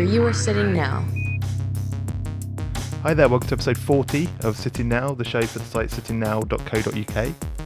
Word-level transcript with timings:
where 0.00 0.08
you 0.08 0.26
are 0.26 0.32
sitting 0.32 0.72
now. 0.72 1.04
Hi 3.02 3.12
there, 3.12 3.28
welcome 3.28 3.48
to 3.48 3.54
episode 3.54 3.76
40 3.76 4.30
of 4.44 4.56
Sitting 4.56 4.88
Now, 4.88 5.12
the 5.12 5.26
show 5.26 5.42
for 5.42 5.58
the 5.58 5.64
site 5.66 5.90
sittingnow.co.uk. 5.90 7.14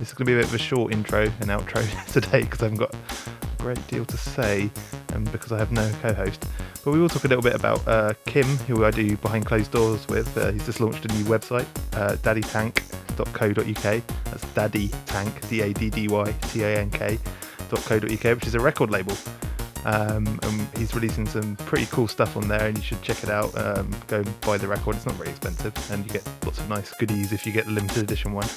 This 0.00 0.08
is 0.08 0.14
going 0.14 0.18
to 0.18 0.24
be 0.24 0.32
a 0.32 0.38
bit 0.38 0.46
of 0.46 0.54
a 0.54 0.58
short 0.58 0.92
intro 0.92 1.22
and 1.22 1.50
outro 1.50 1.84
today 2.12 2.40
because 2.40 2.60
I 2.60 2.64
haven't 2.64 2.78
got 2.78 2.92
a 2.92 3.62
great 3.62 3.86
deal 3.86 4.04
to 4.04 4.16
say 4.16 4.68
and 5.12 5.30
because 5.30 5.52
I 5.52 5.58
have 5.58 5.70
no 5.70 5.88
co 6.02 6.12
host. 6.12 6.44
But 6.84 6.90
we 6.90 6.98
will 6.98 7.08
talk 7.08 7.22
a 7.22 7.28
little 7.28 7.42
bit 7.42 7.54
about 7.54 7.86
uh, 7.86 8.14
Kim, 8.26 8.46
who 8.66 8.84
I 8.84 8.90
do 8.90 9.16
behind 9.18 9.46
closed 9.46 9.70
doors 9.70 10.08
with. 10.08 10.36
Uh, 10.36 10.50
he's 10.50 10.66
just 10.66 10.80
launched 10.80 11.04
a 11.04 11.14
new 11.14 11.24
website, 11.26 11.66
uh, 11.92 12.16
daddytank.co.uk. 12.16 14.02
That's 14.24 14.54
Daddy 14.54 14.88
Tank, 15.06 15.48
D 15.48 15.60
A 15.60 15.72
D 15.72 15.88
D 15.88 16.08
Y 16.08 16.34
T 16.48 16.64
A 16.64 16.80
N 16.80 16.90
K.co.uk, 16.90 18.00
which 18.02 18.46
is 18.48 18.56
a 18.56 18.60
record 18.60 18.90
label. 18.90 19.16
Um, 19.84 20.38
and 20.42 20.68
he's 20.76 20.94
releasing 20.94 21.26
some 21.26 21.56
pretty 21.56 21.86
cool 21.86 22.08
stuff 22.08 22.36
on 22.36 22.48
there, 22.48 22.66
and 22.66 22.76
you 22.76 22.82
should 22.82 23.02
check 23.02 23.22
it 23.22 23.30
out. 23.30 23.56
Um, 23.58 23.90
go 24.06 24.24
buy 24.40 24.56
the 24.56 24.68
record; 24.68 24.96
it's 24.96 25.06
not 25.06 25.14
very 25.16 25.30
expensive, 25.30 25.74
and 25.90 26.06
you 26.06 26.12
get 26.12 26.26
lots 26.44 26.58
of 26.58 26.68
nice 26.68 26.92
goodies 26.94 27.32
if 27.32 27.46
you 27.46 27.52
get 27.52 27.66
the 27.66 27.72
limited 27.72 28.02
edition 28.02 28.32
one. 28.32 28.48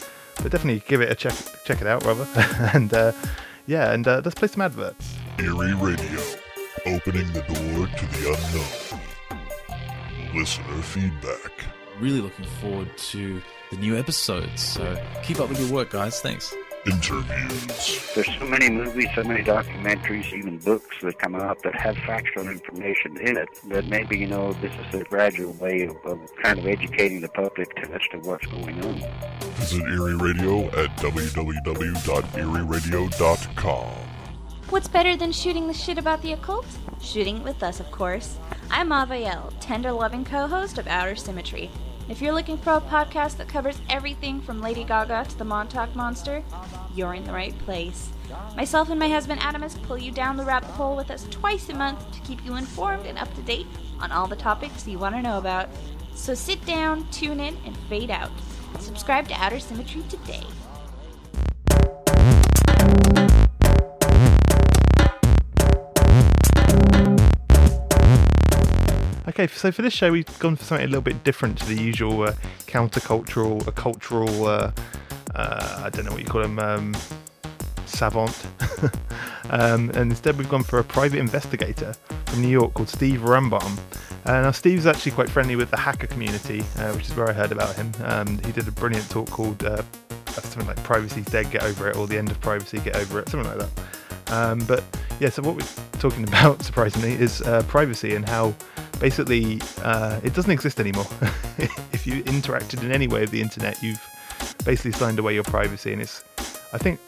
But 0.42 0.52
definitely 0.52 0.83
give 0.88 1.02
it 1.02 1.11
a 1.11 1.16
check, 1.16 1.33
check 1.66 1.81
it 1.81 1.88
out, 1.88 2.05
rather. 2.05 2.28
and 2.73 2.94
uh, 2.94 3.11
yeah, 3.66 3.92
and 3.92 4.08
uh, 4.08 4.22
let's 4.23 4.36
play 4.36 4.48
some 4.48 4.61
adverts. 4.61 5.16
Erie 5.39 5.73
Radio, 5.73 6.22
opening 6.86 7.31
the 7.33 7.42
door 7.42 7.88
to 7.88 8.05
the 8.05 8.38
unknown. 8.38 8.98
Listener 10.33 10.81
feedback. 10.81 11.52
Really 12.00 12.22
looking 12.22 12.45
forward 12.61 12.95
to 12.98 13.42
the 13.72 13.78
new 13.78 13.98
episodes. 13.98 14.61
So 14.61 14.95
keep 15.23 15.39
up 15.39 15.50
with 15.50 15.59
your 15.59 15.72
work, 15.72 15.89
guys. 15.89 16.22
Thanks. 16.22 16.53
Interviews. 16.88 18.13
There's 18.16 18.30
so 18.39 18.45
many 18.45 18.69
movies, 18.69 19.09
so 19.13 19.23
many 19.23 19.43
documentaries, 19.43 20.31
even 20.31 20.57
books 20.59 20.95
that 21.02 21.19
come 21.19 21.35
out 21.35 21.61
that 21.63 21.75
have 21.75 21.97
factual 21.97 22.47
information 22.47 23.17
in 23.17 23.35
it 23.35 23.49
that 23.69 23.88
maybe, 23.88 24.17
you 24.17 24.27
know, 24.27 24.53
this 24.53 24.71
is 24.88 25.02
a 25.02 25.03
gradual 25.03 25.52
way 25.53 25.83
of, 25.83 25.97
of 26.05 26.17
kind 26.41 26.59
of 26.59 26.65
educating 26.65 27.19
the 27.19 27.27
public 27.27 27.77
as 27.77 28.02
to 28.11 28.19
what's 28.19 28.45
going 28.47 28.81
on. 28.85 29.03
Visit 29.55 29.83
Erie 29.83 30.15
Radio 30.15 30.67
at 30.67 30.95
www.erieradio.com. 30.97 33.88
What's 34.69 34.88
better 34.88 35.15
than 35.15 35.31
shooting 35.31 35.67
the 35.67 35.73
shit 35.73 35.97
about 35.97 36.21
the 36.21 36.33
occult? 36.33 36.67
Shooting 37.02 37.38
it 37.38 37.43
with 37.43 37.63
us, 37.63 37.80
of 37.80 37.89
course. 37.91 38.38
I'm 38.69 38.89
Avael, 38.89 39.52
tender 39.59 39.91
loving 39.91 40.23
co 40.23 40.47
host 40.47 40.77
of 40.77 40.88
Outer 40.88 41.15
Symmetry. 41.15 41.71
If 42.09 42.22
you're 42.22 42.33
looking 42.33 42.58
for 42.58 42.72
a 42.72 42.80
podcast 42.80 43.36
that 43.36 43.50
covers 43.50 43.81
everything 43.89 44.39
from 44.39 44.61
Lady 44.61 44.86
Gaga 44.86 45.25
to 45.27 45.38
the 45.38 45.44
Montauk 45.44 45.94
Monster, 45.94 46.41
you're 46.95 47.14
in 47.14 47.25
the 47.25 47.33
right 47.33 47.58
place. 47.59 48.09
Myself 48.55 48.89
and 48.89 48.97
my 48.97 49.09
husband 49.09 49.41
Adamus 49.41 49.81
pull 49.83 49.97
you 49.97 50.11
down 50.14 50.38
the 50.38 50.45
rabbit 50.45 50.69
hole 50.69 50.95
with 50.95 51.11
us 51.11 51.27
twice 51.30 51.67
a 51.67 51.75
month 51.75 52.09
to 52.14 52.22
keep 52.22 52.45
you 52.45 52.55
informed 52.55 53.05
and 53.05 53.17
up 53.17 53.33
to 53.36 53.41
date 53.41 53.67
on 53.99 54.14
all 54.14 54.25
the 54.25 54.38
topics 54.38 54.88
you 54.88 54.97
want 54.97 55.16
to 55.16 55.22
know 55.22 55.38
about. 55.38 55.67
So 56.16 56.33
sit 56.33 56.66
down, 56.66 57.09
tune 57.11 57.41
in, 57.41 57.58
and 57.66 57.75
fade 57.89 58.09
out. 58.09 58.31
Subscribe 58.80 59.27
to 59.27 59.33
Outer 59.33 59.59
Symmetry 59.59 60.03
today. 60.03 60.45
Okay, 69.27 69.45
so 69.48 69.73
for 69.73 69.82
this 69.82 69.93
show, 69.93 70.10
we've 70.10 70.39
gone 70.39 70.55
for 70.55 70.64
something 70.64 70.86
a 70.86 70.88
little 70.88 71.02
bit 71.02 71.21
different 71.26 71.58
to 71.58 71.65
the 71.65 71.76
usual 71.76 72.23
uh, 72.23 72.33
countercultural, 72.65 73.67
a 73.67 73.73
cultural, 73.73 74.48
uh, 74.48 74.71
uh, 75.36 75.83
I 75.83 75.89
don't 75.89 76.05
know 76.05 76.11
what 76.11 76.21
you 76.21 76.27
call 76.27 76.42
them, 76.42 76.58
um, 76.60 76.95
savant. 77.86 78.48
um, 79.49 79.89
and 79.89 80.11
instead, 80.11 80.38
we've 80.38 80.48
gone 80.48 80.64
for 80.64 80.80
a 80.80 80.83
private 80.83 81.20
investigator 81.20 81.93
from 82.27 82.42
New 82.42 82.48
York 82.48 82.73
called 82.73 82.88
Steve 82.88 83.20
Rambam. 83.20 83.77
Uh, 84.23 84.43
now, 84.43 84.52
Steve's 84.52 84.86
actually 84.86 85.11
quite 85.11 85.30
friendly 85.30 85.58
with 85.58 85.71
the 85.71 85.77
hacker 85.77 86.08
community, 86.08 86.61
uh, 86.77 86.94
which 86.94 87.08
is 87.09 87.15
where 87.15 87.30
I 87.30 87.33
heard 87.33 87.52
about 87.52 87.76
him. 87.76 87.92
Um, 88.05 88.38
he 88.45 88.54
did 88.54 88.65
a 88.65 88.71
brilliant 88.71 89.09
talk 89.09 89.30
called 89.30 89.61
uh, 89.65 89.83
something 90.27 90.67
like 90.67 90.82
Privacy's 90.86 91.26
Dead, 91.26 91.52
Get 91.52 91.64
Over 91.64 91.89
It, 91.89 91.98
or 91.98 92.08
The 92.08 92.17
End 92.17 92.32
of 92.32 92.39
Privacy, 92.39 92.80
Get 92.80 92.95
Over 92.95 93.20
It, 93.20 93.27
something 93.27 93.49
like 93.49 93.59
that. 93.59 93.83
Um, 94.30 94.60
but 94.67 94.83
yeah, 95.20 95.30
so 95.30 95.42
what 95.42 95.55
we're 95.55 95.99
talking 95.99 96.23
about, 96.23 96.61
surprisingly, 96.64 97.14
is 97.14 97.42
uh, 97.42 97.64
privacy 97.64 98.15
and 98.15 98.27
how 98.27 98.54
basically 98.99 99.61
uh, 99.83 100.20
it 100.23 100.33
doesn't 100.33 100.52
exist 100.52 100.80
anymore. 100.80 101.08
if 101.92 102.05
you 102.05 102.23
interacted 102.23 102.83
in 102.83 102.92
any 102.92 103.08
way 103.08 103.21
with 103.21 103.32
the 103.32 103.42
internet, 103.42 103.82
you've 103.82 104.02
basically 104.65 104.92
signed 104.92 105.20
away 105.20 105.33
your 105.33 105.43
privacy, 105.43 105.93
and 105.93 106.02
it's, 106.02 106.23
I 106.73 106.77
think, 106.77 106.99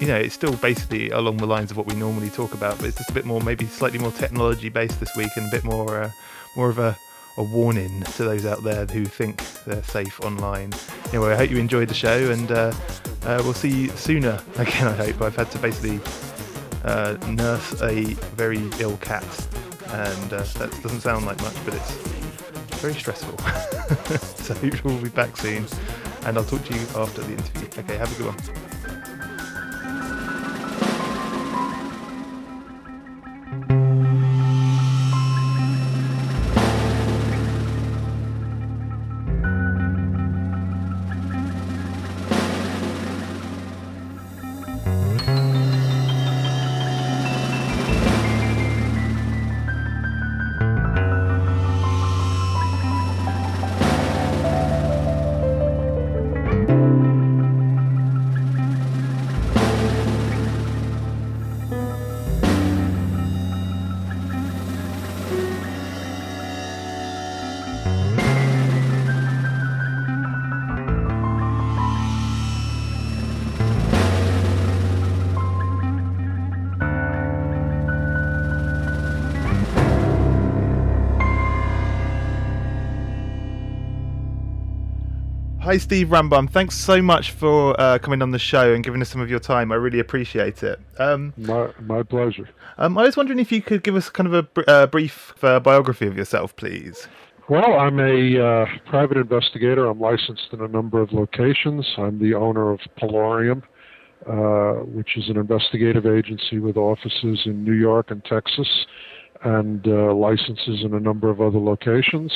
you 0.00 0.06
know, 0.06 0.16
it's 0.16 0.34
still 0.34 0.54
basically 0.56 1.10
along 1.10 1.36
the 1.36 1.46
lines 1.46 1.70
of 1.70 1.76
what 1.76 1.86
we 1.86 1.94
normally 1.94 2.30
talk 2.30 2.54
about, 2.54 2.78
but 2.78 2.86
it's 2.86 2.98
just 2.98 3.10
a 3.10 3.14
bit 3.14 3.24
more, 3.24 3.40
maybe 3.40 3.66
slightly 3.66 3.98
more 3.98 4.12
technology 4.12 4.68
based 4.68 4.98
this 5.00 5.14
week, 5.16 5.30
and 5.36 5.46
a 5.46 5.50
bit 5.50 5.64
more, 5.64 6.02
uh, 6.02 6.10
more 6.56 6.68
of 6.68 6.78
a, 6.78 6.96
a 7.38 7.42
warning 7.42 8.02
to 8.02 8.24
those 8.24 8.44
out 8.44 8.62
there 8.62 8.86
who 8.86 9.04
think 9.04 9.42
they're 9.64 9.82
safe 9.84 10.20
online. 10.20 10.72
Anyway, 11.08 11.32
I 11.32 11.36
hope 11.36 11.50
you 11.50 11.58
enjoyed 11.58 11.88
the 11.88 11.94
show, 11.94 12.30
and 12.30 12.50
uh, 12.50 12.72
uh, 13.24 13.40
we'll 13.44 13.54
see 13.54 13.82
you 13.82 13.88
sooner 13.90 14.40
again. 14.56 14.88
I 14.88 14.94
hope 14.94 15.22
I've 15.22 15.36
had 15.36 15.50
to 15.52 15.58
basically 15.58 16.00
uh, 16.84 17.16
nurse 17.28 17.80
a 17.82 18.04
very 18.36 18.62
ill 18.78 18.96
cat, 18.98 19.24
and 19.88 20.32
uh, 20.32 20.42
that 20.42 20.70
doesn't 20.82 21.00
sound 21.00 21.26
like 21.26 21.40
much, 21.42 21.54
but 21.64 21.74
it's 21.74 21.92
very 22.80 22.94
stressful. 22.94 23.38
so 24.18 24.56
we'll 24.84 24.98
be 24.98 25.08
back 25.08 25.36
soon, 25.36 25.66
and 26.24 26.36
I'll 26.36 26.44
talk 26.44 26.64
to 26.64 26.74
you 26.74 26.80
after 26.96 27.22
the 27.22 27.32
interview. 27.32 27.68
Okay, 27.78 27.96
have 27.96 28.12
a 28.12 28.22
good 28.22 28.34
one. 28.34 28.71
Hi, 85.72 85.78
Steve 85.78 86.08
Rambam. 86.08 86.50
Thanks 86.50 86.76
so 86.76 87.00
much 87.00 87.30
for 87.30 87.74
uh, 87.80 87.98
coming 87.98 88.20
on 88.20 88.30
the 88.30 88.38
show 88.38 88.74
and 88.74 88.84
giving 88.84 89.00
us 89.00 89.08
some 89.08 89.22
of 89.22 89.30
your 89.30 89.40
time. 89.40 89.72
I 89.72 89.76
really 89.76 90.00
appreciate 90.00 90.62
it. 90.62 90.78
Um, 90.98 91.32
My, 91.38 91.70
my 91.80 92.02
pleasure. 92.02 92.46
um, 92.76 92.98
I 92.98 93.04
was 93.04 93.16
wondering 93.16 93.38
if 93.38 93.50
you 93.50 93.62
could 93.62 93.82
give 93.82 93.96
us 93.96 94.10
kind 94.10 94.26
of 94.26 94.34
a 94.34 94.42
br- 94.42 94.64
uh, 94.68 94.86
brief 94.88 95.32
uh, 95.42 95.60
biography 95.60 96.06
of 96.06 96.14
yourself, 96.14 96.54
please. 96.56 97.08
Well, 97.48 97.72
I'm 97.72 97.98
a 98.00 98.38
uh, 98.38 98.66
private 98.84 99.16
investigator. 99.16 99.86
I'm 99.86 99.98
licensed 99.98 100.48
in 100.52 100.60
a 100.60 100.68
number 100.68 101.00
of 101.00 101.10
locations. 101.14 101.90
I'm 101.96 102.18
the 102.18 102.34
owner 102.34 102.70
of 102.70 102.80
Pallorium, 103.00 103.62
uh, 104.26 104.84
which 104.84 105.16
is 105.16 105.30
an 105.30 105.38
investigative 105.38 106.04
agency 106.04 106.58
with 106.58 106.76
offices 106.76 107.40
in 107.46 107.64
New 107.64 107.72
York 107.72 108.10
and 108.10 108.22
Texas 108.26 108.68
and 109.42 109.88
uh, 109.88 110.12
licenses 110.12 110.84
in 110.84 110.92
a 110.92 111.00
number 111.00 111.30
of 111.30 111.40
other 111.40 111.58
locations. 111.58 112.30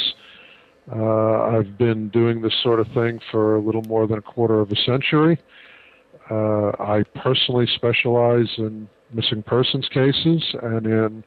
Uh, 0.94 1.42
I've 1.42 1.76
been 1.76 2.08
doing 2.10 2.42
this 2.42 2.54
sort 2.62 2.80
of 2.80 2.86
thing 2.94 3.20
for 3.30 3.56
a 3.56 3.60
little 3.60 3.82
more 3.82 4.06
than 4.06 4.18
a 4.18 4.22
quarter 4.22 4.60
of 4.60 4.70
a 4.70 4.76
century. 4.76 5.38
Uh, 6.30 6.70
I 6.78 7.04
personally 7.14 7.66
specialize 7.74 8.48
in 8.58 8.88
missing 9.12 9.42
persons 9.42 9.88
cases 9.88 10.42
and 10.62 10.86
in 10.86 11.24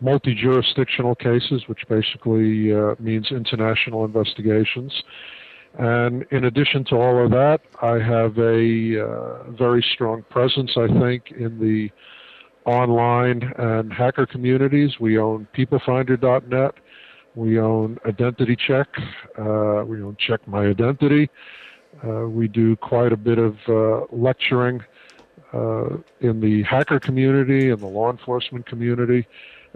multi 0.00 0.34
jurisdictional 0.34 1.14
cases, 1.14 1.64
which 1.66 1.86
basically 1.88 2.74
uh, 2.74 2.94
means 2.98 3.30
international 3.30 4.04
investigations. 4.04 4.92
And 5.78 6.26
in 6.30 6.44
addition 6.44 6.84
to 6.86 6.96
all 6.96 7.24
of 7.24 7.30
that, 7.30 7.60
I 7.80 7.98
have 7.98 8.36
a 8.38 9.00
uh, 9.00 9.50
very 9.52 9.84
strong 9.94 10.22
presence, 10.28 10.72
I 10.76 10.86
think, 11.00 11.30
in 11.30 11.58
the 11.58 11.90
online 12.70 13.52
and 13.56 13.92
hacker 13.92 14.26
communities. 14.26 15.00
We 15.00 15.18
own 15.18 15.48
peoplefinder.net. 15.56 16.74
We 17.34 17.58
own 17.58 17.98
Identity 18.06 18.56
Check. 18.56 18.88
Uh, 19.38 19.84
we 19.86 20.02
own 20.02 20.16
Check 20.18 20.46
My 20.46 20.66
Identity. 20.66 21.30
Uh, 22.04 22.28
we 22.28 22.48
do 22.48 22.76
quite 22.76 23.12
a 23.12 23.16
bit 23.16 23.38
of 23.38 23.56
uh, 23.68 24.06
lecturing 24.10 24.82
uh, 25.52 25.96
in 26.20 26.40
the 26.40 26.62
hacker 26.62 26.98
community 27.00 27.70
and 27.70 27.80
the 27.80 27.86
law 27.86 28.10
enforcement 28.10 28.66
community. 28.66 29.26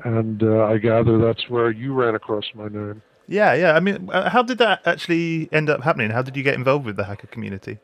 and 0.05 0.43
uh, 0.43 0.65
I 0.65 0.79
gather 0.79 1.19
that's 1.19 1.49
where 1.49 1.71
you 1.71 1.93
ran 1.95 2.15
across 2.15 2.45
my 2.55 2.69
name. 2.69 3.03
Yeah, 3.29 3.55
yeah. 3.55 3.73
I 3.73 3.81
mean, 3.81 4.09
uh, 4.13 4.31
how 4.31 4.43
did 4.43 4.59
that 4.59 4.83
actually 4.87 5.49
end 5.53 5.69
up 5.69 5.83
happening? 5.83 6.11
How 6.11 6.23
did 6.23 6.37
you 6.37 6.43
get 6.43 6.55
involved 6.55 6.87
with 6.87 6.97
the 6.97 7.05
hacker 7.05 7.27
community? 7.27 7.79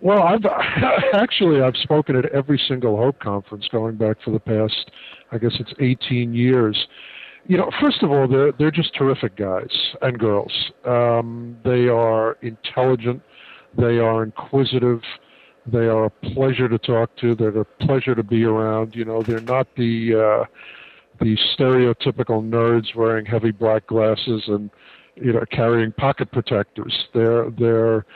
Well, 0.00 0.22
I've 0.22 0.44
actually 1.14 1.62
I've 1.62 1.76
spoken 1.76 2.16
at 2.16 2.26
every 2.26 2.60
single 2.68 2.96
Hope 2.96 3.18
conference 3.20 3.66
going 3.70 3.96
back 3.96 4.18
for 4.24 4.30
the 4.30 4.40
past, 4.40 4.90
I 5.32 5.38
guess 5.38 5.52
it's 5.58 5.72
18 5.80 6.34
years. 6.34 6.86
You 7.46 7.58
know, 7.58 7.70
first 7.80 8.02
of 8.02 8.10
all, 8.10 8.26
they're 8.26 8.52
they're 8.52 8.70
just 8.70 8.94
terrific 8.94 9.36
guys 9.36 9.70
and 10.02 10.18
girls. 10.18 10.52
Um, 10.84 11.56
they 11.64 11.88
are 11.88 12.38
intelligent. 12.42 13.22
They 13.76 13.98
are 13.98 14.22
inquisitive. 14.22 15.00
They 15.66 15.86
are 15.86 16.06
a 16.06 16.10
pleasure 16.10 16.68
to 16.68 16.78
talk 16.78 17.14
to. 17.16 17.34
They're 17.34 17.60
a 17.60 17.64
pleasure 17.64 18.14
to 18.14 18.22
be 18.22 18.44
around. 18.44 18.94
You 18.94 19.04
know, 19.04 19.22
they're 19.22 19.40
not 19.40 19.66
the 19.76 20.14
uh, 20.14 20.44
the 21.20 21.36
stereotypical 21.56 22.42
nerds 22.42 22.94
wearing 22.94 23.26
heavy 23.26 23.50
black 23.50 23.86
glasses 23.86 24.42
and 24.46 24.70
you 25.16 25.32
know 25.32 25.44
carrying 25.50 25.92
pocket 25.92 26.30
protectors. 26.32 26.94
They're 27.12 27.50
they're 27.50 28.06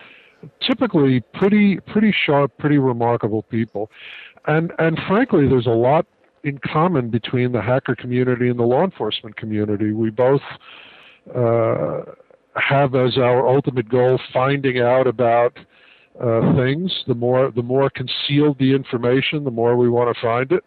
typically 0.67 1.21
pretty 1.35 1.81
pretty 1.81 2.15
sharp, 2.27 2.57
pretty 2.59 2.79
remarkable 2.79 3.43
people, 3.43 3.91
and 4.47 4.73
and 4.79 4.99
frankly, 5.07 5.49
there's 5.49 5.67
a 5.67 5.71
lot 5.71 6.07
in 6.49 6.59
common 6.59 7.11
between 7.11 7.53
the 7.53 7.63
hacker 7.63 7.95
community 7.95 8.49
and 8.49 8.59
the 8.59 8.65
law 8.65 8.85
enforcement 8.85 9.37
community. 9.37 9.93
We 9.93 10.11
both 10.11 10.41
uh, 11.35 12.01
have 12.57 12.95
as 12.95 13.17
our 13.19 13.47
ultimate 13.47 13.89
goal 13.89 14.19
finding 14.33 14.81
out 14.81 15.07
about 15.07 15.57
uh, 16.21 16.55
things. 16.57 17.05
The 17.07 17.15
more 17.15 17.51
the 17.51 17.63
more 17.63 17.91
concealed 17.91 18.59
the 18.59 18.75
information, 18.75 19.45
the 19.45 19.51
more 19.51 19.77
we 19.77 19.89
want 19.89 20.15
to 20.15 20.21
find 20.21 20.51
it. 20.53 20.65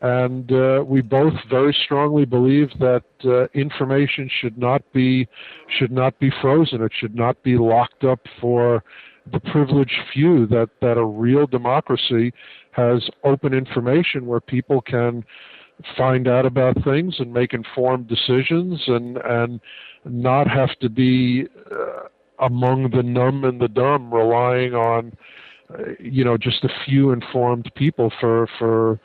And 0.00 0.52
uh, 0.52 0.84
we 0.86 1.00
both 1.00 1.34
very 1.50 1.76
strongly 1.84 2.24
believe 2.24 2.70
that 2.78 3.02
uh, 3.24 3.46
information 3.58 4.30
should 4.40 4.56
not 4.56 4.82
be 4.92 5.26
should 5.78 5.90
not 5.90 6.18
be 6.20 6.30
frozen. 6.40 6.82
It 6.82 6.92
should 6.98 7.16
not 7.16 7.42
be 7.42 7.58
locked 7.58 8.04
up 8.04 8.20
for 8.40 8.84
the 9.32 9.40
privileged 9.40 10.00
few. 10.12 10.46
That 10.46 10.70
that 10.80 10.96
a 10.96 11.04
real 11.04 11.46
democracy 11.46 12.32
has 12.78 13.10
open 13.24 13.52
information 13.52 14.26
where 14.26 14.40
people 14.40 14.80
can 14.80 15.24
find 15.96 16.28
out 16.28 16.46
about 16.46 16.82
things 16.84 17.16
and 17.18 17.32
make 17.32 17.52
informed 17.52 18.08
decisions 18.08 18.82
and 18.86 19.18
and 19.18 19.60
not 20.04 20.48
have 20.48 20.70
to 20.80 20.88
be 20.88 21.46
uh, 21.70 22.08
among 22.38 22.90
the 22.90 23.02
numb 23.02 23.44
and 23.44 23.60
the 23.60 23.68
dumb, 23.68 24.12
relying 24.14 24.74
on 24.74 25.12
uh, 25.74 25.92
you 25.98 26.24
know 26.24 26.36
just 26.36 26.64
a 26.64 26.70
few 26.84 27.10
informed 27.10 27.70
people 27.74 28.12
for 28.20 28.48
for 28.58 29.00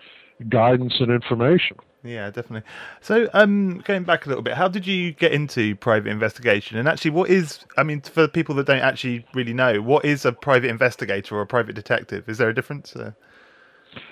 guidance 0.50 0.96
and 1.00 1.12
information. 1.12 1.78
Yeah, 2.06 2.30
definitely. 2.32 2.70
So, 3.00 3.30
um, 3.34 3.82
going 3.86 4.04
back 4.04 4.26
a 4.26 4.30
little 4.30 4.44
bit, 4.44 4.56
how 4.56 4.68
did 4.68 4.86
you 4.86 5.14
get 5.14 5.32
into 5.32 5.74
private 5.78 6.10
investigation? 6.10 6.78
And 6.78 6.86
actually, 6.86 7.12
what 7.12 7.30
is, 7.30 7.60
I 7.78 7.84
mean, 7.84 8.02
for 8.02 8.28
people 8.28 8.56
that 8.56 8.66
don't 8.66 8.82
actually 8.82 9.26
really 9.34 9.54
know, 9.54 9.82
what 9.82 10.04
is 10.04 10.26
a 10.26 10.34
private 10.34 10.70
investigator 10.70 11.38
or 11.38 11.42
a 11.42 11.48
private 11.48 11.76
detective? 11.76 12.28
Is 12.28 12.40
there 12.40 12.50
a 12.50 12.54
difference? 12.54 12.94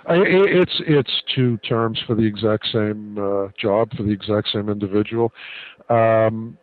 It's 0.09 0.81
it's 0.87 1.11
two 1.35 1.57
terms 1.59 1.99
for 2.05 2.15
the 2.15 2.23
exact 2.23 2.67
same 2.71 3.17
uh, 3.17 3.47
job 3.59 3.91
for 3.95 4.03
the 4.03 4.11
exact 4.11 4.49
same 4.53 4.69
individual. 4.69 5.31
Um, 5.89 6.57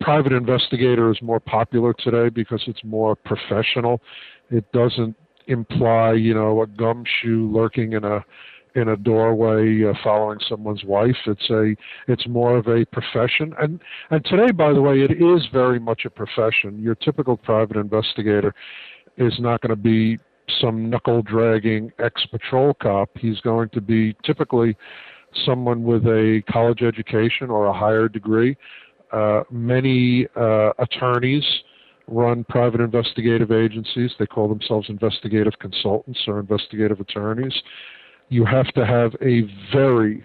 private 0.00 0.32
investigator 0.32 1.10
is 1.10 1.18
more 1.22 1.40
popular 1.40 1.94
today 1.94 2.28
because 2.28 2.62
it's 2.66 2.82
more 2.84 3.14
professional. 3.14 4.00
It 4.50 4.70
doesn't 4.72 5.16
imply, 5.46 6.14
you 6.14 6.34
know, 6.34 6.62
a 6.62 6.66
gumshoe 6.66 7.50
lurking 7.52 7.92
in 7.92 8.04
a 8.04 8.24
in 8.76 8.88
a 8.88 8.96
doorway 8.96 9.84
uh, 9.84 9.92
following 10.02 10.38
someone's 10.48 10.84
wife. 10.84 11.16
It's 11.26 11.50
a 11.50 11.74
it's 12.08 12.26
more 12.28 12.56
of 12.56 12.68
a 12.68 12.84
profession, 12.86 13.52
and 13.60 13.80
and 14.10 14.24
today, 14.24 14.52
by 14.52 14.72
the 14.72 14.80
way, 14.80 15.00
it 15.00 15.12
is 15.12 15.46
very 15.52 15.78
much 15.78 16.04
a 16.04 16.10
profession. 16.10 16.78
Your 16.80 16.94
typical 16.94 17.36
private 17.36 17.76
investigator 17.76 18.54
is 19.16 19.34
not 19.38 19.60
going 19.60 19.70
to 19.70 19.76
be 19.76 20.18
some 20.60 20.90
knuckle 20.90 21.22
dragging 21.22 21.92
ex 21.98 22.24
patrol 22.26 22.74
cop. 22.74 23.10
He's 23.16 23.40
going 23.40 23.68
to 23.70 23.80
be 23.80 24.16
typically 24.24 24.76
someone 25.44 25.82
with 25.82 26.04
a 26.06 26.42
college 26.50 26.82
education 26.82 27.50
or 27.50 27.66
a 27.66 27.72
higher 27.72 28.08
degree. 28.08 28.56
Uh, 29.12 29.42
many 29.50 30.26
uh, 30.36 30.70
attorneys 30.78 31.44
run 32.06 32.44
private 32.44 32.80
investigative 32.80 33.52
agencies. 33.52 34.12
They 34.18 34.26
call 34.26 34.48
themselves 34.48 34.88
investigative 34.88 35.54
consultants 35.60 36.20
or 36.26 36.40
investigative 36.40 37.00
attorneys. 37.00 37.54
You 38.28 38.44
have 38.44 38.68
to 38.74 38.84
have 38.86 39.14
a 39.22 39.42
very 39.72 40.24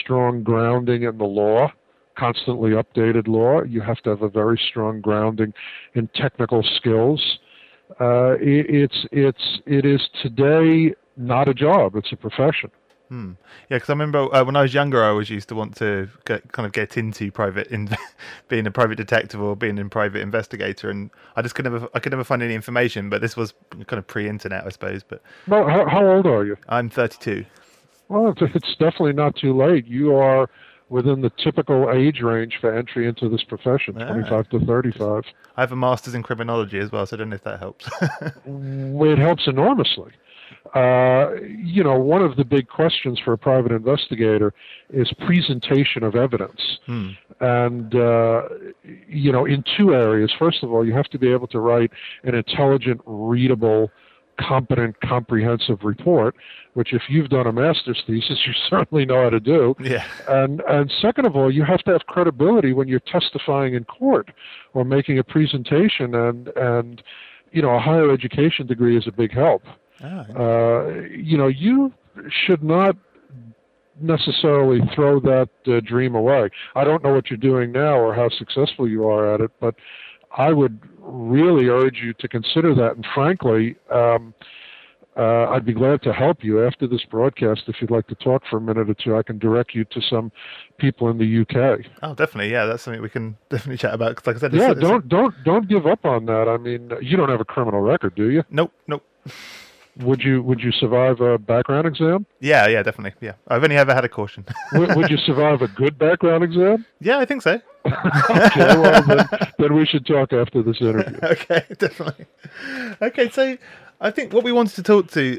strong 0.00 0.42
grounding 0.42 1.02
in 1.02 1.18
the 1.18 1.24
law, 1.24 1.70
constantly 2.18 2.70
updated 2.70 3.28
law. 3.28 3.62
You 3.62 3.80
have 3.80 3.98
to 4.02 4.10
have 4.10 4.22
a 4.22 4.28
very 4.28 4.60
strong 4.70 5.00
grounding 5.00 5.52
in 5.94 6.08
technical 6.14 6.62
skills. 6.76 7.22
Uh, 8.00 8.36
it, 8.40 8.66
it's 8.68 9.06
it's 9.12 9.60
it 9.66 9.84
is 9.84 10.08
today 10.22 10.94
not 11.16 11.48
a 11.48 11.54
job; 11.54 11.96
it's 11.96 12.12
a 12.12 12.16
profession. 12.16 12.70
Hmm. 13.08 13.32
Yeah, 13.68 13.76
because 13.76 13.90
I 13.90 13.92
remember 13.92 14.34
uh, 14.34 14.44
when 14.44 14.56
I 14.56 14.62
was 14.62 14.72
younger, 14.72 15.04
I 15.04 15.08
always 15.08 15.28
used 15.28 15.48
to 15.50 15.54
want 15.54 15.76
to 15.76 16.08
get, 16.24 16.50
kind 16.52 16.64
of 16.66 16.72
get 16.72 16.96
into 16.96 17.30
private, 17.30 17.66
in, 17.68 17.90
being 18.48 18.66
a 18.66 18.70
private 18.70 18.96
detective 18.96 19.40
or 19.40 19.54
being 19.54 19.78
a 19.78 19.84
private 19.88 20.22
investigator, 20.22 20.88
and 20.90 21.10
I 21.36 21.42
just 21.42 21.54
could 21.54 21.66
never, 21.66 21.86
I 21.94 22.00
could 22.00 22.12
never 22.12 22.24
find 22.24 22.42
any 22.42 22.54
information. 22.54 23.10
But 23.10 23.20
this 23.20 23.36
was 23.36 23.52
kind 23.72 23.98
of 23.98 24.06
pre-internet, 24.06 24.66
I 24.66 24.70
suppose. 24.70 25.02
But 25.02 25.22
well, 25.46 25.68
how, 25.68 25.86
how 25.86 26.06
old 26.06 26.26
are 26.26 26.44
you? 26.44 26.56
I'm 26.68 26.88
32. 26.88 27.44
Well, 28.08 28.30
it's, 28.30 28.54
it's 28.54 28.76
definitely 28.76 29.12
not 29.12 29.36
too 29.36 29.56
late. 29.56 29.86
You 29.86 30.16
are 30.16 30.48
within 30.94 31.22
the 31.22 31.30
typical 31.42 31.90
age 31.90 32.20
range 32.20 32.56
for 32.60 32.72
entry 32.72 33.08
into 33.08 33.28
this 33.28 33.42
profession, 33.42 34.00
ah. 34.00 34.12
25 34.12 34.48
to 34.50 34.60
35. 34.64 35.24
I 35.56 35.60
have 35.60 35.72
a 35.72 35.76
master's 35.76 36.14
in 36.14 36.22
criminology 36.22 36.78
as 36.78 36.92
well, 36.92 37.04
so 37.04 37.16
I 37.16 37.18
don't 37.18 37.30
know 37.30 37.34
if 37.34 37.42
that 37.42 37.58
helps. 37.58 37.90
it 38.46 39.18
helps 39.18 39.48
enormously. 39.48 40.12
Uh, 40.72 41.32
you 41.58 41.82
know, 41.82 41.98
one 41.98 42.22
of 42.22 42.36
the 42.36 42.44
big 42.44 42.68
questions 42.68 43.18
for 43.18 43.32
a 43.32 43.38
private 43.38 43.72
investigator 43.72 44.54
is 44.88 45.12
presentation 45.26 46.04
of 46.04 46.14
evidence. 46.14 46.78
Hmm. 46.86 47.08
And, 47.40 47.92
uh, 47.96 48.42
you 49.08 49.32
know, 49.32 49.46
in 49.46 49.64
two 49.76 49.94
areas. 49.94 50.32
First 50.38 50.62
of 50.62 50.72
all, 50.72 50.86
you 50.86 50.92
have 50.92 51.08
to 51.08 51.18
be 51.18 51.32
able 51.32 51.48
to 51.48 51.58
write 51.58 51.90
an 52.22 52.36
intelligent, 52.36 53.00
readable, 53.04 53.90
competent, 54.40 55.00
comprehensive 55.00 55.78
report, 55.82 56.34
which 56.74 56.92
if 56.92 57.02
you've 57.08 57.28
done 57.28 57.46
a 57.46 57.52
master's 57.52 58.02
thesis, 58.06 58.38
you 58.46 58.52
certainly 58.70 59.04
know 59.04 59.22
how 59.22 59.30
to 59.30 59.40
do. 59.40 59.74
Yeah. 59.80 60.06
And 60.28 60.60
and 60.68 60.92
second 61.00 61.26
of 61.26 61.36
all, 61.36 61.50
you 61.50 61.64
have 61.64 61.82
to 61.84 61.92
have 61.92 62.06
credibility 62.06 62.72
when 62.72 62.88
you're 62.88 63.00
testifying 63.00 63.74
in 63.74 63.84
court 63.84 64.30
or 64.72 64.84
making 64.84 65.18
a 65.18 65.24
presentation 65.24 66.14
and 66.14 66.48
and 66.56 67.02
you 67.54 67.62
know, 67.62 67.70
a 67.70 67.80
higher 67.80 68.12
education 68.12 68.66
degree 68.66 68.98
is 68.98 69.06
a 69.06 69.12
big 69.12 69.32
help. 69.32 69.62
Oh, 70.02 70.08
uh, 70.08 71.00
you 71.08 71.38
know, 71.38 71.46
you 71.46 71.94
should 72.28 72.64
not 72.64 72.96
necessarily 74.00 74.80
throw 74.92 75.20
that 75.20 75.48
uh, 75.68 75.78
dream 75.86 76.16
away. 76.16 76.50
I 76.74 76.82
don't 76.82 77.04
know 77.04 77.14
what 77.14 77.30
you're 77.30 77.36
doing 77.36 77.70
now 77.70 77.96
or 77.96 78.12
how 78.12 78.28
successful 78.28 78.88
you 78.88 79.08
are 79.08 79.32
at 79.32 79.40
it, 79.40 79.52
but 79.60 79.76
I 80.36 80.52
would 80.52 80.80
really 81.00 81.68
urge 81.68 81.98
you 82.02 82.12
to 82.14 82.28
consider 82.28 82.74
that. 82.74 82.96
And 82.96 83.06
frankly, 83.14 83.76
um, 83.92 84.34
uh, 85.16 85.48
I'd 85.50 85.64
be 85.64 85.72
glad 85.72 86.02
to 86.02 86.12
help 86.12 86.42
you 86.42 86.66
after 86.66 86.88
this 86.88 87.04
broadcast. 87.04 87.62
If 87.68 87.76
you'd 87.80 87.90
like 87.90 88.08
to 88.08 88.16
talk 88.16 88.42
for 88.50 88.56
a 88.56 88.60
minute 88.60 88.90
or 88.90 88.94
two, 88.94 89.16
I 89.16 89.22
can 89.22 89.38
direct 89.38 89.74
you 89.74 89.84
to 89.84 90.00
some 90.00 90.32
people 90.78 91.08
in 91.08 91.18
the 91.18 91.40
UK. 91.42 91.86
Oh, 92.02 92.14
definitely, 92.14 92.50
yeah, 92.50 92.66
that's 92.66 92.82
something 92.82 93.00
we 93.00 93.08
can 93.08 93.36
definitely 93.48 93.78
chat 93.78 93.94
about. 93.94 94.16
Cause 94.16 94.26
like 94.26 94.36
I 94.36 94.40
said, 94.40 94.54
yeah, 94.54 94.74
don't 94.74 95.08
don't 95.08 95.34
don't 95.44 95.68
give 95.68 95.86
up 95.86 96.04
on 96.04 96.26
that. 96.26 96.48
I 96.48 96.56
mean, 96.56 96.90
you 97.00 97.16
don't 97.16 97.28
have 97.28 97.40
a 97.40 97.44
criminal 97.44 97.80
record, 97.80 98.16
do 98.16 98.30
you? 98.30 98.42
Nope, 98.50 98.72
nope. 98.88 99.04
Would 100.00 100.22
you 100.22 100.42
would 100.42 100.60
you 100.60 100.72
survive 100.72 101.20
a 101.20 101.38
background 101.38 101.86
exam? 101.86 102.26
Yeah, 102.40 102.66
yeah, 102.66 102.82
definitely. 102.82 103.14
Yeah, 103.20 103.34
I've 103.46 103.62
only 103.62 103.76
ever 103.76 103.94
had 103.94 104.04
a 104.04 104.08
caution. 104.08 104.44
would, 104.72 104.96
would, 104.96 105.10
you 105.10 105.16
survive 105.18 105.62
a 105.62 105.68
good 105.68 105.98
background 105.98 106.42
exam? 106.42 106.84
Yeah, 107.00 107.18
I 107.18 107.26
think 107.26 107.42
so. 107.42 107.60
okay, 107.86 108.78
well 108.78 109.02
then, 109.02 109.26
then 109.58 109.74
we 109.74 109.84
should 109.84 110.06
talk 110.06 110.32
after 110.32 110.62
this 110.62 110.80
interview. 110.80 111.18
okay, 111.22 111.64
definitely. 111.76 112.26
Okay, 113.02 113.28
so 113.28 113.58
I 114.00 114.10
think 114.10 114.32
what 114.32 114.42
we 114.42 114.52
wanted 114.52 114.74
to 114.76 114.82
talk 114.82 115.10
to 115.12 115.38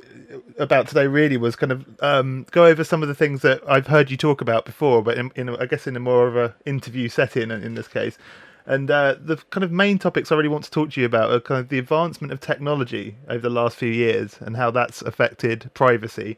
about 0.59 0.87
today 0.87 1.07
really 1.07 1.37
was 1.37 1.55
kind 1.55 1.71
of 1.71 1.85
um, 2.01 2.45
go 2.51 2.65
over 2.65 2.83
some 2.83 3.01
of 3.01 3.07
the 3.07 3.15
things 3.15 3.41
that 3.41 3.61
I've 3.67 3.87
heard 3.87 4.11
you 4.11 4.17
talk 4.17 4.41
about 4.41 4.65
before, 4.65 5.01
but 5.01 5.17
in, 5.17 5.31
in 5.35 5.49
I 5.49 5.65
guess 5.65 5.87
in 5.87 5.95
a 5.95 5.99
more 5.99 6.27
of 6.27 6.35
a 6.35 6.53
interview 6.65 7.09
setting 7.09 7.51
in 7.51 7.75
this 7.75 7.87
case. 7.87 8.17
And 8.65 8.89
uh, 8.89 9.15
the 9.19 9.37
kind 9.51 9.63
of 9.63 9.71
main 9.71 9.99
topics 9.99 10.31
I 10.31 10.35
really 10.35 10.49
want 10.49 10.63
to 10.63 10.71
talk 10.71 10.91
to 10.91 10.99
you 10.99 11.05
about 11.05 11.31
are 11.31 11.39
kind 11.39 11.59
of 11.59 11.69
the 11.69 11.77
advancement 11.77 12.33
of 12.33 12.39
technology 12.39 13.15
over 13.29 13.39
the 13.39 13.49
last 13.49 13.77
few 13.77 13.91
years 13.91 14.37
and 14.41 14.57
how 14.57 14.71
that's 14.71 15.01
affected 15.03 15.69
privacy. 15.73 16.37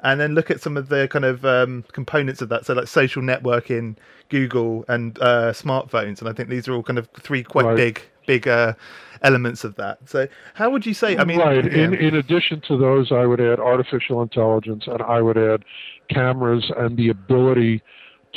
And 0.00 0.20
then 0.20 0.34
look 0.34 0.50
at 0.50 0.60
some 0.60 0.76
of 0.76 0.88
the 0.88 1.08
kind 1.08 1.24
of 1.24 1.44
um, 1.44 1.84
components 1.92 2.40
of 2.40 2.48
that. 2.50 2.66
So, 2.66 2.74
like 2.74 2.86
social 2.86 3.22
networking, 3.22 3.96
Google, 4.28 4.84
and 4.88 5.18
uh, 5.20 5.52
smartphones. 5.52 6.20
And 6.20 6.28
I 6.28 6.32
think 6.32 6.48
these 6.48 6.68
are 6.68 6.74
all 6.74 6.84
kind 6.84 6.98
of 6.98 7.08
three 7.20 7.42
quite 7.42 7.64
right. 7.64 7.76
big, 7.76 8.02
big 8.26 8.46
uh, 8.46 8.74
elements 9.22 9.64
of 9.64 9.74
that. 9.76 9.98
So 10.08 10.28
how 10.54 10.70
would 10.70 10.86
you 10.86 10.94
say? 10.94 11.16
I 11.16 11.24
mean, 11.24 11.38
right. 11.38 11.64
yeah. 11.64 11.84
In 11.84 11.94
in 11.94 12.14
addition 12.16 12.60
to 12.62 12.76
those, 12.76 13.12
I 13.12 13.26
would 13.26 13.40
add 13.40 13.60
artificial 13.60 14.22
intelligence, 14.22 14.84
and 14.86 15.02
I 15.02 15.20
would 15.20 15.38
add 15.38 15.64
cameras 16.10 16.70
and 16.76 16.96
the 16.96 17.08
ability 17.08 17.82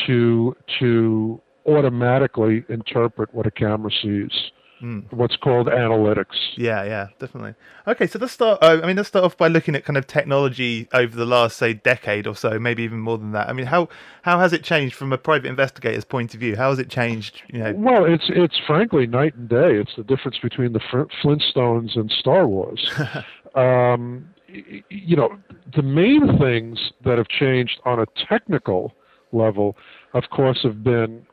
to 0.07 0.55
to 0.79 1.41
automatically 1.65 2.63
interpret 2.69 3.33
what 3.33 3.45
a 3.45 3.51
camera 3.51 3.91
sees. 4.01 4.51
Mm. 4.81 5.13
What's 5.13 5.35
called 5.35 5.67
analytics. 5.67 6.35
Yeah, 6.55 6.83
yeah, 6.83 7.09
definitely. 7.19 7.53
Okay, 7.87 8.07
so 8.07 8.17
let's 8.17 8.33
start. 8.33 8.63
Uh, 8.63 8.79
I 8.81 8.87
mean, 8.87 8.97
let's 8.97 9.09
start 9.09 9.23
off 9.23 9.37
by 9.37 9.47
looking 9.47 9.75
at 9.75 9.85
kind 9.85 9.95
of 9.95 10.07
technology 10.07 10.87
over 10.91 11.15
the 11.15 11.25
last, 11.25 11.57
say, 11.57 11.73
decade 11.73 12.25
or 12.25 12.35
so, 12.35 12.57
maybe 12.57 12.81
even 12.81 12.99
more 12.99 13.19
than 13.19 13.31
that. 13.33 13.47
I 13.47 13.53
mean, 13.53 13.67
how 13.67 13.89
how 14.23 14.39
has 14.39 14.53
it 14.53 14.63
changed 14.63 14.95
from 14.95 15.13
a 15.13 15.19
private 15.19 15.47
investigator's 15.49 16.03
point 16.03 16.33
of 16.33 16.39
view? 16.39 16.55
How 16.55 16.71
has 16.71 16.79
it 16.79 16.89
changed? 16.89 17.43
You 17.53 17.59
know, 17.59 17.73
Well, 17.73 18.05
it's 18.05 18.25
it's 18.29 18.59
frankly 18.65 19.05
night 19.05 19.35
and 19.35 19.47
day. 19.47 19.75
It's 19.75 19.95
the 19.95 20.03
difference 20.03 20.39
between 20.39 20.73
the 20.73 20.79
Flintstones 20.79 21.95
and 21.95 22.11
Star 22.11 22.47
Wars. 22.47 22.91
um, 23.55 24.29
you 24.89 25.15
know, 25.15 25.37
the 25.75 25.83
main 25.83 26.39
things 26.39 26.91
that 27.05 27.19
have 27.19 27.27
changed 27.27 27.79
on 27.85 27.99
a 27.99 28.05
technical 28.27 28.93
level, 29.31 29.77
of 30.13 30.23
course, 30.31 30.59
have 30.63 30.83
been 30.83 31.25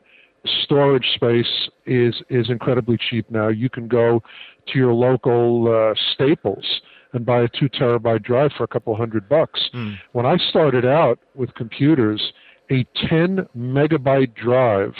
storage 0.63 1.05
space 1.15 1.69
is 1.85 2.15
is 2.29 2.49
incredibly 2.49 2.97
cheap 2.97 3.29
now. 3.29 3.49
You 3.49 3.69
can 3.69 3.87
go 3.87 4.21
to 4.67 4.77
your 4.77 4.93
local 4.93 5.67
uh, 5.67 5.95
Staples 6.13 6.65
and 7.13 7.25
buy 7.25 7.41
a 7.41 7.47
two 7.47 7.69
terabyte 7.69 8.23
drive 8.23 8.51
for 8.57 8.63
a 8.63 8.67
couple 8.67 8.95
hundred 8.95 9.27
bucks. 9.27 9.69
Mm. 9.73 9.97
When 10.11 10.25
I 10.25 10.37
started 10.49 10.85
out 10.85 11.19
with 11.35 11.53
computers, 11.55 12.33
a 12.69 12.85
10 13.07 13.47
megabyte 13.57 14.35
drive 14.35 14.93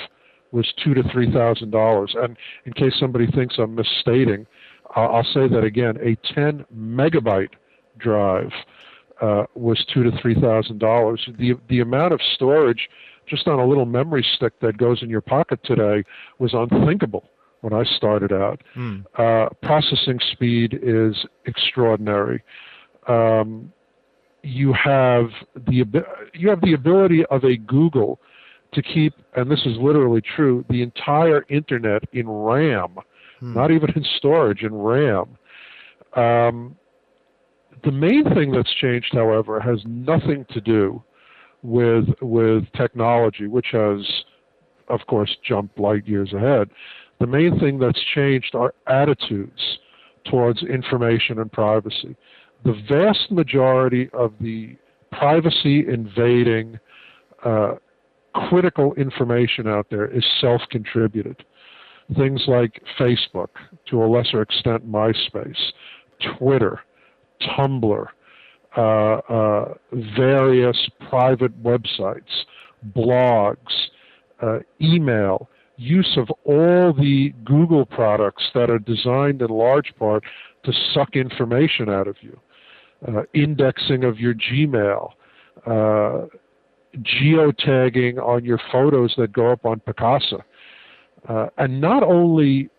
was 0.51 0.71
two 0.83 0.95
to 0.95 1.03
three 1.11 1.31
thousand 1.31 1.71
dollars. 1.71 2.15
And 2.17 2.35
in 2.65 2.73
case 2.73 2.93
somebody 2.99 3.27
thinks 3.27 3.55
I'm 3.59 3.75
misstating, 3.75 4.47
I'll, 4.95 5.17
I'll 5.17 5.23
say 5.23 5.47
that 5.47 5.63
again: 5.63 5.97
a 6.01 6.15
10 6.33 6.65
megabyte 6.75 7.51
drive 7.99 8.51
uh, 9.21 9.43
was 9.53 9.83
two 9.93 10.03
to 10.03 10.11
three 10.21 10.35
thousand 10.35 10.79
dollars. 10.79 11.27
The 11.37 11.53
the 11.67 11.81
amount 11.81 12.13
of 12.13 12.21
storage 12.35 12.89
just 13.29 13.47
on 13.47 13.59
a 13.59 13.65
little 13.65 13.85
memory 13.85 14.25
stick 14.35 14.59
that 14.61 14.77
goes 14.77 15.03
in 15.03 15.09
your 15.09 15.21
pocket 15.21 15.59
today 15.63 16.03
was 16.39 16.53
unthinkable 16.53 17.29
when 17.61 17.73
I 17.73 17.83
started 17.83 18.31
out. 18.31 18.61
Mm. 18.75 19.05
Uh, 19.17 19.49
processing 19.61 20.19
speed 20.31 20.79
is 20.81 21.15
extraordinary. 21.45 22.43
Um, 23.07 23.71
you 24.43 24.73
have 24.73 25.29
the 25.67 25.83
you 26.33 26.49
have 26.49 26.61
the 26.61 26.73
ability 26.73 27.25
of 27.25 27.43
a 27.43 27.57
Google 27.57 28.19
to 28.73 28.81
keep, 28.81 29.13
and 29.35 29.49
this 29.51 29.59
is 29.65 29.77
literally 29.79 30.21
true, 30.21 30.63
the 30.69 30.81
entire 30.81 31.43
internet 31.49 32.03
in 32.13 32.29
RAM, 32.29 32.95
Hmm. 33.39 33.53
not 33.53 33.71
even 33.71 33.89
in 33.95 34.03
storage, 34.17 34.63
in 34.63 34.73
RAM. 34.75 35.37
Um, 36.13 36.75
the 37.83 37.91
main 37.91 38.25
thing 38.33 38.51
that's 38.51 38.73
changed, 38.75 39.13
however, 39.13 39.59
has 39.59 39.79
nothing 39.85 40.45
to 40.51 40.61
do 40.61 41.01
with 41.63 42.05
with 42.21 42.63
technology, 42.75 43.47
which 43.47 43.67
has, 43.71 43.99
of 44.87 45.01
course, 45.07 45.35
jumped 45.47 45.79
light 45.79 46.07
years 46.07 46.33
ahead. 46.33 46.69
The 47.19 47.27
main 47.27 47.59
thing 47.59 47.79
that's 47.79 47.99
changed 48.15 48.55
are 48.55 48.73
attitudes 48.87 49.79
towards 50.29 50.63
information 50.63 51.39
and 51.39 51.51
privacy. 51.51 52.15
The 52.63 52.81
vast 52.87 53.31
majority 53.31 54.09
of 54.13 54.33
the 54.39 54.75
privacy 55.11 55.85
invading 55.87 56.79
uh, 57.43 57.75
critical 58.33 58.93
information 58.95 59.67
out 59.67 59.87
there 59.89 60.05
is 60.07 60.23
self 60.39 60.61
contributed. 60.69 61.43
Things 62.17 62.43
like 62.47 62.81
Facebook, 62.99 63.49
to 63.89 64.03
a 64.03 64.07
lesser 64.07 64.41
extent, 64.41 64.89
MySpace, 64.89 65.71
Twitter, 66.37 66.79
Tumblr, 67.41 68.07
various 68.75 70.89
private 71.09 71.63
websites, 71.63 72.45
blogs, 72.95 73.89
uh, 74.41 74.59
email, 74.81 75.49
use 75.77 76.17
of 76.17 76.29
all 76.43 76.93
the 76.93 77.33
Google 77.45 77.85
products 77.85 78.43
that 78.53 78.69
are 78.69 78.79
designed 78.79 79.41
in 79.41 79.49
large 79.49 79.93
part 79.97 80.23
to 80.63 80.73
suck 80.93 81.15
information 81.15 81.89
out 81.89 82.07
of 82.07 82.17
you, 82.21 82.37
uh, 83.07 83.23
indexing 83.33 84.03
of 84.03 84.19
your 84.19 84.33
Gmail, 84.33 85.11
uh, 85.65 86.25
geotagging 86.97 88.21
on 88.21 88.43
your 88.43 88.59
photos 88.71 89.13
that 89.17 89.31
go 89.31 89.51
up 89.51 89.65
on 89.65 89.79
Picasa, 89.81 90.41
uh, 91.27 91.47
and 91.57 91.79
not 91.79 92.03
only 92.03 92.69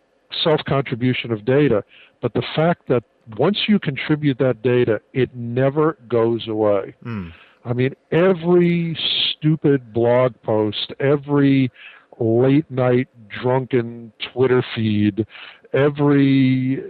self 0.45 0.61
contribution 0.67 1.33
of 1.33 1.45
data, 1.45 1.83
but 2.21 2.35
the 2.35 2.43
fact 2.55 2.89
that 2.89 3.05
once 3.39 3.59
you 3.69 3.79
contribute 3.79 4.39
that 4.39 4.63
data, 4.63 5.01
it 5.13 5.35
never 5.35 5.97
goes 6.09 6.49
away. 6.49 6.95
Mm. 7.05 7.33
I 7.65 7.73
mean, 7.73 7.95
every 8.11 8.99
stupid 9.31 9.93
blog 9.93 10.35
post, 10.43 10.93
every 10.99 11.71
late 12.19 12.71
night 12.71 13.09
drunken 13.29 14.13
Twitter 14.33 14.65
feed, 14.75 15.27
every 15.73 16.83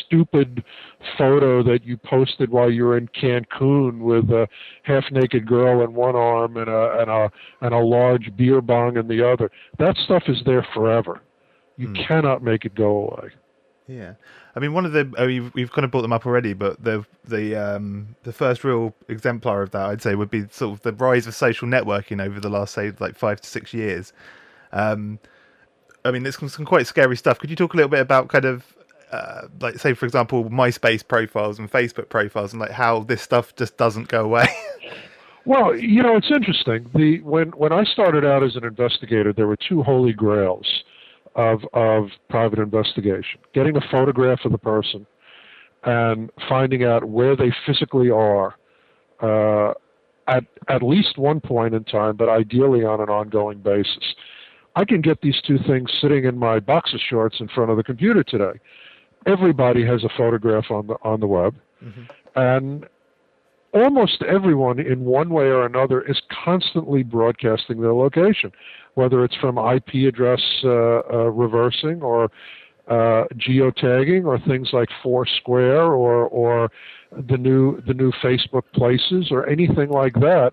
stupid 0.00 0.64
photo 1.16 1.62
that 1.62 1.84
you 1.84 1.96
posted 1.96 2.50
while 2.50 2.70
you 2.70 2.84
were 2.84 2.96
in 2.96 3.08
Cancun 3.08 4.00
with 4.00 4.30
a 4.30 4.48
half 4.82 5.04
naked 5.10 5.46
girl 5.46 5.82
in 5.82 5.94
one 5.94 6.16
arm 6.16 6.56
and 6.56 6.68
a 6.68 7.00
and 7.00 7.10
a 7.10 7.30
and 7.60 7.74
a 7.74 7.78
large 7.78 8.34
beer 8.36 8.60
bong 8.60 8.96
in 8.96 9.08
the 9.08 9.26
other. 9.26 9.50
That 9.78 9.96
stuff 9.96 10.24
is 10.26 10.42
there 10.44 10.66
forever. 10.74 11.20
You 11.76 11.88
Hmm. 11.88 11.94
cannot 11.94 12.42
make 12.42 12.64
it 12.64 12.74
go 12.74 13.08
away. 13.08 13.30
Yeah, 13.88 14.14
I 14.54 14.60
mean, 14.60 14.74
one 14.74 14.84
of 14.84 14.92
the 14.92 15.50
we've 15.54 15.72
kind 15.72 15.84
of 15.86 15.90
brought 15.90 16.02
them 16.02 16.12
up 16.12 16.26
already, 16.26 16.52
but 16.52 16.82
the 16.84 17.06
the 17.24 17.56
um 17.56 18.14
the 18.22 18.34
first 18.34 18.62
real 18.62 18.94
exemplar 19.08 19.62
of 19.62 19.70
that, 19.70 19.86
I'd 19.86 20.02
say, 20.02 20.14
would 20.14 20.30
be 20.30 20.46
sort 20.50 20.74
of 20.74 20.82
the 20.82 20.92
rise 20.92 21.26
of 21.26 21.34
social 21.34 21.66
networking 21.66 22.22
over 22.22 22.38
the 22.38 22.50
last 22.50 22.74
say 22.74 22.92
like 23.00 23.16
five 23.16 23.40
to 23.40 23.48
six 23.48 23.72
years. 23.72 24.12
Um, 24.72 25.18
I 26.04 26.10
mean, 26.10 26.26
it's 26.26 26.38
some, 26.38 26.50
some 26.50 26.66
quite 26.66 26.86
scary 26.86 27.16
stuff. 27.16 27.38
Could 27.38 27.48
you 27.48 27.56
talk 27.56 27.72
a 27.72 27.76
little 27.76 27.88
bit 27.88 28.00
about 28.00 28.28
kind 28.28 28.44
of 28.44 28.76
uh, 29.10 29.48
like 29.58 29.78
say, 29.78 29.94
for 29.94 30.04
example, 30.04 30.44
MySpace 30.50 31.06
profiles 31.06 31.58
and 31.58 31.70
Facebook 31.72 32.10
profiles, 32.10 32.52
and 32.52 32.60
like 32.60 32.72
how 32.72 33.00
this 33.00 33.22
stuff 33.22 33.56
just 33.56 33.78
doesn't 33.78 34.08
go 34.08 34.24
away? 34.24 34.46
Well, 35.44 35.74
you 35.74 36.02
know, 36.02 36.14
it's 36.14 36.30
interesting. 36.30 36.90
The 36.94 37.22
when 37.22 37.48
when 37.52 37.72
I 37.72 37.82
started 37.84 38.22
out 38.22 38.42
as 38.42 38.54
an 38.54 38.64
investigator, 38.64 39.32
there 39.32 39.46
were 39.46 39.56
two 39.56 39.82
holy 39.82 40.12
grails 40.12 40.66
of 41.38 41.60
of 41.72 42.08
private 42.28 42.58
investigation: 42.58 43.40
getting 43.54 43.76
a 43.76 43.80
photograph 43.90 44.40
of 44.44 44.52
the 44.52 44.58
person 44.58 45.06
and 45.84 46.30
finding 46.48 46.84
out 46.84 47.04
where 47.04 47.36
they 47.36 47.52
physically 47.64 48.10
are 48.10 48.56
uh, 49.22 49.72
at 50.26 50.44
at 50.68 50.82
least 50.82 51.16
one 51.16 51.40
point 51.40 51.74
in 51.74 51.84
time, 51.84 52.16
but 52.16 52.28
ideally 52.28 52.84
on 52.84 53.00
an 53.00 53.08
ongoing 53.08 53.58
basis. 53.58 54.14
I 54.76 54.84
can 54.84 55.00
get 55.00 55.20
these 55.22 55.40
two 55.46 55.58
things 55.66 55.90
sitting 56.00 56.24
in 56.24 56.38
my 56.38 56.60
boxer 56.60 56.98
shorts 56.98 57.40
in 57.40 57.48
front 57.48 57.70
of 57.70 57.76
the 57.76 57.82
computer 57.82 58.22
today. 58.22 58.60
Everybody 59.26 59.84
has 59.86 60.04
a 60.04 60.08
photograph 60.16 60.70
on 60.70 60.88
the 60.88 60.96
on 61.02 61.20
the 61.20 61.26
web, 61.26 61.54
and 62.36 62.86
almost 63.72 64.22
everyone 64.22 64.78
in 64.78 65.04
one 65.04 65.30
way 65.30 65.44
or 65.44 65.66
another 65.66 66.00
is 66.02 66.20
constantly 66.44 67.02
broadcasting 67.02 67.80
their 67.80 67.94
location, 67.94 68.52
whether 68.94 69.24
it's 69.24 69.36
from 69.36 69.58
IP 69.58 70.08
address 70.08 70.42
uh, 70.64 70.68
uh, 70.68 71.30
reversing 71.30 72.02
or 72.02 72.30
uh, 72.88 73.24
geotagging 73.36 74.24
or 74.24 74.38
things 74.46 74.70
like 74.72 74.88
Foursquare 75.02 75.82
or 75.82 76.26
or 76.28 76.70
the 77.28 77.36
new 77.36 77.80
the 77.82 77.94
new 77.94 78.10
Facebook 78.22 78.62
Places 78.72 79.28
or 79.30 79.46
anything 79.48 79.90
like 79.90 80.14
that. 80.14 80.52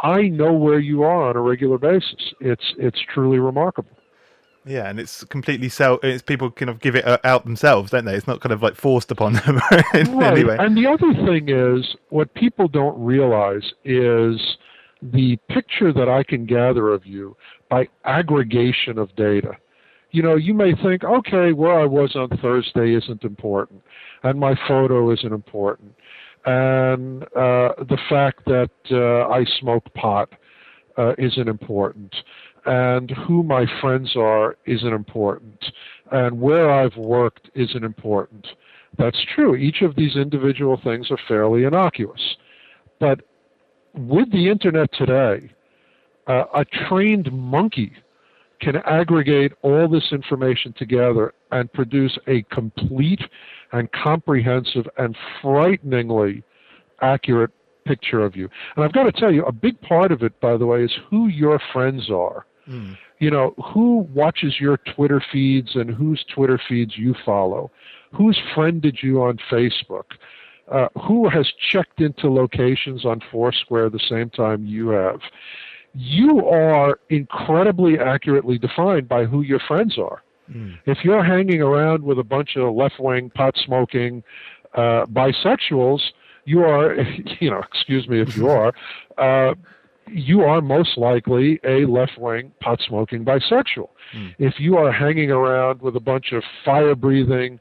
I 0.00 0.22
know 0.22 0.52
where 0.52 0.78
you 0.78 1.02
are 1.02 1.28
on 1.30 1.36
a 1.36 1.40
regular 1.40 1.78
basis. 1.78 2.32
It's 2.40 2.74
it's 2.78 2.98
truly 3.12 3.38
remarkable. 3.38 3.96
Yeah, 4.66 4.88
and 4.88 4.98
it's 4.98 5.24
completely 5.24 5.68
self. 5.68 6.02
It's 6.02 6.22
people 6.22 6.50
kind 6.50 6.70
of 6.70 6.80
give 6.80 6.94
it 6.94 7.06
uh, 7.06 7.18
out 7.24 7.44
themselves, 7.44 7.90
don't 7.90 8.04
they? 8.04 8.14
It's 8.14 8.26
not 8.26 8.40
kind 8.40 8.52
of 8.52 8.62
like 8.62 8.74
forced 8.76 9.10
upon 9.10 9.32
them 9.46 9.60
Right. 9.70 9.94
any 9.94 10.44
way. 10.44 10.56
And 10.58 10.76
the 10.76 10.86
other 10.86 11.12
thing 11.26 11.48
is, 11.48 11.96
what 12.10 12.32
people 12.34 12.68
don't 12.68 12.98
realize 13.02 13.72
is 13.84 14.40
the 15.02 15.36
picture 15.48 15.92
that 15.92 16.08
I 16.08 16.22
can 16.22 16.46
gather 16.46 16.92
of 16.92 17.04
you 17.04 17.36
by 17.68 17.88
aggregation 18.04 18.98
of 18.98 19.14
data. 19.16 19.52
You 20.12 20.22
know, 20.22 20.36
you 20.36 20.54
may 20.54 20.74
think, 20.76 21.02
okay, 21.04 21.52
where 21.52 21.78
I 21.78 21.84
was 21.84 22.14
on 22.14 22.28
Thursday 22.40 22.94
isn't 22.94 23.24
important, 23.24 23.82
and 24.22 24.38
my 24.38 24.54
photo 24.68 25.10
isn't 25.10 25.32
important, 25.32 25.92
and 26.46 27.24
uh, 27.34 27.72
the 27.88 27.98
fact 28.08 28.44
that 28.46 28.70
uh, 28.92 29.28
I 29.28 29.44
smoke 29.60 29.84
pot 29.94 30.28
uh, 30.96 31.14
isn't 31.18 31.48
important, 31.48 32.14
and 32.66 33.10
who 33.10 33.42
my 33.42 33.66
friends 33.80 34.16
are 34.16 34.56
isn't 34.66 34.92
important, 34.92 35.64
and 36.12 36.40
where 36.40 36.70
I've 36.70 36.96
worked 36.96 37.50
isn't 37.54 37.84
important. 37.84 38.46
That's 38.96 39.18
true. 39.34 39.54
Each 39.56 39.82
of 39.82 39.96
these 39.96 40.16
individual 40.16 40.80
things 40.82 41.10
are 41.10 41.18
fairly 41.28 41.64
innocuous. 41.64 42.36
But 43.00 43.22
with 43.94 44.30
the 44.32 44.48
internet 44.48 44.88
today, 44.92 45.50
uh, 46.26 46.44
a 46.54 46.64
trained 46.88 47.32
monkey 47.32 47.92
can 48.60 48.76
aggregate 48.86 49.52
all 49.62 49.88
this 49.88 50.10
information 50.12 50.72
together 50.78 51.34
and 51.52 51.72
produce 51.72 52.16
a 52.28 52.42
complete 52.50 53.20
and 53.72 53.90
comprehensive 53.92 54.86
and 54.96 55.16
frighteningly 55.42 56.42
accurate 57.02 57.50
picture 57.84 58.20
of 58.20 58.34
you. 58.34 58.48
And 58.76 58.84
I've 58.84 58.92
got 58.92 59.04
to 59.04 59.12
tell 59.12 59.32
you, 59.32 59.44
a 59.44 59.52
big 59.52 59.78
part 59.82 60.12
of 60.12 60.22
it, 60.22 60.40
by 60.40 60.56
the 60.56 60.66
way, 60.66 60.84
is 60.84 60.92
who 61.10 61.28
your 61.28 61.60
friends 61.72 62.10
are. 62.10 62.46
Mm. 62.68 62.96
You 63.18 63.30
know, 63.30 63.54
who 63.72 64.08
watches 64.12 64.60
your 64.60 64.78
Twitter 64.78 65.22
feeds 65.32 65.74
and 65.74 65.90
whose 65.90 66.24
Twitter 66.24 66.60
feeds 66.68 66.96
you 66.98 67.14
follow, 67.24 67.70
who's 68.12 68.38
friended 68.54 68.98
you 69.02 69.22
on 69.22 69.38
Facebook, 69.50 70.04
uh, 70.70 70.88
who 71.06 71.28
has 71.28 71.52
checked 71.70 72.00
into 72.00 72.30
locations 72.30 73.04
on 73.04 73.20
Foursquare 73.30 73.90
the 73.90 73.98
same 73.98 74.30
time 74.30 74.64
you 74.64 74.88
have. 74.88 75.20
You 75.94 76.46
are 76.48 76.98
incredibly 77.08 77.98
accurately 77.98 78.58
defined 78.58 79.08
by 79.08 79.26
who 79.26 79.42
your 79.42 79.60
friends 79.60 79.98
are. 79.98 80.22
Mm. 80.50 80.78
If 80.86 81.04
you're 81.04 81.22
hanging 81.22 81.62
around 81.62 82.02
with 82.02 82.18
a 82.18 82.24
bunch 82.24 82.56
of 82.56 82.74
left 82.74 82.98
wing, 82.98 83.30
pot 83.30 83.54
smoking 83.56 84.22
uh, 84.74 85.06
bisexuals, 85.06 86.00
you 86.44 86.62
are, 86.62 86.94
you 87.40 87.50
know, 87.50 87.62
excuse 87.72 88.08
me 88.08 88.20
if 88.20 88.36
you 88.36 88.48
are, 88.48 88.72
uh, 89.18 89.54
you 90.06 90.42
are 90.42 90.60
most 90.60 90.96
likely 90.96 91.60
a 91.64 91.84
left 91.86 92.18
wing, 92.18 92.52
pot 92.60 92.80
smoking 92.86 93.24
bisexual. 93.24 93.88
Mm. 94.16 94.34
If 94.38 94.54
you 94.58 94.76
are 94.76 94.92
hanging 94.92 95.30
around 95.30 95.80
with 95.82 95.96
a 95.96 96.00
bunch 96.00 96.32
of 96.32 96.42
fire 96.64 96.94
breathing, 96.94 97.58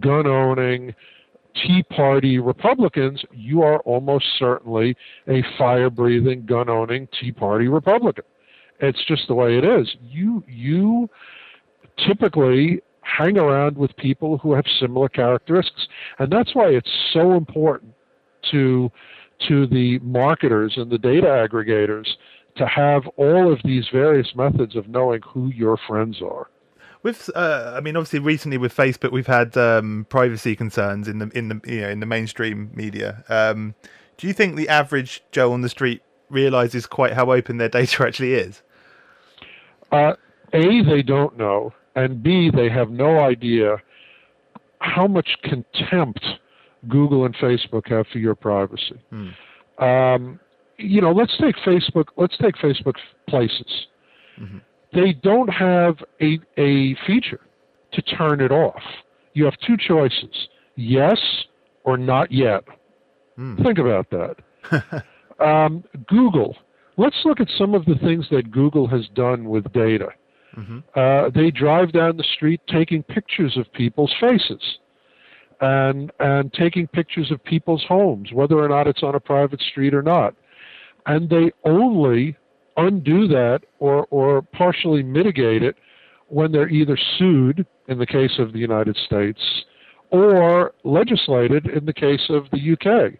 gun 0.00 0.26
owning, 0.26 0.94
Tea 1.54 1.82
Party 1.82 2.38
Republicans, 2.38 3.22
you 3.32 3.62
are 3.62 3.80
almost 3.80 4.24
certainly 4.38 4.96
a 5.28 5.42
fire 5.58 5.90
breathing, 5.90 6.46
gun 6.46 6.68
owning 6.68 7.08
Tea 7.20 7.32
Party 7.32 7.68
Republican. 7.68 8.24
It's 8.80 9.04
just 9.06 9.28
the 9.28 9.34
way 9.34 9.58
it 9.58 9.64
is. 9.64 9.94
You 10.02 10.42
you 10.48 11.08
typically 12.06 12.80
hang 13.02 13.36
around 13.36 13.76
with 13.76 13.94
people 13.96 14.38
who 14.38 14.54
have 14.54 14.64
similar 14.80 15.08
characteristics, 15.08 15.86
and 16.18 16.32
that's 16.32 16.54
why 16.54 16.68
it's 16.68 16.90
so 17.12 17.34
important 17.34 17.92
to 18.50 18.90
to 19.48 19.66
the 19.66 19.98
marketers 20.00 20.74
and 20.76 20.90
the 20.90 20.98
data 20.98 21.26
aggregators 21.26 22.06
to 22.56 22.66
have 22.66 23.06
all 23.16 23.52
of 23.52 23.60
these 23.64 23.88
various 23.92 24.34
methods 24.34 24.76
of 24.76 24.88
knowing 24.88 25.20
who 25.22 25.48
your 25.48 25.76
friends 25.88 26.20
are. 26.22 26.48
With, 27.02 27.30
uh, 27.34 27.72
I 27.74 27.80
mean, 27.80 27.96
obviously, 27.96 28.20
recently 28.20 28.58
with 28.58 28.76
Facebook, 28.76 29.10
we've 29.10 29.26
had 29.26 29.56
um, 29.56 30.06
privacy 30.08 30.54
concerns 30.54 31.08
in 31.08 31.18
the 31.18 31.30
in 31.36 31.48
the 31.48 31.60
you 31.66 31.80
know 31.80 31.88
in 31.88 32.00
the 32.00 32.06
mainstream 32.06 32.70
media. 32.74 33.24
Um, 33.28 33.74
do 34.18 34.28
you 34.28 34.32
think 34.32 34.54
the 34.54 34.68
average 34.68 35.22
Joe 35.32 35.52
on 35.52 35.62
the 35.62 35.68
street 35.68 36.02
realizes 36.30 36.86
quite 36.86 37.14
how 37.14 37.32
open 37.32 37.56
their 37.56 37.68
data 37.80 38.04
actually 38.06 38.34
is? 38.34 38.62
Uh, 39.90 40.14
a, 40.52 40.82
they 40.82 41.02
don't 41.02 41.36
know, 41.36 41.72
and 41.96 42.22
B, 42.22 42.50
they 42.54 42.68
have 42.68 42.90
no 42.90 43.18
idea 43.18 43.78
how 44.78 45.06
much 45.06 45.36
contempt 45.42 46.24
Google 46.88 47.24
and 47.24 47.34
Facebook 47.36 47.88
have 47.88 48.06
for 48.08 48.18
your 48.18 48.34
privacy. 48.34 49.00
Hmm. 49.10 49.84
Um, 49.84 50.40
you 50.78 51.00
know, 51.00 51.12
let's 51.12 51.36
take 51.40 51.56
Facebook. 51.64 52.06
Let's 52.16 52.36
take 52.38 52.56
Facebook 52.56 52.94
Places. 53.28 53.86
Mhm. 54.40 54.60
They 54.92 55.12
don't 55.12 55.48
have 55.48 55.96
a 56.20 56.38
a 56.56 56.94
feature 57.06 57.40
to 57.92 58.02
turn 58.02 58.40
it 58.40 58.50
off. 58.50 58.82
You 59.34 59.44
have 59.44 59.56
two 59.66 59.76
choices: 59.76 60.48
yes 60.76 61.20
or 61.84 61.96
not 61.96 62.30
yet. 62.32 62.64
Hmm. 63.36 63.62
Think 63.62 63.78
about 63.78 64.08
that. 64.10 65.04
um, 65.40 65.84
Google. 66.06 66.56
Let's 66.98 67.16
look 67.24 67.40
at 67.40 67.48
some 67.56 67.74
of 67.74 67.84
the 67.86 67.94
things 67.96 68.26
that 68.30 68.50
Google 68.50 68.86
has 68.88 69.08
done 69.14 69.44
with 69.48 69.72
data. 69.72 70.08
Mhm. 70.56 70.82
Uh, 70.94 71.30
they 71.30 71.50
drive 71.50 71.92
down 71.92 72.16
the 72.18 72.24
street 72.34 72.60
taking 72.68 73.02
pictures 73.02 73.56
of 73.56 73.72
people's 73.72 74.12
faces 74.20 74.78
and 75.62 76.12
and 76.18 76.52
taking 76.52 76.86
pictures 76.88 77.30
of 77.30 77.42
people's 77.44 77.84
homes, 77.88 78.30
whether 78.32 78.58
or 78.58 78.68
not 78.68 78.86
it's 78.86 79.02
on 79.02 79.14
a 79.14 79.20
private 79.20 79.60
street 79.60 79.94
or 79.94 80.02
not. 80.02 80.34
And 81.06 81.30
they 81.30 81.52
only 81.64 82.36
undo 82.76 83.28
that 83.28 83.60
or, 83.78 84.06
or 84.10 84.42
partially 84.42 85.02
mitigate 85.02 85.62
it 85.62 85.76
when 86.28 86.52
they're 86.52 86.68
either 86.68 86.98
sued 87.18 87.66
in 87.88 87.98
the 87.98 88.06
case 88.06 88.38
of 88.38 88.52
the 88.52 88.58
United 88.58 88.96
States 89.06 89.40
or 90.10 90.72
legislated 90.84 91.66
in 91.66 91.86
the 91.86 91.92
case 91.92 92.28
of 92.28 92.44
the 92.52 92.72
UK. 92.72 93.14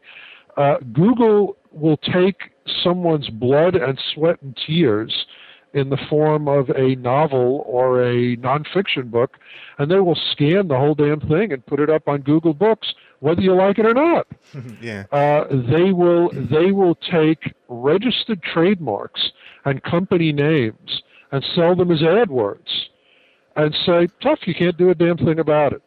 Uh, 0.57 0.79
Google 0.93 1.57
will 1.71 1.97
take 1.97 2.53
someone's 2.83 3.29
blood 3.29 3.75
and 3.75 3.99
sweat 4.15 4.41
and 4.43 4.57
tears 4.67 5.15
in 5.75 5.89
the 5.89 5.97
form 6.09 6.49
of 6.49 6.69
a 6.71 6.95
novel 6.97 7.65
or 7.67 8.03
a 8.03 8.37
nonfiction 8.37 9.11
book, 9.11 9.39
and 9.79 9.91
they 9.91 10.01
will 10.01 10.19
scan 10.33 10.69
the 10.69 10.77
whole 10.77 10.95
damn 10.95 11.21
thing 11.21 11.53
and 11.53 11.65
put 11.67 11.81
it 11.81 11.89
up 11.89 12.09
on 12.09 12.21
Google 12.21 12.53
Books, 12.55 12.93
whether 13.21 13.41
you 13.41 13.55
like 13.55 13.79
it 13.79 13.87
or 13.87 13.95
not. 13.95 14.27
yeah. 14.83 15.05
Uh, 15.11 15.45
they 15.51 15.93
will 15.93 16.31
they 16.35 16.73
will 16.73 16.95
take 16.95 17.55
registered 17.69 18.43
trademarks 18.43 19.31
and 19.65 19.83
company 19.83 20.33
names 20.33 21.03
and 21.31 21.45
sell 21.55 21.75
them 21.75 21.91
as 21.91 22.01
AdWords, 22.01 22.69
and 23.57 23.75
say, 23.87 24.09
"Tough, 24.23 24.41
you 24.47 24.55
can't 24.55 24.77
do 24.77 24.91
a 24.91 24.95
damn 24.95 25.17
thing 25.17 25.39
about 25.39 25.73
it." 25.73 25.83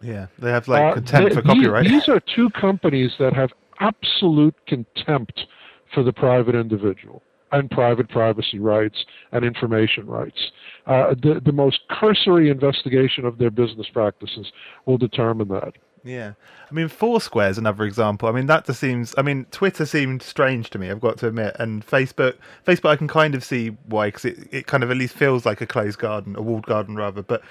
Yeah. 0.00 0.26
They 0.38 0.50
have 0.50 0.68
like 0.68 0.82
Uh, 0.84 0.94
contempt 0.94 1.28
they- 1.30 1.34
for 1.34 1.42
these- 1.42 1.52
copyright. 1.54 1.88
These 1.88 2.08
are 2.08 2.20
two 2.20 2.50
companies 2.50 3.12
that 3.18 3.32
have 3.32 3.52
absolute 3.80 4.54
contempt 4.66 5.46
for 5.92 6.02
the 6.02 6.12
private 6.12 6.54
individual 6.54 7.22
and 7.52 7.70
private 7.70 8.08
privacy 8.08 8.58
rights 8.58 9.04
and 9.32 9.44
information 9.44 10.06
rights. 10.06 10.50
Uh, 10.86 11.14
the, 11.14 11.40
the 11.44 11.52
most 11.52 11.80
cursory 11.90 12.50
investigation 12.50 13.24
of 13.24 13.38
their 13.38 13.50
business 13.50 13.86
practices 13.92 14.52
will 14.84 14.98
determine 14.98 15.48
that. 15.48 15.74
Yeah, 16.06 16.34
I 16.70 16.74
mean, 16.74 16.86
Foursquare 16.86 17.50
is 17.50 17.58
another 17.58 17.82
example. 17.82 18.28
I 18.28 18.32
mean, 18.32 18.46
that 18.46 18.64
just 18.64 18.78
seems. 18.78 19.12
I 19.18 19.22
mean, 19.22 19.44
Twitter 19.50 19.84
seemed 19.84 20.22
strange 20.22 20.70
to 20.70 20.78
me. 20.78 20.88
I've 20.88 21.00
got 21.00 21.18
to 21.18 21.26
admit, 21.26 21.56
and 21.58 21.84
Facebook, 21.84 22.36
Facebook, 22.64 22.90
I 22.90 22.96
can 22.96 23.08
kind 23.08 23.34
of 23.34 23.42
see 23.42 23.76
why 23.86 24.08
because 24.08 24.24
it, 24.24 24.48
it 24.52 24.66
kind 24.68 24.84
of 24.84 24.90
at 24.92 24.96
least 24.96 25.16
feels 25.16 25.44
like 25.44 25.60
a 25.60 25.66
closed 25.66 25.98
garden, 25.98 26.36
a 26.36 26.42
walled 26.42 26.64
garden 26.64 26.94
rather. 26.94 27.22
But 27.22 27.42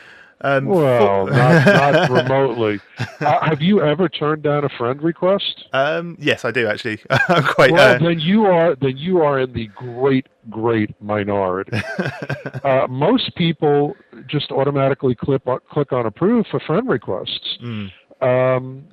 um, 0.41 0.65
Well, 0.65 1.27
not, 1.27 1.65
not 1.65 2.09
remotely. 2.23 2.79
Uh, 3.19 3.45
have 3.45 3.61
you 3.61 3.81
ever 3.81 4.09
turned 4.09 4.43
down 4.43 4.63
a 4.65 4.69
friend 4.69 5.01
request? 5.01 5.65
um, 5.73 6.17
yes, 6.19 6.43
I 6.45 6.51
do 6.51 6.67
actually. 6.67 6.99
I'm 7.29 7.43
quite. 7.43 7.71
Well, 7.71 7.95
uh, 7.95 7.99
then 7.99 8.19
you 8.19 8.45
are 8.45 8.75
then 8.75 8.97
you 8.97 9.21
are 9.21 9.39
in 9.39 9.53
the 9.53 9.67
great 9.67 10.27
great 10.49 10.93
minority. 11.01 11.77
uh, 12.63 12.87
most 12.89 13.33
people 13.35 13.95
just 14.27 14.51
automatically 14.51 15.15
click 15.15 15.41
on, 15.45 15.59
click 15.71 15.91
on 15.93 16.05
approve 16.05 16.45
for 16.51 16.59
friend 16.61 16.87
requests. 16.87 17.57
mm, 17.63 17.89
Um, 18.21 18.85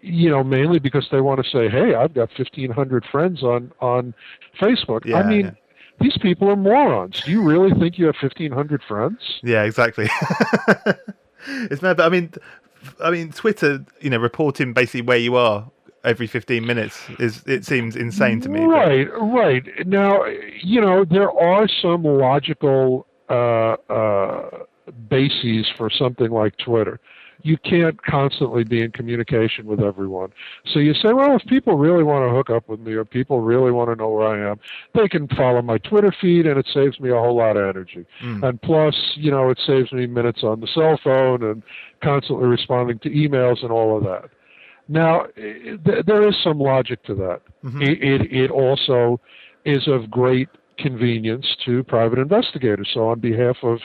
you 0.00 0.30
know, 0.30 0.44
mainly 0.44 0.78
because 0.78 1.06
they 1.10 1.20
want 1.20 1.42
to 1.44 1.50
say, 1.50 1.68
"Hey, 1.68 1.94
I've 1.94 2.14
got 2.14 2.28
fifteen 2.36 2.70
hundred 2.70 3.04
friends 3.10 3.42
on 3.42 3.72
on 3.80 4.14
Facebook." 4.60 5.04
Yeah, 5.04 5.16
I 5.18 5.22
mean, 5.26 5.44
yeah. 5.46 5.50
These 6.00 6.16
people 6.18 6.48
are 6.50 6.56
morons. 6.56 7.22
Do 7.24 7.30
you 7.30 7.42
really 7.42 7.72
think 7.78 7.98
you 7.98 8.06
have 8.06 8.16
fifteen 8.20 8.52
hundred 8.52 8.82
friends? 8.86 9.18
yeah, 9.42 9.62
exactly. 9.62 10.08
it's 11.46 11.82
mad, 11.82 11.96
but 11.96 12.06
I 12.06 12.08
mean, 12.08 12.32
I 13.02 13.10
mean, 13.10 13.32
Twitter, 13.32 13.84
you 14.00 14.10
know, 14.10 14.18
reporting 14.18 14.72
basically 14.72 15.02
where 15.02 15.18
you 15.18 15.36
are 15.36 15.70
every 16.04 16.26
15 16.26 16.66
minutes 16.66 17.00
is 17.18 17.42
it 17.46 17.64
seems 17.64 17.96
insane 17.96 18.38
to 18.42 18.48
me. 18.50 18.60
but- 18.60 18.66
Right, 18.68 19.08
right. 19.22 19.64
Now, 19.86 20.24
you 20.62 20.80
know, 20.80 21.04
there 21.04 21.30
are 21.30 21.66
some 21.80 22.02
logical 22.04 23.06
uh, 23.30 23.76
uh, 23.90 24.50
bases 25.08 25.66
for 25.78 25.88
something 25.88 26.30
like 26.30 26.56
Twitter. 26.58 27.00
You 27.42 27.58
can't 27.58 28.02
constantly 28.02 28.64
be 28.64 28.82
in 28.82 28.92
communication 28.92 29.66
with 29.66 29.80
everyone. 29.80 30.30
So 30.72 30.78
you 30.78 30.94
say, 30.94 31.12
well, 31.12 31.36
if 31.36 31.46
people 31.46 31.76
really 31.76 32.02
want 32.02 32.28
to 32.28 32.34
hook 32.34 32.50
up 32.50 32.68
with 32.68 32.80
me 32.80 32.92
or 32.92 33.04
people 33.04 33.40
really 33.40 33.70
want 33.70 33.90
to 33.90 33.96
know 33.96 34.08
where 34.08 34.26
I 34.26 34.50
am, 34.50 34.58
they 34.94 35.08
can 35.08 35.28
follow 35.28 35.60
my 35.62 35.78
Twitter 35.78 36.14
feed 36.20 36.46
and 36.46 36.58
it 36.58 36.66
saves 36.72 36.98
me 37.00 37.10
a 37.10 37.14
whole 37.14 37.36
lot 37.36 37.56
of 37.56 37.68
energy. 37.68 38.06
Mm. 38.22 38.48
And 38.48 38.62
plus, 38.62 38.94
you 39.16 39.30
know, 39.30 39.50
it 39.50 39.60
saves 39.66 39.92
me 39.92 40.06
minutes 40.06 40.42
on 40.42 40.60
the 40.60 40.68
cell 40.68 40.98
phone 41.02 41.42
and 41.42 41.62
constantly 42.02 42.46
responding 42.46 42.98
to 43.00 43.10
emails 43.10 43.62
and 43.62 43.70
all 43.70 43.96
of 43.96 44.04
that. 44.04 44.30
Now, 44.88 45.24
th- 45.36 46.04
there 46.06 46.26
is 46.28 46.34
some 46.42 46.58
logic 46.58 47.02
to 47.04 47.14
that. 47.14 47.40
Mhm. 47.64 47.82
It, 47.82 48.02
it, 48.02 48.32
it 48.32 48.50
also 48.50 49.20
is 49.64 49.88
of 49.88 50.10
great 50.10 50.48
convenience 50.78 51.46
to 51.64 51.82
private 51.84 52.18
investigators. 52.18 52.90
So, 52.92 53.08
on 53.08 53.20
behalf 53.20 53.56
of 53.62 53.78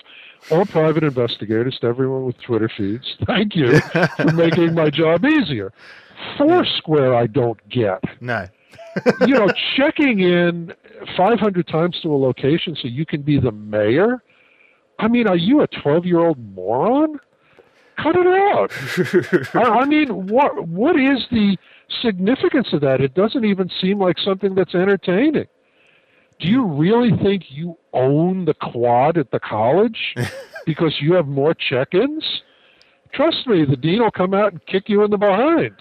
all 0.52 0.65
private 0.65 1.04
investigators, 1.04 1.78
to 1.82 1.88
everyone 1.88 2.25
with 2.25 2.39
Twitter 2.41 2.69
feeds, 2.75 3.15
thank 3.25 3.56
you 3.56 3.80
for 3.80 4.32
making 4.34 4.73
my 4.73 4.89
job 4.89 5.25
easier. 5.25 5.71
Foursquare, 6.38 7.15
I 7.15 7.28
don't 7.28 7.60
get. 7.69 8.04
No. 8.21 8.47
You 9.21 9.36
know, 9.36 9.47
checking 9.78 10.19
in 10.19 10.73
500 11.15 11.67
times 11.67 11.99
to 12.02 12.13
a 12.13 12.17
location 12.17 12.75
so 12.75 12.88
you 12.88 13.06
can 13.06 13.21
be 13.21 13.39
the 13.39 13.52
mayor. 13.52 14.23
I 14.97 15.08
mean, 15.08 15.28
are 15.28 15.38
you 15.38 15.62
a 15.62 15.67
12 15.67 16.06
year 16.06 16.19
old 16.19 16.38
moron? 16.54 17.19
Cut 17.97 18.15
it 18.17 18.28
out. 18.28 18.71
I, 19.56 19.80
I 19.82 19.86
mean, 19.86 20.28
what 20.28 20.67
what 20.67 20.99
is 20.99 21.25
the 21.32 21.56
significance 22.02 22.73
of 22.73 22.82
that? 22.82 22.99
It 22.99 23.13
doesn't 23.13 23.45
even 23.45 23.69
seem 23.80 23.99
like 23.99 24.17
something 24.19 24.56
that's 24.56 24.73
entertaining. 24.73 25.47
Do 26.39 26.47
you 26.47 26.65
really 26.65 27.12
think 27.21 27.45
you 27.49 27.78
own 27.93 28.45
the 28.45 28.54
quad 28.54 29.17
at 29.17 29.32
the 29.32 29.39
college 29.39 30.15
because 30.65 30.95
you 31.02 31.13
have 31.13 31.28
more 31.28 31.54
check-ins? 31.54 32.23
Trust 33.12 33.47
me, 33.47 33.65
the 33.65 33.75
dean 33.75 34.02
will 34.02 34.12
come 34.12 34.34
out 34.34 34.52
and 34.52 34.65
kick 34.67 34.88
you 34.88 35.04
in 35.04 35.12
the 35.12 35.17
behind. 35.17 35.75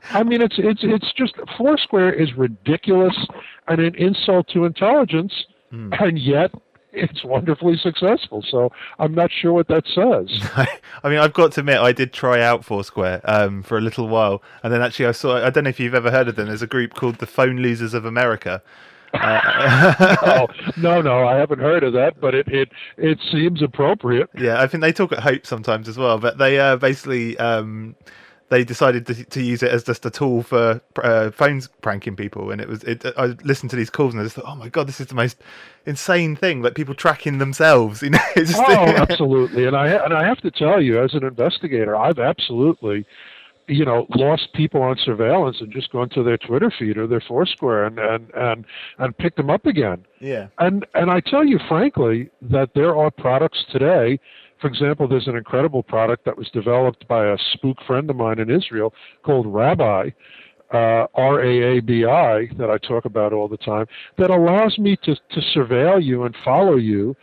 I 0.10 0.22
mean, 0.22 0.42
it's 0.42 0.56
it's 0.58 0.80
it's 0.82 1.10
just 1.14 1.34
Foursquare 1.56 2.12
is 2.12 2.34
ridiculous 2.34 3.16
and 3.66 3.80
an 3.80 3.94
insult 3.94 4.48
to 4.48 4.66
intelligence, 4.66 5.32
and 5.92 6.18
yet 6.18 6.50
it's 6.92 7.24
wonderfully 7.24 7.78
successful. 7.78 8.44
So 8.46 8.70
I'm 8.98 9.14
not 9.14 9.30
sure 9.32 9.54
what 9.54 9.68
that 9.68 9.84
says. 9.86 10.50
I 11.02 11.08
mean, 11.08 11.18
I've 11.18 11.32
got 11.32 11.52
to 11.52 11.60
admit, 11.60 11.78
I 11.78 11.92
did 11.92 12.12
try 12.12 12.42
out 12.42 12.64
Foursquare 12.64 13.20
um, 13.24 13.62
for 13.62 13.78
a 13.78 13.80
little 13.80 14.08
while, 14.08 14.42
and 14.62 14.72
then 14.72 14.82
actually 14.82 15.06
I 15.06 15.12
saw. 15.12 15.42
I 15.44 15.50
don't 15.50 15.64
know 15.64 15.70
if 15.70 15.80
you've 15.80 15.94
ever 15.94 16.10
heard 16.10 16.28
of 16.28 16.36
them. 16.36 16.48
There's 16.48 16.62
a 16.62 16.66
group 16.66 16.94
called 16.94 17.16
the 17.16 17.26
Phone 17.26 17.56
Losers 17.56 17.94
of 17.94 18.04
America. 18.04 18.62
Oh, 19.14 20.46
no, 20.76 21.00
no, 21.00 21.26
I 21.26 21.36
haven't 21.36 21.60
heard 21.60 21.84
of 21.84 21.92
that, 21.94 22.20
but 22.20 22.34
it 22.34 22.48
it 22.48 22.70
it 22.96 23.18
seems 23.30 23.62
appropriate. 23.62 24.30
Yeah, 24.36 24.60
I 24.60 24.66
think 24.66 24.82
they 24.82 24.92
talk 24.92 25.12
at 25.12 25.20
Hope 25.20 25.46
sometimes 25.46 25.88
as 25.88 25.98
well, 25.98 26.18
but 26.18 26.38
they 26.38 26.58
uh, 26.58 26.76
basically 26.76 27.38
um, 27.38 27.94
they 28.50 28.64
decided 28.64 29.06
to, 29.06 29.24
to 29.24 29.42
use 29.42 29.62
it 29.62 29.70
as 29.70 29.84
just 29.84 30.06
a 30.06 30.10
tool 30.10 30.42
for 30.42 30.80
uh, 31.02 31.30
phones 31.30 31.68
pranking 31.82 32.16
people, 32.16 32.50
and 32.50 32.60
it 32.60 32.68
was. 32.68 32.82
It, 32.84 33.04
I 33.16 33.26
listened 33.44 33.70
to 33.70 33.76
these 33.76 33.90
calls 33.90 34.14
and 34.14 34.20
I 34.20 34.24
just 34.24 34.36
thought, 34.36 34.46
oh 34.46 34.56
my 34.56 34.68
god, 34.68 34.88
this 34.88 35.00
is 35.00 35.08
the 35.08 35.14
most 35.14 35.38
insane 35.86 36.34
thing, 36.36 36.62
like 36.62 36.74
people 36.74 36.94
tracking 36.94 37.38
themselves. 37.38 38.02
You 38.08 38.10
know, 38.10 38.18
it's 38.36 38.50
just, 38.50 38.62
oh, 38.66 38.86
absolutely, 38.96 39.66
and 39.66 39.76
I 39.76 39.88
and 39.88 40.14
I 40.14 40.26
have 40.26 40.38
to 40.38 40.50
tell 40.50 40.80
you, 40.80 41.02
as 41.02 41.14
an 41.14 41.24
investigator, 41.24 41.94
I've 41.94 42.18
absolutely 42.18 43.06
you 43.68 43.84
know, 43.84 44.06
lost 44.16 44.48
people 44.54 44.82
on 44.82 44.96
surveillance 45.04 45.58
and 45.60 45.70
just 45.70 45.92
gone 45.92 46.08
to 46.10 46.22
their 46.22 46.38
Twitter 46.38 46.72
feed 46.76 46.96
or 46.96 47.06
their 47.06 47.20
Foursquare 47.20 47.84
and 47.84 47.98
and 47.98 48.30
and 48.34 48.64
and 48.98 49.16
picked 49.18 49.36
them 49.36 49.50
up 49.50 49.66
again. 49.66 50.04
Yeah. 50.20 50.48
And 50.58 50.86
and 50.94 51.10
I 51.10 51.20
tell 51.20 51.44
you 51.44 51.58
frankly 51.68 52.30
that 52.42 52.70
there 52.74 52.96
are 52.96 53.10
products 53.10 53.64
today. 53.70 54.18
For 54.60 54.66
example, 54.66 55.06
there's 55.06 55.28
an 55.28 55.36
incredible 55.36 55.84
product 55.84 56.24
that 56.24 56.36
was 56.36 56.48
developed 56.48 57.06
by 57.06 57.26
a 57.26 57.36
spook 57.52 57.76
friend 57.86 58.10
of 58.10 58.16
mine 58.16 58.40
in 58.40 58.50
Israel 58.50 58.92
called 59.22 59.46
Rabbi, 59.46 60.10
uh, 60.72 61.06
R 61.14 61.40
A 61.44 61.76
A 61.76 61.80
B 61.80 62.04
I, 62.04 62.48
that 62.58 62.68
I 62.68 62.78
talk 62.78 63.04
about 63.04 63.32
all 63.32 63.48
the 63.48 63.56
time, 63.56 63.86
that 64.16 64.30
allows 64.30 64.78
me 64.78 64.96
to 65.04 65.14
to 65.14 65.40
surveil 65.54 66.02
you 66.02 66.24
and 66.24 66.34
follow 66.44 66.76
you 66.76 67.14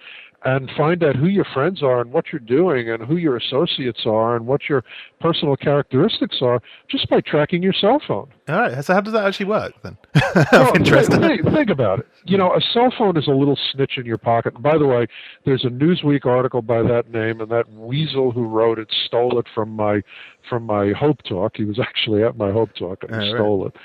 and 0.45 0.69
find 0.77 1.03
out 1.03 1.15
who 1.15 1.25
your 1.25 1.45
friends 1.53 1.81
are 1.81 1.99
and 1.99 2.11
what 2.11 2.25
you're 2.31 2.39
doing 2.39 2.87
and 2.89 3.03
who 3.03 3.17
your 3.17 3.35
associates 3.35 4.01
are 4.05 4.35
and 4.35 4.45
what 4.45 4.69
your 4.69 4.83
personal 5.19 5.55
characteristics 5.57 6.37
are 6.39 6.61
just 6.87 7.09
by 7.09 7.19
tracking 7.19 7.63
your 7.63 7.73
cell 7.73 7.99
phone. 8.07 8.29
All 8.47 8.59
right. 8.59 8.85
So 8.85 8.93
how 8.93 9.01
does 9.01 9.13
that 9.13 9.25
actually 9.25 9.47
work 9.47 9.73
then? 9.81 9.97
well, 10.51 10.71
think, 10.73 11.43
think, 11.43 11.69
about 11.71 11.99
it. 11.99 12.07
You 12.25 12.37
know, 12.37 12.53
a 12.53 12.61
cell 12.61 12.93
phone 12.95 13.17
is 13.17 13.27
a 13.27 13.31
little 13.31 13.57
snitch 13.71 13.97
in 13.97 14.05
your 14.05 14.19
pocket. 14.19 14.53
And 14.53 14.61
by 14.61 14.77
the 14.77 14.85
way, 14.85 15.07
there's 15.45 15.65
a 15.65 15.69
Newsweek 15.69 16.27
article 16.27 16.61
by 16.61 16.83
that 16.83 17.09
name, 17.09 17.41
and 17.41 17.49
that 17.49 17.71
weasel 17.71 18.31
who 18.31 18.45
wrote 18.45 18.77
it 18.77 18.93
stole 19.07 19.39
it 19.39 19.47
from 19.55 19.71
my 19.71 20.01
from 20.47 20.63
my 20.63 20.91
Hope 20.91 21.23
Talk. 21.23 21.57
He 21.57 21.65
was 21.65 21.79
actually 21.79 22.23
at 22.23 22.37
my 22.37 22.51
Hope 22.51 22.69
Talk 22.75 23.03
and 23.09 23.19
he 23.19 23.31
stole 23.31 23.63
right. 23.63 23.73
it. 23.73 23.81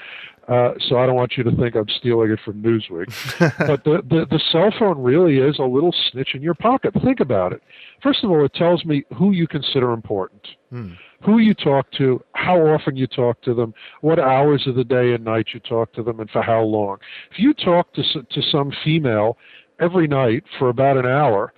Uh, 0.51 0.73
so 0.89 0.99
I 0.99 1.07
don't 1.07 1.15
want 1.15 1.37
you 1.37 1.45
to 1.45 1.55
think 1.55 1.77
I'm 1.77 1.89
stealing 1.89 2.33
it 2.33 2.41
from 2.45 2.61
Newsweek. 2.61 3.07
but 3.69 3.85
the, 3.85 4.03
the, 4.09 4.27
the 4.29 4.41
cell 4.51 4.75
phone 4.77 5.01
really 5.01 5.39
is 5.39 5.61
a 5.61 5.65
little 5.65 5.95
snitch 6.11 6.35
in 6.35 6.43
your 6.43 6.55
pocket. 6.55 6.93
Think 7.05 7.21
about 7.21 7.53
it. 7.53 7.63
First 8.03 8.25
of 8.25 8.31
all, 8.31 8.45
it 8.45 8.53
tells 8.55 8.85
me 8.85 9.05
who 9.17 9.31
you 9.31 9.47
consider 9.47 9.93
important, 9.93 10.45
hmm. 10.71 10.95
who 11.25 11.39
you 11.39 11.55
talk 11.55 11.89
to, 11.93 12.21
how 12.33 12.57
often 12.67 12.97
you 12.97 13.07
talk 13.07 13.41
to 13.43 13.55
them, 13.55 13.73
what 14.01 14.19
hours 14.19 14.67
of 14.67 14.75
the 14.75 14.83
day 14.83 15.13
and 15.13 15.25
night 15.25 15.47
you 15.55 15.61
talk 15.61 15.93
to 15.93 16.03
them, 16.03 16.19
and 16.19 16.29
for 16.31 16.43
how 16.43 16.63
long. 16.63 16.99
If 17.31 17.39
you 17.39 17.55
talk 17.55 17.93
to 17.93 18.03
to 18.03 18.43
some 18.51 18.73
female 18.83 19.39
every 19.79 20.09
night 20.09 20.43
for 20.59 20.71
about 20.71 20.97
an 20.97 21.07
hour, 21.07 21.53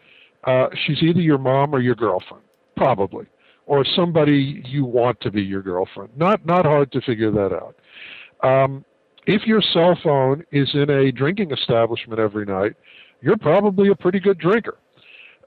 uh, 0.44 0.66
she's 0.84 1.02
either 1.02 1.20
your 1.20 1.38
mom 1.38 1.74
or 1.74 1.80
your 1.80 1.94
girlfriend, 1.94 2.42
probably, 2.76 3.24
or 3.64 3.86
somebody 3.96 4.62
you 4.66 4.84
want 4.84 5.18
to 5.22 5.30
be 5.30 5.40
your 5.42 5.62
girlfriend. 5.62 6.10
Not 6.14 6.44
not 6.44 6.66
hard 6.66 6.92
to 6.92 7.00
figure 7.00 7.30
that 7.30 7.54
out. 7.54 7.76
Um, 8.42 8.84
if 9.26 9.46
your 9.46 9.62
cell 9.72 9.98
phone 10.02 10.44
is 10.50 10.68
in 10.74 10.90
a 10.90 11.12
drinking 11.12 11.52
establishment 11.52 12.18
every 12.18 12.44
night, 12.44 12.74
you're 13.20 13.36
probably 13.36 13.88
a 13.90 13.94
pretty 13.94 14.18
good 14.18 14.38
drinker. 14.38 14.78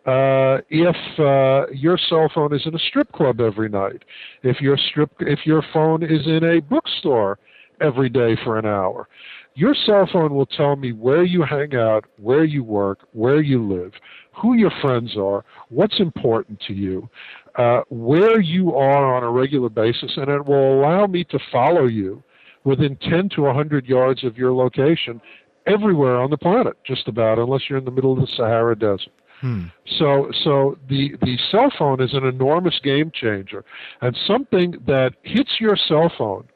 Uh, 0.05 0.61
if 0.69 0.95
uh, 1.19 1.65
your 1.73 1.97
cell 2.09 2.29
phone 2.33 2.53
is 2.53 2.61
in 2.65 2.75
a 2.75 2.79
strip 2.79 3.11
club 3.11 3.41
every 3.41 3.67
night, 3.67 4.03
if 4.43 4.61
your 4.61 4.77
strip, 4.77 5.11
if 5.19 5.39
your 5.45 5.63
phone 5.73 6.03
is 6.03 6.25
in 6.27 6.43
a 6.43 6.61
bookstore 6.61 7.39
every 7.81 8.07
day 8.07 8.37
for 8.43 8.57
an 8.59 8.65
hour, 8.65 9.09
your 9.55 9.75
cell 9.85 10.07
phone 10.13 10.33
will 10.33 10.45
tell 10.45 10.75
me 10.75 10.91
where 10.93 11.23
you 11.23 11.41
hang 11.41 11.75
out, 11.75 12.05
where 12.17 12.43
you 12.43 12.63
work, 12.63 13.07
where 13.13 13.41
you 13.41 13.65
live, 13.67 13.93
who 14.39 14.53
your 14.55 14.71
friends 14.81 15.17
are, 15.17 15.43
what's 15.69 15.99
important 15.99 16.61
to 16.67 16.73
you, 16.73 17.09
uh, 17.55 17.81
where 17.89 18.39
you 18.39 18.75
are 18.75 19.15
on 19.15 19.23
a 19.23 19.31
regular 19.31 19.69
basis, 19.69 20.11
and 20.17 20.29
it 20.29 20.45
will 20.45 20.79
allow 20.79 21.07
me 21.07 21.23
to 21.25 21.39
follow 21.51 21.87
you 21.87 22.21
within 22.65 22.97
10 22.97 23.29
to 23.29 23.43
100 23.43 23.85
yards 23.85 24.25
of 24.25 24.37
your 24.37 24.51
location 24.53 25.21
everywhere 25.65 26.17
on 26.17 26.29
the 26.29 26.37
planet, 26.37 26.75
just 26.85 27.07
about, 27.07 27.39
unless 27.39 27.61
you're 27.69 27.77
in 27.77 27.85
the 27.85 27.91
middle 27.91 28.13
of 28.13 28.19
the 28.19 28.27
Sahara 28.35 28.77
Desert. 28.77 29.13
Hmm. 29.41 29.65
So, 29.99 30.31
so 30.43 30.77
the 30.89 31.15
the 31.21 31.37
cell 31.51 31.71
phone 31.77 32.01
is 32.01 32.13
an 32.13 32.25
enormous 32.25 32.79
game 32.83 33.11
changer, 33.13 33.65
and 34.01 34.17
something 34.25 34.75
that 34.87 35.11
hits 35.23 35.51
your 35.59 35.75
cell 35.75 36.11
phone, 36.17 36.47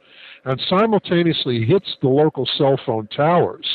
and 0.46 0.62
simultaneously 0.70 1.66
hits 1.66 1.98
the 2.02 2.08
local 2.08 2.48
cell 2.58 2.80
phone 2.86 3.08
towers, 3.08 3.68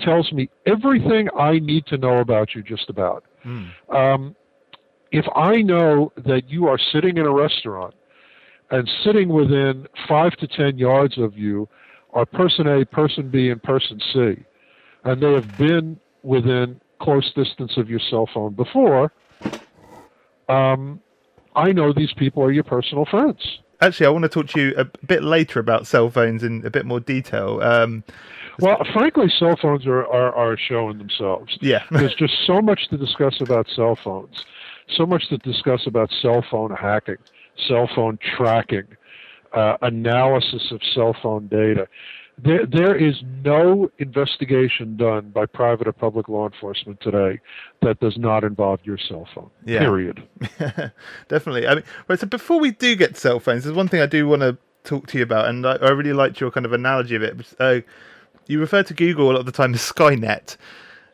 tells 0.00 0.30
me 0.30 0.50
everything 0.66 1.28
I 1.38 1.58
need 1.58 1.86
to 1.86 1.96
know 1.96 2.18
about 2.18 2.54
you. 2.54 2.62
Just 2.62 2.90
about. 2.90 3.24
Hmm. 3.42 3.64
Um, 3.90 4.36
if 5.10 5.24
I 5.34 5.62
know 5.62 6.12
that 6.26 6.50
you 6.50 6.68
are 6.68 6.78
sitting 6.92 7.16
in 7.16 7.24
a 7.24 7.32
restaurant 7.32 7.94
and 8.70 8.88
sitting 9.04 9.28
within 9.28 9.86
five 10.06 10.32
to 10.36 10.46
ten 10.46 10.78
yards 10.78 11.18
of 11.18 11.36
you 11.36 11.68
are 12.12 12.26
person 12.26 12.66
A, 12.66 12.84
person 12.84 13.28
B, 13.30 13.50
and 13.50 13.62
person 13.62 14.00
C, 14.12 14.44
and 15.04 15.22
they 15.22 15.32
have 15.32 15.56
been 15.56 15.98
within 16.22 16.80
close 17.00 17.32
distance 17.34 17.76
of 17.76 17.88
your 17.88 18.00
cell 18.10 18.28
phone 18.32 18.54
before, 18.54 19.12
um, 20.48 21.00
I 21.54 21.72
know 21.72 21.92
these 21.92 22.12
people 22.14 22.42
are 22.42 22.52
your 22.52 22.64
personal 22.64 23.04
friends. 23.04 23.60
Actually, 23.80 24.06
I 24.06 24.10
want 24.10 24.24
to 24.24 24.28
talk 24.28 24.48
to 24.48 24.60
you 24.60 24.74
a 24.76 24.84
bit 25.06 25.22
later 25.22 25.60
about 25.60 25.86
cell 25.86 26.10
phones 26.10 26.42
in 26.42 26.66
a 26.66 26.70
bit 26.70 26.84
more 26.84 26.98
detail. 26.98 27.60
Um, 27.62 28.02
well, 28.58 28.78
frankly, 28.92 29.32
cell 29.38 29.56
phones 29.60 29.86
are, 29.86 30.04
are, 30.06 30.34
are 30.34 30.56
showing 30.56 30.98
themselves. 30.98 31.56
Yeah. 31.60 31.84
There's 31.90 32.14
just 32.14 32.34
so 32.44 32.60
much 32.60 32.88
to 32.88 32.96
discuss 32.96 33.40
about 33.40 33.68
cell 33.76 33.94
phones, 33.94 34.44
so 34.96 35.06
much 35.06 35.28
to 35.28 35.38
discuss 35.38 35.86
about 35.86 36.10
cell 36.20 36.44
phone 36.50 36.74
hacking 36.74 37.18
cell 37.66 37.88
phone 37.94 38.18
tracking, 38.36 38.84
uh, 39.52 39.76
analysis 39.82 40.70
of 40.70 40.80
cell 40.94 41.16
phone 41.22 41.48
data. 41.48 41.88
There, 42.40 42.64
there 42.66 42.94
is 42.94 43.16
no 43.44 43.90
investigation 43.98 44.96
done 44.96 45.30
by 45.30 45.46
private 45.46 45.88
or 45.88 45.92
public 45.92 46.28
law 46.28 46.46
enforcement 46.46 47.00
today 47.00 47.40
that 47.82 47.98
does 47.98 48.16
not 48.16 48.44
involve 48.44 48.78
your 48.84 48.96
cell 48.96 49.26
phone. 49.34 49.50
Yeah. 49.64 49.80
Period. 49.80 50.22
Definitely. 51.28 51.66
I 51.66 51.76
mean, 51.76 51.84
right, 52.06 52.18
so 52.18 52.28
before 52.28 52.60
we 52.60 52.70
do 52.70 52.94
get 52.94 53.16
cell 53.16 53.40
phones, 53.40 53.64
there's 53.64 53.74
one 53.74 53.88
thing 53.88 54.00
I 54.00 54.06
do 54.06 54.28
want 54.28 54.42
to 54.42 54.56
talk 54.84 55.08
to 55.08 55.18
you 55.18 55.24
about, 55.24 55.48
and 55.48 55.66
I, 55.66 55.76
I 55.76 55.90
really 55.90 56.12
liked 56.12 56.40
your 56.40 56.52
kind 56.52 56.64
of 56.64 56.72
analogy 56.72 57.16
of 57.16 57.22
it. 57.22 57.54
Uh, 57.58 57.80
you 58.46 58.60
refer 58.60 58.84
to 58.84 58.94
Google 58.94 59.30
a 59.30 59.32
lot 59.32 59.40
of 59.40 59.46
the 59.46 59.52
time 59.52 59.74
as 59.74 59.80
Skynet. 59.80 60.56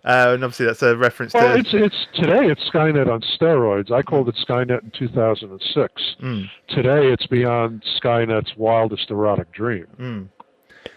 Uh, 0.04 0.32
and 0.34 0.44
obviously, 0.44 0.66
that's 0.66 0.82
a 0.82 0.96
reference 0.96 1.32
well, 1.32 1.54
to. 1.54 1.58
it's 1.58 1.70
it's 1.72 2.06
today. 2.14 2.50
It's 2.50 2.60
Skynet 2.68 3.10
on 3.10 3.22
steroids. 3.22 3.90
I 3.90 4.02
called 4.02 4.28
it 4.28 4.36
Skynet 4.36 4.82
in 4.82 4.90
2006. 4.90 6.16
Mm. 6.22 6.50
Today, 6.68 7.10
it's 7.10 7.26
beyond 7.26 7.82
Skynet's 7.98 8.54
wildest 8.56 9.10
erotic 9.10 9.50
dream. 9.52 9.86
Mm. 9.98 10.28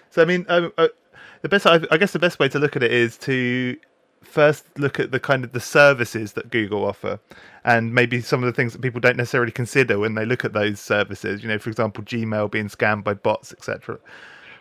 So, 0.09 0.21
I 0.21 0.25
mean, 0.25 0.45
um, 0.49 0.73
uh, 0.77 0.89
the 1.41 1.47
best. 1.47 1.65
I, 1.65 1.79
I 1.89 1.95
guess 1.95 2.11
the 2.11 2.19
best 2.19 2.37
way 2.37 2.49
to 2.49 2.59
look 2.59 2.75
at 2.75 2.83
it 2.83 2.91
is 2.91 3.17
to 3.19 3.77
first 4.21 4.65
look 4.77 4.99
at 4.99 5.11
the 5.11 5.21
kind 5.21 5.45
of 5.45 5.53
the 5.53 5.61
services 5.61 6.33
that 6.33 6.49
Google 6.49 6.83
offer, 6.83 7.17
and 7.63 7.93
maybe 7.93 8.19
some 8.19 8.43
of 8.43 8.47
the 8.47 8.53
things 8.53 8.73
that 8.73 8.81
people 8.81 8.99
don't 8.99 9.15
necessarily 9.15 9.53
consider 9.53 9.99
when 9.99 10.15
they 10.15 10.25
look 10.25 10.43
at 10.43 10.51
those 10.51 10.81
services. 10.81 11.41
You 11.41 11.47
know, 11.47 11.59
for 11.59 11.69
example, 11.69 12.03
Gmail 12.03 12.51
being 12.51 12.67
scammed 12.67 13.05
by 13.05 13.13
bots, 13.13 13.53
etc. 13.53 13.99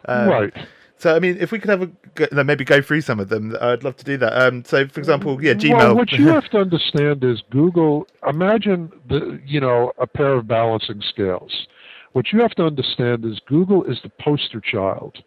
Um, 0.04 0.28
right. 0.28 0.54
So, 0.98 1.14
I 1.14 1.18
mean, 1.18 1.36
if 1.38 1.52
we 1.52 1.58
could 1.58 1.68
have 1.68 1.82
a 1.82 2.44
maybe 2.44 2.64
go 2.64 2.80
through 2.80 3.02
some 3.02 3.20
of 3.20 3.28
them, 3.28 3.54
I'd 3.60 3.84
love 3.84 3.96
to 3.96 4.04
do 4.04 4.16
that. 4.16 4.32
Um, 4.32 4.64
so, 4.64 4.88
for 4.88 4.98
example, 4.98 5.42
yeah, 5.42 5.52
Gmail. 5.52 5.76
Well, 5.76 5.96
what 5.96 6.12
you 6.12 6.28
have 6.28 6.48
to 6.50 6.58
understand 6.58 7.22
is 7.22 7.42
Google. 7.50 8.06
Imagine 8.26 8.90
the 9.08 9.38
you 9.44 9.60
know 9.60 9.92
a 9.98 10.06
pair 10.06 10.32
of 10.32 10.48
balancing 10.48 11.02
scales. 11.06 11.66
What 12.12 12.32
you 12.32 12.40
have 12.40 12.52
to 12.52 12.64
understand 12.64 13.26
is 13.26 13.38
Google 13.46 13.84
is 13.84 13.98
the 14.02 14.10
poster 14.20 14.58
child 14.60 15.22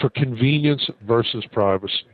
for 0.00 0.08
convenience 0.08 0.88
versus 1.06 1.44
privacy. 1.52 2.06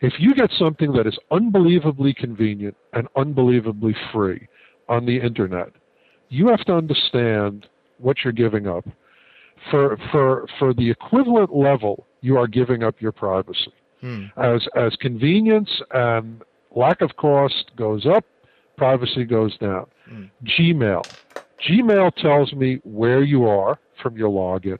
If 0.00 0.14
you 0.18 0.34
get 0.34 0.50
something 0.58 0.92
that 0.94 1.06
is 1.06 1.16
unbelievably 1.30 2.14
convenient 2.14 2.76
and 2.94 3.06
unbelievably 3.16 3.94
free 4.12 4.48
on 4.88 5.06
the 5.06 5.20
internet, 5.20 5.70
you 6.30 6.48
have 6.48 6.64
to 6.64 6.74
understand 6.74 7.68
what 7.98 8.16
you're 8.24 8.32
giving 8.32 8.66
up. 8.66 8.84
For 9.70 9.96
for 10.10 10.48
for 10.58 10.74
the 10.74 10.90
equivalent 10.90 11.54
level 11.54 12.07
you 12.20 12.36
are 12.36 12.46
giving 12.46 12.82
up 12.82 13.00
your 13.00 13.12
privacy. 13.12 13.72
Hmm. 14.00 14.26
As 14.36 14.66
as 14.76 14.94
convenience 15.00 15.70
and 15.92 16.42
lack 16.74 17.00
of 17.00 17.16
cost 17.16 17.72
goes 17.76 18.06
up, 18.06 18.24
privacy 18.76 19.24
goes 19.24 19.56
down. 19.58 19.86
Hmm. 20.08 20.24
Gmail. 20.44 21.06
Gmail 21.68 22.14
tells 22.16 22.52
me 22.52 22.80
where 22.84 23.22
you 23.22 23.46
are 23.46 23.78
from 24.02 24.16
your 24.16 24.30
login. 24.30 24.78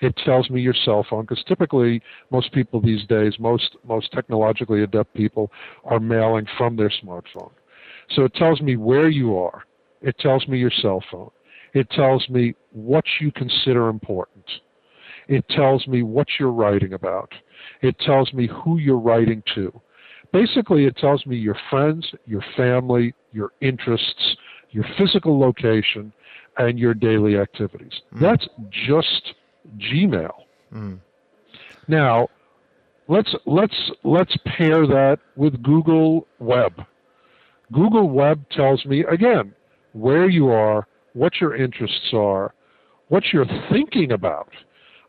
It 0.00 0.14
tells 0.24 0.48
me 0.50 0.60
your 0.60 0.74
cell 0.84 1.04
phone 1.08 1.22
because 1.22 1.42
typically 1.48 2.02
most 2.30 2.52
people 2.52 2.80
these 2.80 3.04
days, 3.06 3.34
most 3.38 3.76
most 3.86 4.12
technologically 4.12 4.82
adept 4.82 5.14
people, 5.14 5.50
are 5.84 5.98
mailing 5.98 6.46
from 6.56 6.76
their 6.76 6.92
smartphone. 7.02 7.50
So 8.10 8.24
it 8.24 8.34
tells 8.34 8.60
me 8.60 8.76
where 8.76 9.08
you 9.08 9.36
are. 9.36 9.64
It 10.00 10.16
tells 10.18 10.46
me 10.46 10.58
your 10.58 10.70
cell 10.70 11.02
phone. 11.10 11.30
It 11.74 11.90
tells 11.90 12.28
me 12.28 12.54
what 12.70 13.04
you 13.20 13.32
consider 13.32 13.88
important. 13.88 14.44
It 15.28 15.46
tells 15.50 15.86
me 15.86 16.02
what 16.02 16.26
you're 16.40 16.52
writing 16.52 16.94
about. 16.94 17.30
It 17.82 17.98
tells 18.00 18.32
me 18.32 18.48
who 18.48 18.78
you're 18.78 18.98
writing 18.98 19.42
to. 19.54 19.80
Basically, 20.32 20.86
it 20.86 20.96
tells 20.96 21.24
me 21.26 21.36
your 21.36 21.56
friends, 21.70 22.06
your 22.26 22.42
family, 22.56 23.14
your 23.32 23.52
interests, 23.60 24.36
your 24.70 24.84
physical 24.98 25.38
location, 25.38 26.12
and 26.58 26.78
your 26.78 26.94
daily 26.94 27.38
activities. 27.38 27.92
Hmm. 28.12 28.22
That's 28.22 28.46
just 28.70 29.34
Gmail. 29.78 30.32
Hmm. 30.70 30.94
Now, 31.88 32.28
let's 33.08 33.34
let's 33.46 33.90
let's 34.04 34.36
pair 34.44 34.86
that 34.86 35.18
with 35.36 35.62
Google 35.62 36.26
Web. 36.38 36.72
Google 37.72 38.08
Web 38.08 38.44
tells 38.50 38.84
me 38.86 39.04
again 39.04 39.54
where 39.92 40.28
you 40.28 40.48
are, 40.48 40.86
what 41.14 41.32
your 41.40 41.56
interests 41.56 42.12
are, 42.12 42.54
what 43.08 43.24
you're 43.32 43.46
thinking 43.70 44.12
about. 44.12 44.48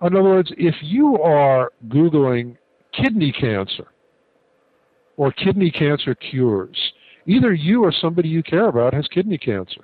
In 0.02 0.16
other 0.16 0.24
words, 0.24 0.52
if 0.58 0.76
you 0.82 1.18
are 1.22 1.72
Googling 1.88 2.58
kidney 2.94 3.32
cancer 3.32 3.88
or 5.18 5.32
kidney 5.32 5.72
cancer 5.72 6.16
cures, 6.16 6.78
either 7.26 7.54
you 7.54 7.84
or 7.84 7.92
somebody 7.92 8.30
you 8.30 8.42
care 8.42 8.68
about 8.68 8.94
has 8.94 9.08
kidney 9.08 9.38
cancer. 9.38 9.82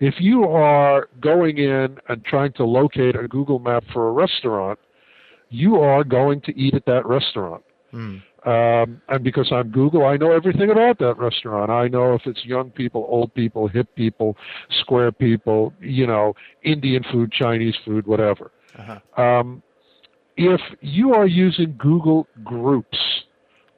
If 0.00 0.14
you 0.18 0.44
are 0.44 1.08
going 1.20 1.58
in 1.58 1.98
and 2.08 2.24
trying 2.24 2.52
to 2.54 2.64
locate 2.64 3.16
a 3.16 3.28
Google 3.28 3.58
map 3.58 3.84
for 3.92 4.08
a 4.08 4.12
restaurant, 4.12 4.78
you 5.50 5.76
are 5.76 6.04
going 6.04 6.40
to 6.42 6.56
eat 6.58 6.74
at 6.74 6.86
that 6.86 7.04
restaurant. 7.06 7.62
Um, 8.46 9.02
and 9.08 9.24
because 9.24 9.48
I'm 9.50 9.70
Google, 9.70 10.06
I 10.06 10.16
know 10.16 10.30
everything 10.32 10.70
about 10.70 10.98
that 11.00 11.18
restaurant. 11.18 11.70
I 11.70 11.88
know 11.88 12.14
if 12.14 12.22
it's 12.26 12.44
young 12.44 12.70
people, 12.70 13.06
old 13.08 13.34
people, 13.34 13.66
hip 13.66 13.88
people, 13.96 14.36
square 14.80 15.10
people, 15.10 15.72
you 15.80 16.06
know, 16.06 16.34
Indian 16.62 17.04
food, 17.10 17.32
Chinese 17.32 17.74
food, 17.84 18.06
whatever. 18.06 18.52
Um, 19.16 19.62
if 20.36 20.60
you 20.80 21.12
are 21.14 21.26
using 21.26 21.74
Google 21.78 22.26
Groups 22.44 22.98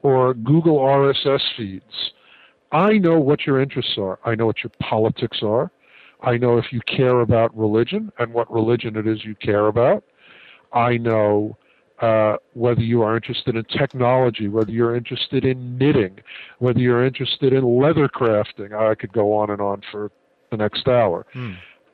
or 0.03 0.33
Google 0.35 0.77
RSS 0.77 1.41
feeds, 1.57 2.11
I 2.71 2.97
know 2.97 3.19
what 3.19 3.45
your 3.45 3.59
interests 3.59 3.97
are. 3.97 4.19
I 4.25 4.35
know 4.35 4.45
what 4.45 4.63
your 4.63 4.71
politics 4.79 5.39
are. 5.41 5.71
I 6.21 6.37
know 6.37 6.57
if 6.57 6.65
you 6.71 6.79
care 6.81 7.21
about 7.21 7.55
religion 7.57 8.11
and 8.19 8.31
what 8.33 8.51
religion 8.51 8.95
it 8.95 9.07
is 9.07 9.25
you 9.25 9.35
care 9.35 9.67
about. 9.67 10.03
I 10.71 10.97
know 10.97 11.57
uh, 11.99 12.37
whether 12.53 12.81
you 12.81 13.01
are 13.01 13.15
interested 13.15 13.55
in 13.55 13.63
technology, 13.65 14.47
whether 14.47 14.71
you're 14.71 14.95
interested 14.95 15.45
in 15.45 15.77
knitting, 15.77 16.19
whether 16.59 16.79
you're 16.79 17.05
interested 17.05 17.53
in 17.53 17.63
leather 17.63 18.07
crafting. 18.07 18.73
I 18.73 18.95
could 18.95 19.13
go 19.13 19.33
on 19.33 19.49
and 19.49 19.61
on 19.61 19.81
for 19.91 20.11
the 20.51 20.57
next 20.57 20.87
hour. 20.87 21.25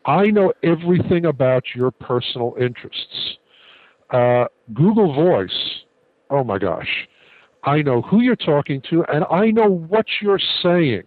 I 0.07 0.27
know 0.27 0.53
everything 0.63 1.25
about 1.25 1.63
your 1.75 1.91
personal 1.91 2.55
interests. 2.59 3.37
Uh, 4.09 4.45
Google 4.73 5.13
Voice, 5.13 5.81
oh 6.29 6.43
my 6.45 6.57
gosh. 6.57 7.07
I 7.63 7.81
know 7.81 8.01
who 8.01 8.21
you're 8.21 8.37
talking 8.37 8.81
to 8.89 9.03
and 9.05 9.25
I 9.29 9.51
know 9.51 9.67
what 9.69 10.05
you're 10.21 10.39
saying. 10.63 11.03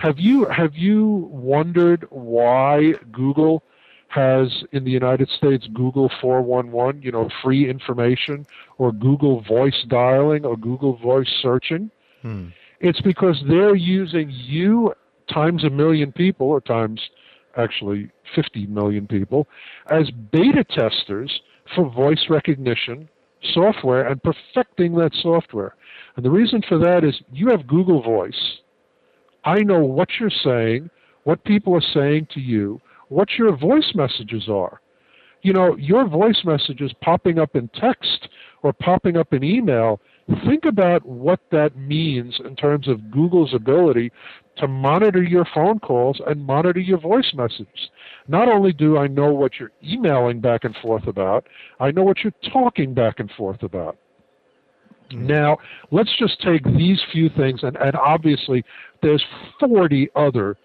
Have 0.00 0.18
you 0.18 0.44
have 0.46 0.74
you 0.74 1.28
wondered 1.30 2.06
why 2.10 2.94
Google 3.12 3.62
has 4.08 4.64
in 4.72 4.84
the 4.84 4.90
United 4.90 5.28
States 5.28 5.66
Google 5.72 6.10
411, 6.20 7.02
you 7.02 7.12
know, 7.12 7.28
free 7.42 7.68
information 7.68 8.46
or 8.78 8.92
Google 8.92 9.42
voice 9.42 9.84
dialing 9.88 10.44
or 10.44 10.56
Google 10.56 10.96
voice 10.96 11.28
searching? 11.42 11.90
It's 12.80 13.00
because 13.00 13.42
they're 13.48 13.74
using 13.76 14.30
you 14.30 14.94
times 15.32 15.64
a 15.64 15.70
million 15.70 16.12
people 16.12 16.46
or 16.48 16.60
times 16.60 17.00
actually 17.56 18.10
50 18.34 18.66
million 18.66 19.06
people 19.06 19.46
as 19.90 20.10
beta 20.32 20.64
testers 20.64 21.40
for 21.74 21.90
voice 21.90 22.26
recognition 22.28 23.08
software 23.52 24.06
and 24.06 24.20
perfecting 24.22 24.94
that 24.96 25.12
software. 25.22 25.74
And 26.16 26.24
the 26.24 26.30
reason 26.30 26.62
for 26.68 26.78
that 26.78 27.04
is 27.04 27.14
you 27.32 27.48
have 27.50 27.66
Google 27.66 28.02
Voice. 28.02 28.58
I 29.44 29.62
know 29.62 29.80
what 29.80 30.08
you're 30.18 30.30
saying, 30.30 30.90
what 31.24 31.44
people 31.44 31.74
are 31.74 31.92
saying 31.94 32.28
to 32.34 32.40
you, 32.40 32.80
what 33.08 33.28
your 33.38 33.56
voice 33.56 33.92
messages 33.94 34.48
are. 34.48 34.80
You 35.42 35.52
know, 35.52 35.76
your 35.76 36.08
voice 36.08 36.42
messages 36.44 36.92
popping 37.02 37.38
up 37.38 37.54
in 37.54 37.68
text 37.68 38.28
or 38.62 38.72
popping 38.72 39.16
up 39.16 39.32
in 39.32 39.44
email, 39.44 40.00
think 40.44 40.64
about 40.64 41.06
what 41.06 41.38
that 41.52 41.76
means 41.76 42.40
in 42.44 42.56
terms 42.56 42.88
of 42.88 43.10
Google's 43.12 43.54
ability 43.54 44.10
to 44.56 44.68
monitor 44.68 45.22
your 45.22 45.46
phone 45.54 45.78
calls 45.78 46.20
and 46.26 46.44
monitor 46.44 46.80
your 46.80 46.98
voice 46.98 47.32
messages. 47.34 47.90
Not 48.28 48.48
only 48.48 48.72
do 48.72 48.98
I 48.98 49.06
know 49.06 49.32
what 49.32 49.58
you're 49.58 49.72
emailing 49.84 50.40
back 50.40 50.64
and 50.64 50.74
forth 50.76 51.06
about, 51.06 51.46
I 51.80 51.90
know 51.90 52.02
what 52.02 52.18
you're 52.24 52.32
talking 52.52 52.94
back 52.94 53.20
and 53.20 53.30
forth 53.32 53.62
about. 53.62 53.96
Mm-hmm. 55.10 55.26
Now, 55.26 55.58
let's 55.90 56.16
just 56.18 56.40
take 56.40 56.64
these 56.64 57.00
few 57.12 57.28
things, 57.28 57.60
and, 57.62 57.76
and 57.76 57.94
obviously, 57.94 58.64
there's 59.02 59.24
40 59.60 60.08
other 60.16 60.56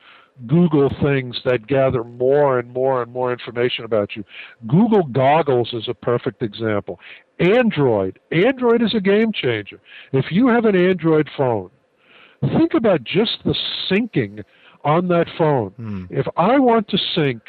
Google 0.48 0.90
things 1.02 1.40
that 1.46 1.68
gather 1.68 2.04
more 2.04 2.58
and 2.58 2.72
more 2.72 3.04
and 3.04 3.12
more 3.12 3.32
information 3.32 3.86
about 3.86 4.16
you. 4.16 4.24
Google 4.68 5.04
Goggles 5.04 5.72
is 5.74 5.88
a 5.88 5.94
perfect 5.94 6.42
example. 6.42 7.00
Android. 7.40 8.20
Android 8.32 8.82
is 8.82 8.96
a 8.96 9.00
game 9.00 9.32
changer. 9.32 9.80
If 10.14 10.26
you 10.32 10.48
have 10.48 10.66
an 10.66 10.76
Android 10.76 11.30
phone, 11.38 11.70
think 12.42 12.74
about 12.74 13.04
just 13.04 13.38
the 13.46 13.56
syncing 13.90 14.44
on 14.84 15.08
that 15.10 15.28
phone. 15.38 15.72
Hmm. 15.72 16.06
If 16.10 16.28
I 16.38 16.60
want 16.60 16.88
to 16.90 16.98
sync 17.16 17.42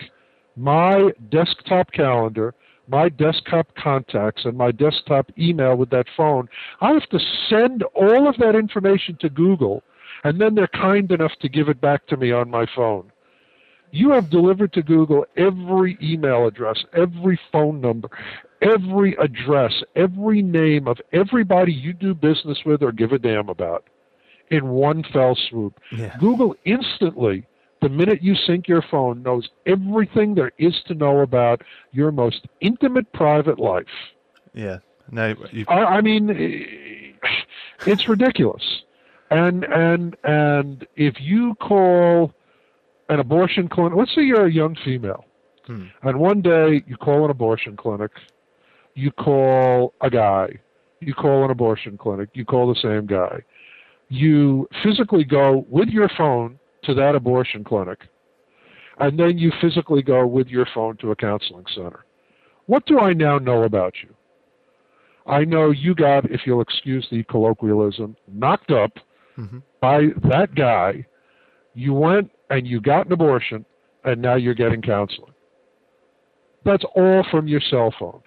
my 0.56 1.10
desktop 1.30 1.92
calendar, 1.92 2.54
my 2.88 3.08
desktop 3.08 3.74
contacts, 3.74 4.44
and 4.44 4.56
my 4.56 4.72
desktop 4.72 5.30
email 5.38 5.76
with 5.76 5.90
that 5.90 6.06
phone, 6.16 6.48
I 6.80 6.92
have 6.92 7.08
to 7.10 7.18
send 7.48 7.82
all 7.94 8.28
of 8.28 8.36
that 8.38 8.54
information 8.54 9.16
to 9.20 9.30
Google, 9.30 9.82
and 10.24 10.40
then 10.40 10.54
they're 10.54 10.66
kind 10.68 11.10
enough 11.10 11.32
to 11.40 11.48
give 11.48 11.68
it 11.68 11.80
back 11.80 12.06
to 12.08 12.16
me 12.16 12.32
on 12.32 12.50
my 12.50 12.66
phone. 12.76 13.10
You 13.92 14.10
have 14.10 14.30
delivered 14.30 14.72
to 14.74 14.82
Google 14.82 15.26
every 15.36 15.98
email 16.02 16.46
address, 16.46 16.82
every 16.94 17.38
phone 17.50 17.80
number, 17.80 18.08
every 18.62 19.16
address, 19.16 19.72
every 19.96 20.42
name 20.42 20.88
of 20.88 20.98
everybody 21.12 21.72
you 21.72 21.92
do 21.92 22.14
business 22.14 22.58
with 22.64 22.82
or 22.82 22.90
give 22.90 23.12
a 23.12 23.18
damn 23.18 23.48
about 23.48 23.84
in 24.52 24.68
one 24.68 25.02
fell 25.12 25.34
swoop. 25.48 25.80
Yeah. 25.90 26.14
Google 26.18 26.54
instantly, 26.64 27.46
the 27.80 27.88
minute 27.88 28.22
you 28.22 28.34
sync 28.34 28.68
your 28.68 28.82
phone, 28.82 29.22
knows 29.22 29.48
everything 29.66 30.34
there 30.34 30.52
is 30.58 30.74
to 30.86 30.94
know 30.94 31.20
about 31.20 31.62
your 31.90 32.12
most 32.12 32.46
intimate 32.60 33.12
private 33.12 33.58
life. 33.58 33.86
Yeah. 34.52 34.78
No, 35.10 35.34
you 35.50 35.64
I, 35.68 35.84
I 35.96 36.00
mean, 36.00 36.30
it's 37.86 38.08
ridiculous. 38.08 38.82
And 39.30 39.64
and 39.64 40.16
and 40.22 40.86
if 40.96 41.20
you 41.20 41.54
call 41.54 42.32
an 43.08 43.18
abortion 43.18 43.68
clinic, 43.68 43.94
let's 43.96 44.14
say 44.14 44.22
you're 44.22 44.46
a 44.46 44.52
young 44.52 44.76
female, 44.84 45.24
hmm. 45.66 45.86
and 46.02 46.18
one 46.18 46.42
day 46.42 46.82
you 46.86 46.96
call 46.96 47.24
an 47.24 47.30
abortion 47.30 47.76
clinic, 47.76 48.10
you 48.94 49.10
call 49.10 49.94
a 50.02 50.10
guy, 50.10 50.58
you 51.00 51.14
call 51.14 51.44
an 51.44 51.50
abortion 51.50 51.96
clinic, 51.96 52.28
you 52.34 52.44
call 52.44 52.72
the 52.72 52.80
same 52.80 53.06
guy, 53.06 53.42
you 54.12 54.68
physically 54.82 55.24
go 55.24 55.64
with 55.70 55.88
your 55.88 56.10
phone 56.18 56.58
to 56.84 56.92
that 56.94 57.14
abortion 57.14 57.64
clinic, 57.64 58.00
and 58.98 59.18
then 59.18 59.38
you 59.38 59.50
physically 59.60 60.02
go 60.02 60.26
with 60.26 60.48
your 60.48 60.66
phone 60.74 60.96
to 60.98 61.12
a 61.12 61.16
counseling 61.16 61.64
center. 61.74 62.04
What 62.66 62.84
do 62.84 62.98
I 62.98 63.14
now 63.14 63.38
know 63.38 63.62
about 63.62 63.94
you? 64.02 64.14
I 65.26 65.44
know 65.44 65.70
you 65.70 65.94
got, 65.94 66.30
if 66.30 66.42
you'll 66.44 66.60
excuse 66.60 67.06
the 67.10 67.24
colloquialism, 67.24 68.16
knocked 68.28 68.70
up 68.70 68.90
mm-hmm. 69.38 69.58
by 69.80 70.08
that 70.28 70.54
guy. 70.54 71.06
You 71.74 71.94
went 71.94 72.30
and 72.50 72.66
you 72.66 72.80
got 72.80 73.06
an 73.06 73.12
abortion, 73.12 73.64
and 74.04 74.20
now 74.20 74.34
you're 74.34 74.52
getting 74.52 74.82
counseling. 74.82 75.32
That's 76.64 76.84
all 76.94 77.24
from 77.30 77.48
your 77.48 77.62
cell 77.70 77.94
phone. 77.98 78.20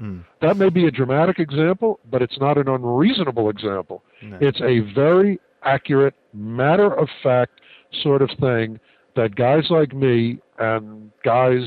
Mm. 0.00 0.24
That 0.40 0.56
may 0.56 0.70
be 0.70 0.86
a 0.86 0.90
dramatic 0.90 1.38
example, 1.38 2.00
but 2.10 2.22
it's 2.22 2.38
not 2.38 2.58
an 2.58 2.68
unreasonable 2.68 3.50
example. 3.50 4.02
No. 4.22 4.38
It's 4.40 4.60
a 4.60 4.80
very 4.94 5.38
accurate, 5.64 6.14
matter 6.32 6.92
of 6.98 7.08
fact 7.22 7.60
sort 8.02 8.22
of 8.22 8.30
thing 8.40 8.80
that 9.16 9.34
guys 9.36 9.64
like 9.70 9.94
me 9.94 10.38
and 10.58 11.10
guys 11.24 11.62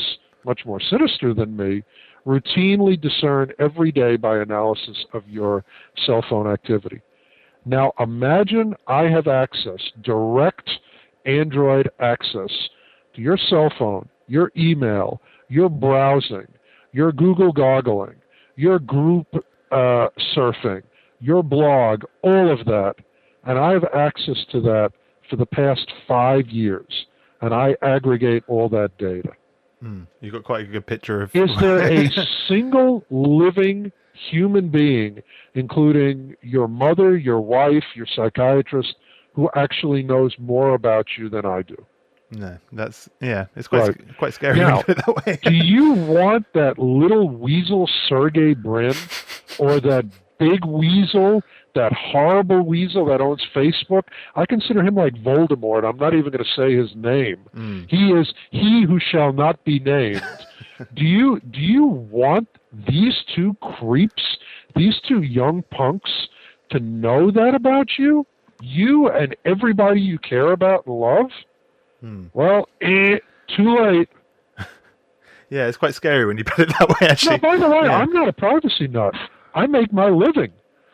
much 0.45 0.61
more 0.65 0.79
sinister 0.79 1.33
than 1.33 1.55
me 1.55 1.83
routinely 2.25 2.99
discern 2.99 3.51
every 3.59 3.91
day 3.91 4.15
by 4.15 4.39
analysis 4.39 5.05
of 5.13 5.27
your 5.27 5.63
cell 6.05 6.23
phone 6.27 6.51
activity. 6.51 7.01
Now 7.65 7.93
imagine 7.99 8.75
I 8.87 9.03
have 9.03 9.27
access, 9.27 9.79
direct 10.01 10.69
Android 11.25 11.89
access 11.99 12.49
to 13.15 13.21
your 13.21 13.37
cell 13.49 13.71
phone, 13.77 14.09
your 14.27 14.51
email, 14.57 15.21
your 15.49 15.69
browsing, 15.69 16.47
your 16.95 17.11
Google 17.11 17.51
goggling, 17.51 18.15
your 18.55 18.79
group 18.79 19.27
uh, 19.69 20.07
surfing, 20.33 20.81
your 21.19 21.43
blog, 21.43 22.03
all 22.21 22.49
of 22.49 22.65
that, 22.65 22.95
and 23.43 23.59
I 23.59 23.73
have 23.73 23.83
access 23.93 24.37
to 24.53 24.61
that 24.61 24.93
for 25.29 25.35
the 25.35 25.45
past 25.45 25.91
five 26.07 26.47
years, 26.47 27.05
and 27.41 27.53
I 27.53 27.75
aggregate 27.81 28.45
all 28.47 28.69
that 28.69 28.97
data. 28.97 29.31
Mm. 29.83 30.07
You've 30.21 30.31
got 30.31 30.45
quite 30.45 30.69
a 30.69 30.71
good 30.71 30.87
picture 30.87 31.21
of. 31.21 31.35
Is 31.35 31.49
there 31.59 31.79
a 31.79 32.09
single 32.47 33.03
living 33.09 33.91
human 34.31 34.69
being, 34.69 35.21
including 35.53 36.35
your 36.41 36.69
mother, 36.69 37.17
your 37.17 37.41
wife, 37.41 37.83
your 37.93 38.07
psychiatrist, 38.15 38.95
who 39.33 39.49
actually 39.53 40.01
knows 40.01 40.33
more 40.39 40.75
about 40.75 41.07
you 41.17 41.27
than 41.27 41.45
I 41.45 41.61
do? 41.61 41.75
No, 42.31 42.57
that's 42.71 43.07
yeah, 43.21 43.45
it's 43.55 43.67
quite 43.67 43.87
Right. 43.87 44.17
quite 44.17 44.33
scary 44.33 44.59
Now, 44.59 44.67
when 44.67 44.77
you 44.77 44.83
put 44.83 44.97
it 44.97 45.05
that 45.05 45.25
way. 45.25 45.39
Do 45.43 45.53
you 45.53 45.93
want 45.93 46.45
that 46.53 46.79
little 46.79 47.29
weasel 47.29 47.87
Sergey 48.09 48.53
Brin 48.55 48.93
or 49.59 49.79
that 49.79 50.05
big 50.39 50.65
weasel, 50.65 51.43
that 51.75 51.93
horrible 51.93 52.65
weasel 52.65 53.05
that 53.05 53.21
owns 53.21 53.45
Facebook? 53.53 54.03
I 54.35 54.45
consider 54.45 54.81
him 54.83 54.95
like 54.95 55.13
Voldemort. 55.15 55.87
I'm 55.87 55.97
not 55.97 56.13
even 56.13 56.31
going 56.31 56.43
to 56.43 56.51
say 56.55 56.75
his 56.75 56.95
name. 56.95 57.37
Mm. 57.55 57.89
He 57.89 58.11
is 58.11 58.33
he 58.51 58.85
who 58.87 58.99
shall 58.99 59.31
not 59.31 59.63
be 59.63 59.79
named. 59.79 60.23
do 60.95 61.05
you 61.05 61.39
do 61.51 61.59
you 61.61 61.85
want 61.85 62.49
these 62.87 63.23
two 63.35 63.55
creeps, 63.61 64.37
these 64.75 64.99
two 65.07 65.21
young 65.21 65.63
punks 65.71 66.27
to 66.71 66.79
know 66.79 67.29
that 67.31 67.53
about 67.53 67.87
you? 67.99 68.25
You 68.61 69.09
and 69.09 69.35
everybody 69.45 70.01
you 70.01 70.17
care 70.17 70.51
about 70.53 70.87
and 70.87 70.95
love? 70.95 71.29
Hmm. 72.05 72.25
Well, 72.33 72.69
eh, 72.81 73.17
too 73.55 73.75
late. 73.81 74.09
Yeah, 75.49 75.67
it's 75.67 75.77
quite 75.77 75.93
scary 75.93 76.25
when 76.25 76.37
you 76.39 76.43
put 76.43 76.59
it 76.67 76.73
that 76.79 76.89
way. 76.89 77.07
Actually, 77.07 77.37
No, 77.37 77.49
by 77.51 77.57
the 77.57 77.69
way, 77.69 77.81
Yeah. 77.85 77.97
I'm 77.97 78.11
not 78.11 78.27
a 78.27 78.33
privacy 78.33 78.87
nut. 78.87 79.13
I 79.53 79.67
make 79.67 79.93
my 79.93 80.09
living 80.09 80.51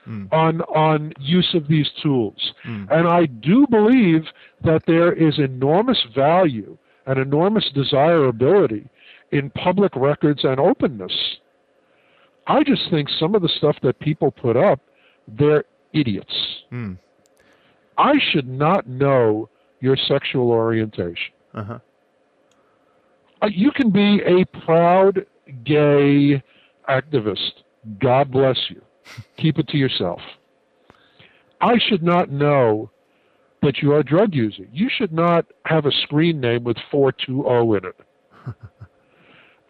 Mm. 0.08 0.28
on 0.34 0.62
on 0.64 1.14
use 1.20 1.54
of 1.54 1.68
these 1.68 1.90
tools, 2.04 2.54
Mm. 2.66 2.88
and 2.92 3.08
I 3.08 3.28
do 3.28 3.66
believe 3.68 4.26
that 4.64 4.86
there 4.88 5.14
is 5.14 5.38
enormous 5.40 6.02
value 6.16 6.78
and 7.06 7.18
enormous 7.20 7.70
desirability 7.70 8.88
in 9.32 9.52
public 9.52 9.96
records 9.96 10.44
and 10.44 10.60
openness. 10.60 11.38
I 12.48 12.64
just 12.64 12.90
think 12.90 13.10
some 13.10 13.36
of 13.36 13.42
the 13.44 13.50
stuff 13.50 13.80
that 13.84 14.00
people 14.00 14.32
put 14.32 14.58
up, 14.58 14.80
they're 15.28 15.64
idiots. 15.94 16.64
Mm. 16.74 16.98
I 17.98 18.18
should 18.20 18.50
not 18.50 18.88
know 18.88 19.50
your 19.82 19.98
sexual 19.98 20.50
orientation. 20.52 21.34
Uh-huh. 21.54 21.80
Uh, 23.42 23.48
you 23.52 23.72
can 23.72 23.90
be 23.90 24.22
a 24.22 24.46
proud 24.64 25.26
gay 25.66 26.42
activist. 26.88 27.64
God 28.00 28.32
bless 28.32 28.58
you. 28.70 28.82
Keep 29.38 29.60
it 29.60 29.68
to 29.70 29.78
yourself. 29.78 30.22
I 31.60 31.78
should 31.90 32.04
not 32.04 32.32
know 32.32 32.92
that 33.62 33.80
you 33.80 33.92
are 33.94 34.00
a 34.00 34.04
drug 34.04 34.34
user. 34.34 34.66
You 34.72 34.90
should 34.90 35.12
not 35.12 35.46
have 35.66 35.86
a 35.86 35.92
screen 36.04 36.40
name 36.40 36.64
with 36.64 36.78
420 36.90 37.78
in 37.78 37.86
it. 37.86 38.56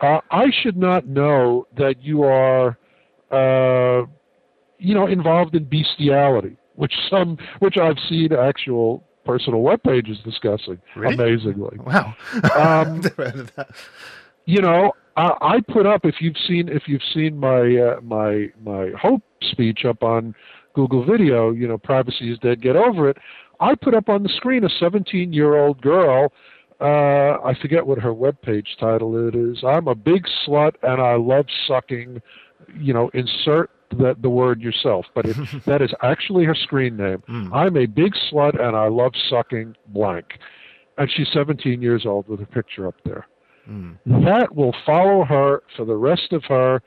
Uh, 0.02 0.19
I 0.32 0.45
should 0.63 0.78
not 0.78 1.06
know 1.06 1.67
that 1.78 2.02
you 2.02 2.24
are, 2.24 2.76
uh, 3.30 4.08
you 4.80 4.95
know, 4.95 5.06
involved 5.06 5.54
in 5.54 5.65
bestiality, 5.65 6.58
which 6.74 6.93
some, 7.08 7.38
which 7.60 7.78
I've 7.78 8.00
seen 8.10 8.34
actual 8.34 9.04
personal 9.26 9.62
web 9.62 9.82
pages 9.84 10.18
discussing. 10.24 10.80
Really? 10.96 11.14
Amazingly, 11.16 11.78
Wow. 11.80 12.14
Um, 12.56 13.02
Never 13.02 13.26
heard 13.26 13.40
of 13.40 13.56
that. 13.56 13.70
you 14.46 14.62
know, 14.62 14.94
I, 15.18 15.32
I 15.42 15.60
put 15.72 15.86
up 15.86 16.06
if 16.06 16.16
you've 16.22 16.38
seen 16.48 16.70
if 16.70 16.84
you've 16.88 17.02
seen 17.14 17.38
my 17.38 17.76
uh, 17.78 18.02
my 18.02 18.50
my 18.64 18.92
hope 19.00 19.22
speech 19.42 19.86
up 19.86 20.04
on 20.04 20.34
Google 20.74 21.06
Video, 21.06 21.52
you 21.52 21.68
know, 21.68 21.78
privacy 21.78 22.32
is 22.32 22.40
dead, 22.40 22.62
get 22.62 22.76
over 22.76 23.10
it. 23.10 23.18
I 23.60 23.76
put 23.76 23.94
up 23.94 24.10
on 24.10 24.24
the 24.24 24.30
screen 24.30 24.64
a 24.64 24.70
17 24.70 25.34
year 25.34 25.56
old 25.58 25.82
girl. 25.82 26.32
Uh, 26.80 27.38
I 27.46 27.56
forget 27.62 27.86
what 27.86 28.00
her 28.00 28.12
webpage 28.14 28.66
title 28.80 29.28
it 29.28 29.36
is. 29.36 29.64
I'm 29.64 29.88
a 29.88 29.94
big 29.94 30.26
slut 30.48 30.74
and 30.82 31.00
I 31.02 31.16
love 31.16 31.46
sucking. 31.68 32.22
You 32.78 32.93
know, 32.93 33.10
insert 33.13 33.69
the 33.89 34.15
the 34.19 34.30
word 34.30 34.62
yourself, 34.62 35.06
but 35.13 35.26
it, 35.26 35.36
that 35.65 35.82
is 35.82 35.91
actually 36.02 36.45
her 36.45 36.56
screen 36.56 36.97
name. 36.97 37.24
Mm. 37.30 37.50
I'm 37.54 37.78
a 37.78 37.86
big 37.86 38.13
slut 38.32 38.60
and 38.62 38.76
I 38.76 38.88
love 38.88 39.13
sucking 39.30 39.76
blank. 39.88 40.26
And 40.97 41.10
she's 41.12 41.28
17 41.34 41.82
years 41.82 42.06
old 42.06 42.28
with 42.28 42.41
a 42.41 42.45
picture 42.45 42.88
up 42.88 42.95
there 43.06 43.28
Mm. 43.69 43.97
that 44.26 44.56
will 44.56 44.74
follow 44.88 45.24
her 45.24 45.62
for 45.78 45.86
the 45.86 45.95
rest 45.95 46.34
of 46.34 46.43
her 46.45 46.82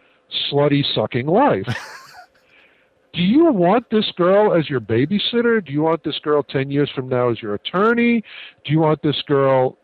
slutty 0.51 0.83
sucking 0.95 1.27
life. 1.27 1.67
Do 3.13 3.23
you 3.23 3.45
want 3.53 3.89
this 3.91 4.11
girl 4.17 4.53
as 4.53 4.69
your 4.69 4.81
babysitter? 4.81 5.65
Do 5.65 5.73
you 5.73 5.83
want 5.83 6.03
this 6.03 6.19
girl 6.19 6.43
10 6.43 6.73
years 6.73 6.91
from 6.93 7.09
now 7.09 7.31
as 7.31 7.41
your 7.41 7.55
attorney? 7.55 8.25
Do 8.65 8.73
you 8.73 8.81
want 8.81 9.03
this 9.03 9.23
girl 9.23 9.79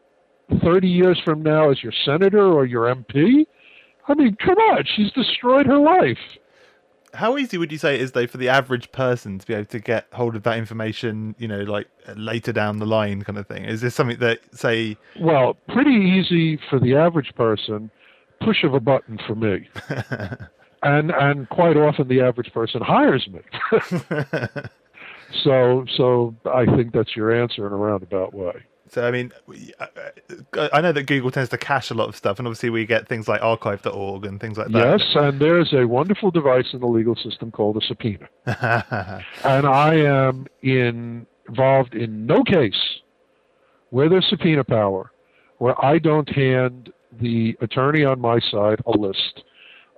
30 0.64 0.88
years 0.88 1.20
from 1.24 1.44
now 1.44 1.70
as 1.70 1.80
your 1.80 1.92
senator 2.04 2.42
or 2.44 2.66
your 2.66 2.92
MP? 2.92 3.46
I 4.08 4.14
mean, 4.14 4.36
come 4.36 4.58
on, 4.58 4.84
she's 4.84 5.12
destroyed 5.12 5.66
her 5.66 5.78
life. 5.78 6.18
How 7.12 7.36
easy 7.36 7.58
would 7.58 7.72
you 7.72 7.78
say 7.78 7.96
it 7.96 8.00
is, 8.00 8.12
though, 8.12 8.26
for 8.26 8.38
the 8.38 8.48
average 8.48 8.92
person 8.92 9.38
to 9.38 9.46
be 9.46 9.54
able 9.54 9.64
to 9.66 9.80
get 9.80 10.06
hold 10.12 10.36
of 10.36 10.44
that 10.44 10.58
information? 10.58 11.34
You 11.38 11.48
know, 11.48 11.62
like 11.62 11.88
later 12.14 12.52
down 12.52 12.78
the 12.78 12.86
line, 12.86 13.22
kind 13.22 13.36
of 13.36 13.48
thing. 13.48 13.64
Is 13.64 13.80
this 13.80 13.94
something 13.94 14.18
that, 14.20 14.38
say, 14.52 14.96
Well, 15.20 15.56
pretty 15.68 15.90
easy 15.90 16.58
for 16.68 16.78
the 16.78 16.94
average 16.94 17.34
person, 17.34 17.90
push 18.40 18.62
of 18.62 18.74
a 18.74 18.80
button 18.80 19.18
for 19.26 19.34
me. 19.34 19.68
and 20.82 21.10
and 21.10 21.48
quite 21.48 21.76
often 21.76 22.08
the 22.08 22.20
average 22.20 22.52
person 22.52 22.80
hires 22.80 23.28
me. 23.28 23.40
so 25.44 25.84
so 25.96 26.34
I 26.52 26.64
think 26.64 26.92
that's 26.92 27.14
your 27.16 27.32
answer 27.32 27.66
in 27.66 27.72
a 27.72 27.76
roundabout 27.76 28.34
way. 28.34 28.62
So 28.90 29.06
I 29.06 29.10
mean, 29.10 29.32
we- 29.46 29.72
I- 29.80 30.68
I 30.74 30.80
know 30.80 30.92
that 30.92 31.04
Google 31.06 31.30
tends 31.30 31.48
to 31.50 31.58
cache 31.58 31.90
a 31.90 31.94
lot 31.94 32.08
of 32.08 32.16
stuff, 32.16 32.38
and 32.38 32.46
obviously 32.48 32.70
we 32.70 32.86
get 32.86 33.06
things 33.08 33.28
like 33.28 33.40
archive.org 33.42 34.24
and 34.24 34.40
things 34.40 34.58
like 34.58 34.68
that. 34.68 34.98
Yes, 35.00 35.08
and 35.14 35.40
there's 35.40 35.72
a 35.72 35.84
wonderful 35.86 36.30
device 36.30 36.66
in 36.72 36.80
the 36.80 36.86
legal 36.86 37.14
system 37.16 37.50
called 37.50 37.76
a 37.76 37.80
subpoena. 37.86 38.28
And 39.44 39.66
I 39.66 39.94
am 39.94 40.46
in, 40.62 41.26
involved 41.48 41.94
in 41.94 42.26
no 42.26 42.42
case 42.42 43.00
where 43.90 44.08
there's 44.08 44.26
subpoena 44.28 44.64
power 44.64 45.12
where 45.58 45.82
I 45.84 45.98
don't 45.98 46.28
hand 46.28 46.92
the 47.20 47.56
attorney 47.60 48.04
on 48.04 48.20
my 48.20 48.38
side 48.40 48.80
a 48.86 48.92
list 48.92 49.42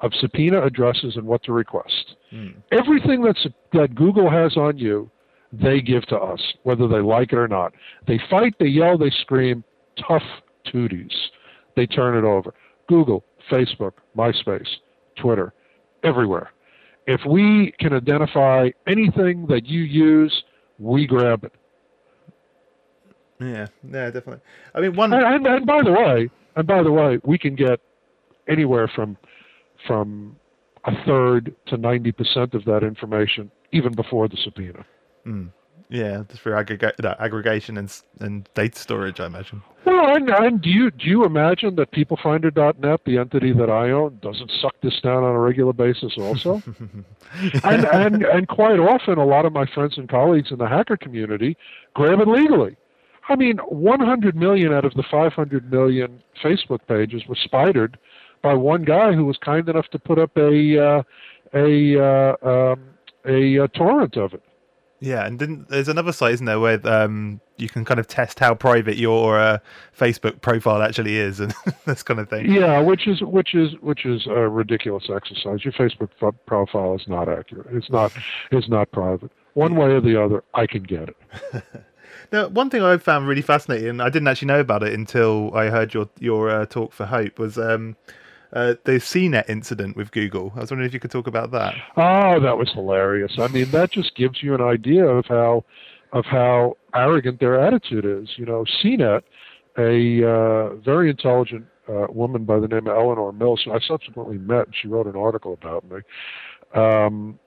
of 0.01 0.13
subpoena 0.21 0.61
addresses 0.63 1.17
and 1.17 1.25
what 1.25 1.43
to 1.45 1.53
request. 1.53 2.17
Hmm. 2.31 2.49
Everything 2.73 3.23
that's, 3.23 3.47
that 3.73 3.95
Google 3.95 4.29
has 4.29 4.57
on 4.57 4.77
you, 4.79 5.11
they 5.53 5.81
give 5.81 6.07
to 6.07 6.17
us, 6.17 6.41
whether 6.63 6.89
they 6.89 7.01
like 7.01 7.33
it 7.33 7.39
or 7.39 7.49
not. 7.49 7.75
They 8.07 8.19
fight, 8.31 8.55
they 8.59 8.67
yell, 8.67 8.97
they 8.97 9.11
scream, 9.11 9.65
tough 10.09 10.23
tooties. 10.67 11.13
They 11.77 11.87
turn 11.87 12.17
it 12.17 12.27
over. 12.27 12.55
Google, 12.89 13.25
Facebook, 13.51 13.93
MySpace, 14.17 14.69
Twitter, 15.17 15.53
everywhere. 16.05 16.51
If 17.07 17.21
we 17.29 17.73
can 17.79 17.93
identify 17.93 18.71
anything 18.87 19.47
that 19.49 19.67
you 19.67 19.83
use, 19.83 20.45
we 20.79 21.07
grab 21.07 21.45
it. 21.45 21.53
yeah, 23.41 23.67
yeah, 23.85 24.11
definitely. 24.11 24.41
I 24.75 24.81
mean, 24.81 24.97
one. 24.97 25.13
And, 25.13 25.25
and, 25.25 25.47
and 25.47 25.67
by 25.67 25.83
the 25.83 25.93
way, 25.93 26.31
and 26.57 26.67
by 26.67 26.83
the 26.83 26.93
way, 26.93 27.19
we 27.25 27.39
can 27.39 27.55
get 27.55 27.81
anywhere 28.49 28.89
from 28.95 29.17
from 29.87 30.37
a 30.85 30.93
third 31.05 31.55
to 31.67 31.77
ninety 31.77 32.13
percent 32.13 32.55
of 32.55 32.65
that 32.65 32.83
information 32.83 33.51
even 33.73 33.93
before 33.95 34.29
the 34.29 34.37
subpoena. 34.45 34.85
Mm, 35.27 35.51
yeah, 35.89 36.23
just 36.29 36.41
for 36.41 36.53
aggrega- 36.53 36.99
no, 37.03 37.15
aggregation 37.19 37.77
and 37.77 38.03
and 38.21 38.49
data 38.55 38.79
storage, 38.79 39.21
I 39.21 39.27
imagine. 39.27 39.63
Well, 39.85 40.17
and, 40.17 40.29
and 40.31 40.63
do 40.63 40.71
you 40.71 40.91
do 40.91 41.07
you 41.07 41.25
imagine 41.25 41.77
that 41.77 41.91
PeopleFinder.net, 41.93 43.01
the 43.05 43.19
entity 43.19 43.53
that 43.53 43.69
I 43.69 43.91
own, 43.91 44.19
doesn't 44.23 44.51
suck 44.61 44.75
this 44.83 45.01
down 45.01 45.25
on 45.25 45.35
a 45.35 45.39
regular 45.39 45.73
basis 45.73 46.15
also? 46.19 46.63
and, 47.65 47.85
and 47.85 48.25
and 48.25 48.49
quite 48.49 48.79
often, 48.79 49.19
a 49.19 49.25
lot 49.25 49.45
of 49.45 49.53
my 49.53 49.67
friends 49.67 49.99
and 49.99 50.09
colleagues 50.09 50.51
in 50.51 50.59
the 50.59 50.69
hacker 50.69 50.97
community 50.97 51.57
grab 51.95 52.21
it 52.21 52.29
legally. 52.29 52.77
I 53.29 53.37
mean, 53.37 53.59
100 53.59 54.35
million 54.35 54.73
out 54.73 54.85
of 54.85 54.95
the 54.95 55.05
500 55.09 55.71
million 55.71 56.23
Facebook 56.43 56.81
pages 56.89 57.23
were 57.29 57.37
spidered 57.37 57.99
by 58.43 58.55
one 58.55 58.85
guy 58.85 59.13
who 59.13 59.25
was 59.25 59.39
kind 59.39 59.69
enough 59.69 59.89
to 59.89 59.99
put 59.99 60.19
up 60.19 60.37
a 60.37 60.79
uh, 60.79 61.03
a 61.55 61.99
uh, 61.99 62.37
um, 62.49 62.85
a, 63.27 63.65
uh 63.65 63.67
torrent 63.69 64.17
of 64.17 64.35
it. 64.35 64.43
Yeah, 65.03 65.27
and 65.27 65.37
didn't 65.37 65.69
there's 65.69 65.89
another 65.89 66.13
site, 66.13 66.35
isn't 66.35 66.47
there, 66.47 66.61
where 66.61 66.81
um 66.87 67.41
you 67.57 67.69
can 67.69 67.85
kind 67.85 67.99
of 67.99 68.07
test 68.07 68.39
how 68.39 68.55
private 68.55 68.97
your 68.97 69.37
uh, 69.37 69.59
Facebook 69.99 70.41
profile 70.43 70.81
actually 70.81 71.17
is, 71.17 71.41
and 71.41 71.53
this 71.87 72.05
kind 72.05 72.21
of 72.21 72.31
thing. 72.31 72.51
Yeah, 72.51 72.79
which 72.79 73.09
is 73.09 73.21
which 73.21 73.53
is 73.53 73.73
which 73.81 74.07
is 74.07 74.29
a 74.29 74.49
ridiculous 74.49 75.11
exercise. 75.13 75.65
Your 75.65 75.73
Facebook 75.73 76.11
pro- 76.21 76.31
profile 76.47 76.95
is 76.95 77.03
not 77.09 77.29
accurate. 77.29 77.67
It's 77.73 77.91
not 77.91 78.13
it's 78.53 78.69
not 78.69 78.93
private. 78.93 79.33
One 79.55 79.75
way 79.75 79.89
or 79.89 80.01
the 80.01 80.23
other, 80.23 80.45
I 80.55 80.67
can 80.67 80.85
get 80.85 81.09
it. 81.11 81.17
Now, 82.31 82.49
one 82.49 82.71
thing 82.71 82.83
I 82.83 82.97
found 82.97 83.29
really 83.29 83.43
fascinating, 83.43 83.89
and 83.89 84.01
I 84.01 84.09
didn't 84.09 84.27
actually 84.27 84.49
know 84.49 84.61
about 84.61 84.83
it 84.83 84.95
until 84.95 85.55
I 85.55 85.67
heard 85.67 85.93
your 85.93 86.09
your 86.19 86.49
uh, 86.49 86.65
talk 86.65 86.95
for 86.95 87.05
Hope, 87.05 87.39
was 87.39 87.59
um, 87.59 87.95
uh, 88.53 88.75
the 88.85 88.93
CNET 88.93 89.49
incident 89.49 89.97
with 89.97 90.13
Google. 90.13 90.53
I 90.55 90.61
was 90.61 90.71
wondering 90.71 90.89
if 90.89 90.95
you 90.95 91.01
could 91.01 91.11
talk 91.11 91.27
about 91.27 91.51
that. 91.53 91.75
Oh, 91.97 92.41
that 92.41 92.57
was 92.57 92.71
hilarious. 92.73 93.33
I 93.39 93.49
mean, 93.49 93.71
that 93.71 93.91
just 93.91 94.15
gives 94.15 94.43
you 94.43 94.55
an 94.55 94.61
idea 94.61 95.07
of 95.07 95.27
how 95.27 95.65
of 96.13 96.27
how 96.27 96.77
arrogant 96.95 97.41
their 97.41 97.59
attitude 97.59 98.05
is. 98.05 98.37
You 98.37 98.45
know, 98.45 98.65
CNET, 98.83 99.23
a 99.79 100.29
uh, 100.29 100.75
very 100.77 101.09
intelligent 101.09 101.65
uh, 101.89 102.07
woman 102.11 102.45
by 102.45 102.59
the 102.61 102.69
name 102.69 102.87
of 102.87 102.97
Elinor 102.97 103.33
Mills, 103.33 103.63
who 103.65 103.73
I 103.73 103.81
subsequently 103.81 104.39
met, 104.39 104.67
and 104.67 104.75
she 104.81 104.89
wrote 104.89 105.07
an 105.07 105.17
article 105.17 105.55
about 105.55 105.85
me. 105.91 106.01
Um, 106.75 107.39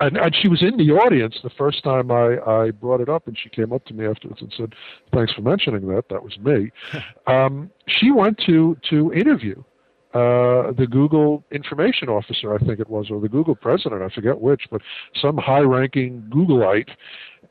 and, 0.00 0.16
and 0.16 0.34
she 0.34 0.48
was 0.48 0.62
in 0.62 0.76
the 0.76 0.92
audience 0.92 1.38
the 1.42 1.50
first 1.50 1.82
time 1.82 2.10
I, 2.10 2.38
I 2.46 2.70
brought 2.70 3.00
it 3.00 3.08
up, 3.08 3.26
and 3.26 3.36
she 3.36 3.48
came 3.48 3.72
up 3.72 3.84
to 3.86 3.94
me 3.94 4.06
afterwards 4.06 4.40
and 4.40 4.52
said, 4.56 4.74
"Thanks 5.12 5.32
for 5.32 5.42
mentioning 5.42 5.88
that. 5.88 6.08
That 6.08 6.22
was 6.22 6.38
me." 6.38 6.70
um, 7.26 7.70
she 7.86 8.10
went 8.10 8.38
to 8.46 8.76
to 8.90 9.12
interview 9.12 9.62
uh, 10.14 10.72
the 10.72 10.86
Google 10.90 11.44
information 11.50 12.08
officer, 12.08 12.54
I 12.54 12.58
think 12.58 12.80
it 12.80 12.88
was, 12.88 13.10
or 13.10 13.20
the 13.20 13.28
Google 13.28 13.54
president, 13.54 14.02
I 14.02 14.08
forget 14.14 14.40
which, 14.40 14.62
but 14.70 14.80
some 15.20 15.36
high-ranking 15.36 16.30
Googleite. 16.30 16.90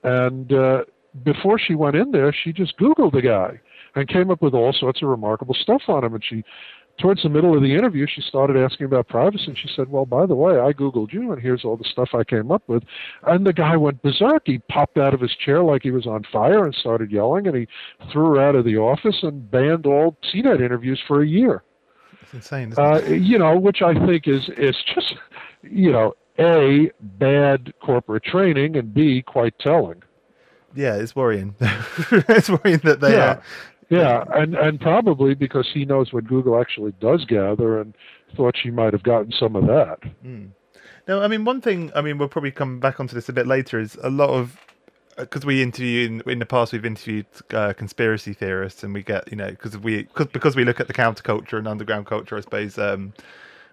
And 0.04 0.52
uh, 0.52 0.84
before 1.24 1.60
she 1.60 1.76
went 1.76 1.96
in 1.96 2.12
there, 2.12 2.34
she 2.34 2.52
just 2.52 2.78
Googled 2.78 3.14
the 3.14 3.22
guy 3.22 3.60
and 3.96 4.08
came 4.08 4.32
up 4.32 4.42
with 4.42 4.54
all 4.54 4.74
sorts 4.74 5.02
of 5.02 5.10
remarkable 5.10 5.56
stuff 5.56 5.84
on 5.88 6.04
him. 6.04 6.14
And 6.14 6.24
she 6.24 6.44
towards 7.00 7.22
the 7.24 7.30
middle 7.30 7.56
of 7.56 7.62
the 7.62 7.74
interview, 7.74 8.08
she 8.08 8.22
started 8.22 8.58
asking 8.58 8.86
about 8.88 9.08
privacy, 9.08 9.46
and 9.48 9.58
she 9.58 9.70
said, 9.76 9.90
"Well, 9.90 10.06
by 10.06 10.26
the 10.26 10.36
way, 10.36 10.60
I 10.60 10.74
googled 10.74 11.14
you, 11.14 11.32
and 11.32 11.42
here's 11.42 11.64
all 11.64 11.78
the 11.78 11.84
stuff 11.84 12.10
I 12.14 12.24
came 12.24 12.52
up 12.52 12.64
with." 12.68 12.84
And 13.24 13.46
the 13.46 13.54
guy 13.54 13.78
went 13.78 14.02
berserk. 14.02 14.44
He 14.46 14.60
popped 14.70 14.98
out 14.98 15.14
of 15.14 15.22
his 15.22 15.36
chair 15.36 15.64
like 15.64 15.84
he 15.84 15.92
was 15.92 16.08
on 16.08 16.24
fire 16.32 16.66
and 16.66 16.74
started 16.74 17.12
yelling, 17.12 17.48
and 17.48 17.56
he 17.56 17.68
threw 18.12 18.36
her 18.36 18.42
out 18.42 18.56
of 18.56 18.66
the 18.66 18.78
office 18.78 19.22
and 19.24 19.50
banned 19.50 19.86
all 19.86 20.18
CNET 20.34 20.62
interviews 20.62 21.00
for 21.08 21.22
a 21.22 21.28
year. 21.28 21.64
It's 22.34 22.52
insane. 22.52 22.74
Uh, 22.78 23.02
you 23.06 23.38
know, 23.38 23.58
which 23.58 23.82
I 23.82 23.94
think 24.06 24.28
is 24.28 24.50
is 24.58 24.76
just, 24.94 25.16
you 25.64 25.92
know, 25.92 26.16
a 26.40 26.92
bad 27.02 27.74
corporate 27.82 28.24
training, 28.24 28.76
and 28.76 28.94
b 28.94 29.22
quite 29.22 29.58
telling. 29.60 30.04
Yeah, 30.76 30.96
it's 30.96 31.16
worrying. 31.16 31.56
it's 32.12 32.50
worrying 32.50 32.80
that 32.84 33.00
they 33.00 33.14
yeah. 33.14 33.26
are 33.26 33.44
Yeah, 33.90 34.24
and 34.34 34.56
and 34.56 34.80
probably 34.80 35.34
because 35.34 35.68
he 35.74 35.86
knows 35.86 36.14
what 36.14 36.28
Google 36.28 36.60
actually 36.60 36.94
does 37.00 37.26
gather, 37.26 37.80
and 37.80 37.96
thought 38.36 38.56
she 38.62 38.70
might 38.70 38.94
have 38.94 39.04
gotten 39.04 39.32
some 39.32 39.56
of 39.56 39.66
that. 39.68 40.00
Mm. 40.26 40.50
No, 41.08 41.22
I 41.22 41.28
mean 41.28 41.46
one 41.46 41.62
thing. 41.62 41.92
I 41.96 42.02
mean 42.02 42.18
we'll 42.18 42.28
probably 42.28 42.52
come 42.52 42.80
back 42.80 43.00
onto 43.00 43.16
this 43.16 43.30
a 43.30 43.34
bit 43.34 43.48
later. 43.48 43.80
Is 43.80 43.98
a 44.04 44.10
lot 44.10 44.30
of 44.30 44.60
because 45.18 45.46
we 45.46 45.62
interview 45.62 46.08
in, 46.08 46.32
in 46.32 46.40
the 46.40 46.46
past 46.46 46.74
we've 46.74 46.86
interviewed 46.86 47.26
uh, 47.52 47.74
conspiracy 47.74 48.34
theorists 48.34 48.84
and 48.84 48.94
we 48.94 49.04
get 49.04 49.30
you 49.30 49.36
know 49.36 49.50
because 49.50 49.78
we 49.78 50.04
cause, 50.04 50.28
because 50.28 50.56
we 50.56 50.64
look 50.64 50.80
at 50.80 50.88
the 50.88 50.94
counterculture 50.94 51.58
and 51.58 51.68
underground 51.68 52.06
culture. 52.06 52.38
I 52.38 52.42
suppose 52.42 52.78
um, 52.78 53.14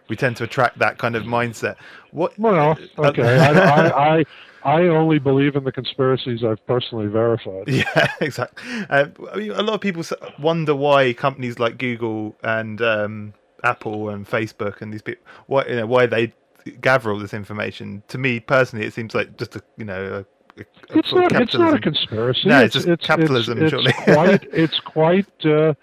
we 0.09 0.16
tend 0.16 0.36
to 0.38 0.45
attract 0.45 0.78
that 0.78 0.99
kind 0.99 1.16
of 1.16 1.24
mindset. 1.24 1.76
What? 2.11 2.38
Well, 2.38 2.78
okay. 2.99 3.38
I, 3.38 3.53
I, 3.53 4.18
I 4.18 4.24
I 4.64 4.82
only 4.88 5.18
believe 5.18 5.57
in 5.57 5.64
the 5.64 5.72
conspiracies 5.72 6.42
I've 6.42 6.64
personally 6.66 7.07
verified. 7.07 7.68
Yeah, 7.68 8.12
exactly. 8.20 8.64
Uh, 8.88 9.07
I 9.32 9.36
mean, 9.36 9.51
a 9.53 9.62
lot 9.62 9.74
of 9.74 9.80
people 9.80 10.03
wonder 10.38 10.74
why 10.74 11.12
companies 11.12 11.59
like 11.59 11.76
Google 11.76 12.34
and 12.42 12.80
um, 12.80 13.34
Apple 13.62 14.09
and 14.09 14.26
Facebook 14.26 14.80
and 14.80 14.92
these 14.92 15.03
people, 15.03 15.24
why 15.47 15.66
you 15.66 15.76
know, 15.76 15.86
why 15.86 16.07
they 16.07 16.32
gather 16.80 17.11
all 17.11 17.18
this 17.18 17.34
information. 17.34 18.03
To 18.09 18.16
me 18.16 18.40
personally, 18.40 18.86
it 18.86 18.95
seems 18.95 19.14
like 19.14 19.36
just 19.36 19.55
a 19.57 19.62
you 19.76 19.84
know. 19.84 20.05
A 20.20 20.34
It's 20.57 21.12
not. 21.12 21.32
It's 21.32 21.55
not 21.55 21.74
a 21.74 21.80
conspiracy. 21.80 22.48
No, 22.48 22.61
it's 22.62 22.74
just 22.74 23.00
capitalism, 23.02 23.61
It's, 23.62 23.70
surely. 23.70 23.90
it's 23.96 24.05
quite. 24.14 24.48
It's 24.52 24.80
quite. 24.80 25.44
Uh, 25.46 25.74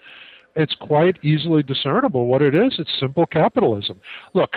it's 0.54 0.74
quite 0.74 1.16
easily 1.24 1.62
discernible 1.62 2.26
what 2.26 2.42
it 2.42 2.54
is. 2.54 2.74
It's 2.78 2.90
simple 3.00 3.24
capitalism. 3.24 3.98
Look, 4.34 4.56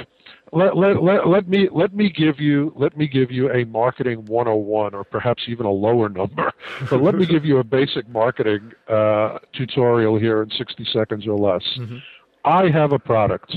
let, 0.52 0.76
let, 0.76 1.02
let, 1.02 1.28
let 1.28 1.48
me 1.48 1.70
let 1.72 1.94
me 1.96 2.10
give 2.10 2.40
you 2.40 2.74
let 2.76 2.98
me 2.98 3.08
give 3.08 3.32
you 3.32 3.50
a 3.52 3.64
marketing 3.66 4.26
101 4.26 4.94
or 4.94 5.04
perhaps 5.06 5.44
even 5.48 5.66
a 5.66 5.72
lower 5.72 6.10
number 6.10 6.52
but 6.90 7.02
let 7.02 7.16
me 7.16 7.26
give 7.26 7.46
you 7.46 7.58
a 7.60 7.64
basic 7.64 8.08
marketing 8.10 8.72
uh, 8.90 9.40
tutorial 9.54 10.20
here 10.20 10.44
in 10.44 10.50
60 10.52 10.86
seconds 10.94 11.26
or 11.28 11.38
less 11.38 11.64
Mhm. 11.78 12.02
i 12.46 12.70
have 12.70 12.92
a 12.92 13.00
product 13.00 13.56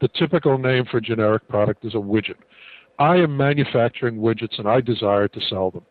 the 0.00 0.08
typical 0.08 0.58
name 0.58 0.84
for 0.84 0.98
a 0.98 1.00
generic 1.00 1.46
product 1.48 1.84
is 1.84 1.94
a 1.94 1.98
widget 1.98 2.36
i 2.98 3.16
am 3.16 3.36
manufacturing 3.36 4.16
widgets 4.18 4.58
and 4.58 4.68
i 4.68 4.80
desire 4.80 5.26
to 5.28 5.40
sell 5.40 5.70
them 5.70 5.82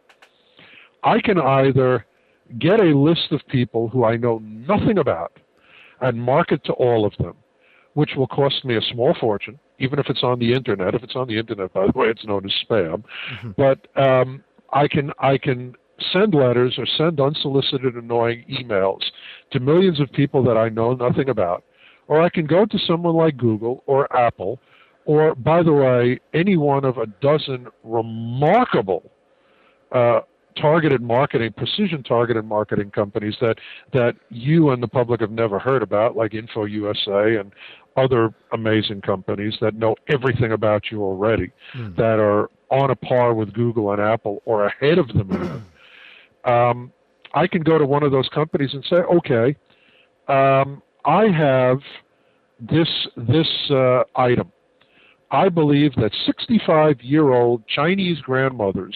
i 1.08 1.20
can 1.22 1.40
either 1.40 2.06
get 2.60 2.80
a 2.80 2.98
list 2.98 3.32
of 3.32 3.42
people 3.48 3.88
who 3.90 4.04
i 4.04 4.16
know 4.16 4.40
nothing 4.40 4.98
about 4.98 5.34
and 6.02 6.22
market 6.22 6.64
to 6.64 6.74
all 6.74 7.06
of 7.06 7.14
them 7.18 7.36
which 7.98 8.12
will 8.16 8.28
cost 8.28 8.64
me 8.64 8.78
a 8.78 8.82
small 8.94 9.16
fortune, 9.20 9.58
even 9.80 9.98
if 9.98 10.06
it's 10.08 10.22
on 10.22 10.38
the 10.38 10.54
internet. 10.54 10.94
If 10.94 11.02
it's 11.02 11.16
on 11.16 11.28
the 11.28 11.36
internet, 11.36 11.74
by 11.74 11.88
the 11.88 11.98
way, 11.98 12.10
it's 12.10 12.24
known 12.24 12.46
as 12.46 12.52
spam. 12.64 13.04
But 13.58 13.88
um, 14.00 14.44
I 14.72 14.88
can 14.88 15.12
I 15.18 15.40
can 15.40 15.74
send 16.14 16.36
letters 16.36 16.76
or 16.78 16.86
send 16.86 17.20
unsolicited 17.20 17.96
annoying 17.96 18.46
emails 18.52 19.02
to 19.52 19.60
millions 19.60 20.00
of 20.00 20.12
people 20.12 20.44
that 20.44 20.58
I 20.58 20.70
know 20.70 20.94
nothing 20.94 21.30
about, 21.30 21.64
or 22.08 22.22
I 22.22 22.30
can 22.30 22.46
go 22.46 22.68
to 22.68 22.78
someone 22.86 23.16
like 23.16 23.36
Google 23.36 23.84
or 23.88 24.16
Apple, 24.16 24.60
or 25.06 25.34
by 25.34 25.64
the 25.64 25.74
way, 25.74 26.20
any 26.36 26.56
one 26.56 26.86
of 26.86 27.00
a 27.00 27.08
dozen 27.08 27.66
remarkable. 27.84 29.10
Uh, 29.92 30.20
targeted 30.60 31.02
marketing, 31.02 31.54
precision 31.56 32.04
targeted 32.04 32.46
marketing 32.46 32.92
companies 32.92 33.36
that 33.42 33.58
that 33.94 34.16
you 34.30 34.72
and 34.72 34.82
the 34.82 34.88
public 34.88 35.22
have 35.22 35.32
never 35.32 35.60
heard 35.60 35.84
about, 35.84 36.16
like 36.16 36.34
Info 36.34 36.66
USA 36.66 37.38
and 37.38 37.52
other 37.96 38.34
amazing 38.54 39.02
companies 39.02 39.56
that 39.60 39.74
know 39.74 39.96
everything 40.08 40.52
about 40.52 40.92
you 40.92 41.02
already, 41.02 41.52
that 41.98 42.20
are 42.20 42.50
on 42.70 42.92
a 42.92 42.96
par 42.96 43.34
with 43.34 43.54
Google 43.54 43.92
and 43.92 44.02
Apple 44.02 44.42
or 44.46 44.66
ahead 44.66 45.00
of 45.00 45.08
them. 45.08 45.66
um, 46.46 46.92
I 47.34 47.48
can 47.48 47.62
go 47.62 47.78
to 47.78 47.86
one 47.86 48.04
of 48.04 48.12
those 48.12 48.30
companies 48.30 48.74
and 48.74 48.84
say, 48.90 48.98
okay, 48.98 49.56
um, 50.28 50.82
I 51.06 51.28
have 51.28 51.80
this 52.60 52.90
this 53.16 53.48
uh, 53.70 54.04
item. 54.16 54.52
I 55.32 55.50
believe 55.50 55.94
that 55.96 56.12
65 56.26 57.02
year 57.02 57.34
old 57.34 57.68
Chinese 57.68 58.20
grandmothers 58.22 58.96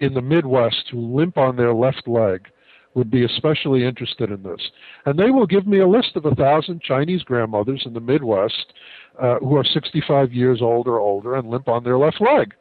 in 0.00 0.14
the 0.14 0.22
Midwest 0.22 0.88
who 0.90 1.16
limp 1.16 1.38
on 1.38 1.56
their 1.56 1.74
left 1.74 2.06
leg 2.06 2.48
would 2.94 3.10
be 3.10 3.24
especially 3.24 3.84
interested 3.84 4.30
in 4.30 4.42
this. 4.42 4.60
And 5.06 5.18
they 5.18 5.30
will 5.30 5.46
give 5.46 5.66
me 5.66 5.78
a 5.78 5.86
list 5.86 6.16
of 6.16 6.24
a 6.24 6.34
thousand 6.34 6.82
Chinese 6.82 7.22
grandmothers 7.22 7.82
in 7.86 7.92
the 7.92 8.00
Midwest 8.00 8.72
uh, 9.20 9.38
who 9.38 9.56
are 9.56 9.64
65 9.64 10.32
years 10.32 10.60
old 10.62 10.88
or 10.88 10.98
older 10.98 11.36
and 11.36 11.48
limp 11.48 11.68
on 11.68 11.84
their 11.84 11.98
left 11.98 12.20
leg. 12.20 12.54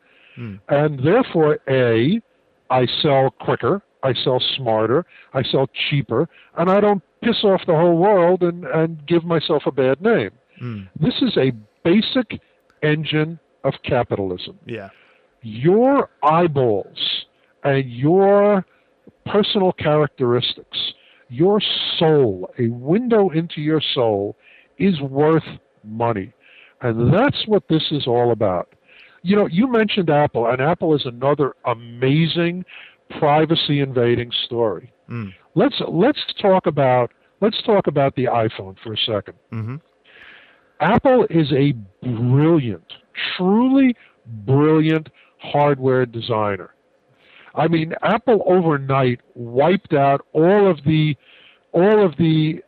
And 0.69 0.99
therefore, 1.03 1.59
A, 1.67 2.21
I 2.69 2.85
sell 3.01 3.31
quicker, 3.39 3.81
I 4.03 4.13
sell 4.13 4.39
smarter, 4.55 5.05
I 5.33 5.41
sell 5.43 5.67
cheaper, 5.89 6.29
and 6.57 6.69
I 6.69 6.79
don't 6.79 7.01
piss 7.23 7.43
off 7.43 7.61
the 7.65 7.73
whole 7.73 7.97
world 7.97 8.43
and, 8.43 8.65
and 8.65 9.05
give 9.07 9.23
myself 9.23 9.63
a 9.65 9.71
bad 9.71 10.01
name. 10.01 10.31
Mm. 10.61 10.88
This 10.99 11.15
is 11.21 11.35
a 11.38 11.51
basic 11.83 12.39
engine 12.83 13.39
of 13.63 13.73
capitalism 13.83 14.59
Yeah. 14.65 14.89
Your 15.41 16.09
eyeballs 16.23 17.25
and 17.63 17.89
your 17.89 18.65
personal 19.25 19.71
characteristics, 19.73 20.77
your 21.29 21.61
soul, 21.97 22.49
a 22.59 22.67
window 22.69 23.29
into 23.29 23.61
your 23.61 23.81
soul, 23.93 24.35
is 24.77 24.99
worth 25.01 25.43
money. 25.83 26.33
And 26.81 27.13
that's 27.13 27.47
what 27.47 27.63
this 27.67 27.83
is 27.91 28.07
all 28.07 28.31
about. 28.31 28.69
You 29.23 29.35
know, 29.35 29.47
you 29.47 29.69
mentioned 29.69 30.09
Apple, 30.09 30.47
and 30.47 30.61
Apple 30.61 30.95
is 30.95 31.05
another 31.05 31.55
amazing 31.65 32.63
privacy 33.19 33.79
invading 33.79 34.31
story. 34.45 34.91
Mm. 35.09 35.33
Let's 35.55 35.75
let's 35.88 36.19
talk 36.41 36.67
about 36.67 37.11
let's 37.41 37.61
talk 37.63 37.88
about 37.88 38.15
the 38.15 38.25
iPhone 38.25 38.77
for 38.83 38.93
a 38.93 38.97
second. 38.97 39.35
hmm 39.49 39.75
Apple 40.79 41.25
is 41.31 41.51
a 41.53 41.73
brilliant, 42.03 42.93
truly 43.35 43.95
brilliant 44.45 45.09
hardware 45.39 46.05
designer. 46.05 46.73
I 47.55 47.67
mean, 47.67 47.93
Apple 48.03 48.43
overnight 48.45 49.21
wiped 49.33 49.93
out 49.93 50.25
all 50.33 50.69
of 50.69 50.83
the 50.85 51.15
all 51.71 52.05
of 52.05 52.15
the 52.17 52.61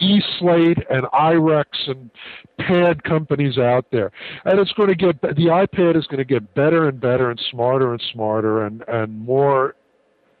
eSlate 0.00 0.82
and 0.90 1.06
iRex 1.06 1.64
and 1.86 2.10
pad 2.58 3.02
companies 3.02 3.58
out 3.58 3.86
there, 3.90 4.12
and 4.44 4.58
it's 4.58 4.72
going 4.72 4.88
to 4.90 4.94
get 4.94 5.20
the 5.22 5.46
iPad 5.46 5.96
is 5.96 6.06
going 6.06 6.18
to 6.18 6.24
get 6.24 6.54
better 6.54 6.88
and 6.88 7.00
better 7.00 7.30
and 7.30 7.40
smarter 7.50 7.92
and 7.92 8.02
smarter 8.12 8.66
and 8.66 8.84
and 8.88 9.18
more, 9.18 9.74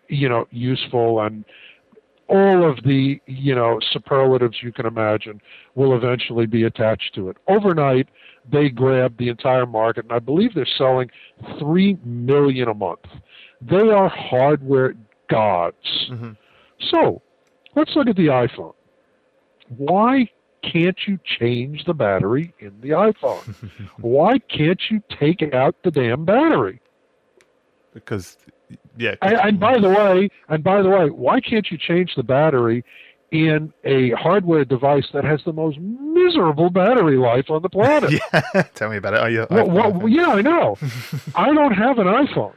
you 0.08 0.28
know, 0.28 0.46
useful 0.50 1.20
and 1.22 1.44
all 2.28 2.68
of 2.68 2.82
the 2.84 3.20
you 3.26 3.54
know 3.54 3.78
superlatives 3.92 4.62
you 4.62 4.72
can 4.72 4.86
imagine 4.86 5.40
will 5.74 5.96
eventually 5.96 6.46
be 6.46 6.64
attached 6.64 7.14
to 7.14 7.28
it. 7.28 7.36
Overnight, 7.48 8.08
they 8.50 8.68
grabbed 8.68 9.18
the 9.18 9.28
entire 9.28 9.66
market, 9.66 10.04
and 10.04 10.12
I 10.12 10.18
believe 10.18 10.54
they're 10.54 10.66
selling 10.78 11.10
three 11.58 11.98
million 12.04 12.68
a 12.68 12.74
month. 12.74 13.00
They 13.60 13.90
are 13.90 14.08
hardware 14.08 14.94
gods. 15.30 16.06
hmm 16.08 16.32
So, 16.90 17.22
let's 17.74 17.94
look 17.96 18.08
at 18.08 18.16
the 18.16 18.26
iPhone. 18.26 18.74
Why 19.68 20.28
can't 20.62 20.98
you 21.06 21.18
change 21.38 21.84
the 21.84 21.94
battery 21.94 22.52
in 22.58 22.80
the 22.80 22.90
iPhone? 22.90 23.54
Why 24.00 24.38
can't 24.38 24.80
you 24.90 25.02
take 25.18 25.42
out 25.54 25.74
the 25.84 25.90
damn 25.90 26.24
battery? 26.24 26.80
Because, 27.94 28.36
yeah. 28.96 29.14
And, 29.22 29.34
and 29.36 29.60
by 29.60 29.78
the 29.78 29.88
way, 29.88 30.28
and 30.48 30.62
by 30.64 30.82
the 30.82 30.88
way, 30.88 31.08
why 31.10 31.40
can't 31.40 31.70
you 31.70 31.78
change 31.78 32.14
the 32.16 32.22
battery 32.22 32.84
in 33.32 33.72
a 33.84 34.10
hardware 34.12 34.64
device 34.64 35.06
that 35.12 35.24
has 35.24 35.40
the 35.44 35.52
most 35.52 35.78
miserable 35.80 36.70
battery 36.70 37.16
life 37.16 37.50
on 37.50 37.62
the 37.62 37.68
planet? 37.68 38.12
yeah. 38.54 38.62
Tell 38.74 38.90
me 38.90 38.96
about 38.96 39.14
it. 39.14 39.20
Oh, 39.22 39.26
yeah. 39.26 39.46
Well, 39.50 39.68
well, 39.98 40.08
yeah, 40.08 40.28
I 40.28 40.42
know. 40.42 40.76
I 41.34 41.52
don't 41.52 41.72
have 41.72 41.98
an 41.98 42.06
iPhone. 42.06 42.54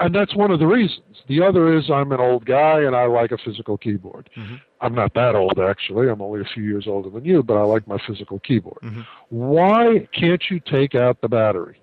And 0.00 0.12
that's 0.12 0.34
one 0.34 0.50
of 0.50 0.58
the 0.58 0.66
reasons. 0.66 1.22
The 1.28 1.40
other 1.40 1.72
is 1.76 1.88
I'm 1.88 2.10
an 2.10 2.18
old 2.18 2.44
guy 2.46 2.80
and 2.80 2.96
I 2.96 3.06
like 3.06 3.30
a 3.30 3.38
physical 3.38 3.78
keyboard. 3.78 4.28
Mhm. 4.36 4.60
I'm 4.80 4.92
not 4.94 5.14
that 5.14 5.36
old, 5.36 5.58
actually. 5.60 6.08
I'm 6.10 6.20
only 6.20 6.40
a 6.40 6.44
few 6.52 6.64
years 6.64 6.86
older 6.88 7.08
than 7.10 7.24
you, 7.24 7.44
but 7.44 7.54
I 7.56 7.62
like 7.62 7.86
my 7.86 7.96
physical 8.04 8.40
keyboard. 8.40 8.80
Mhm. 8.82 9.06
Why 9.28 10.08
can't 10.12 10.42
you 10.50 10.58
take 10.60 10.96
out 10.96 11.20
the 11.20 11.28
battery? 11.28 11.76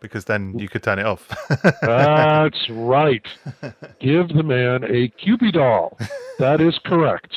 Because 0.00 0.26
then 0.26 0.58
you 0.58 0.68
could 0.68 0.82
turn 0.82 0.98
it 0.98 1.06
off. 1.06 1.28
That's 1.82 2.66
right. 2.70 3.26
Give 4.00 4.28
the 4.28 4.44
man 4.44 4.84
a 4.84 5.08
Kewpie 5.20 5.52
doll. 5.52 5.98
That 6.38 6.60
is 6.60 6.78
correct. 6.84 7.32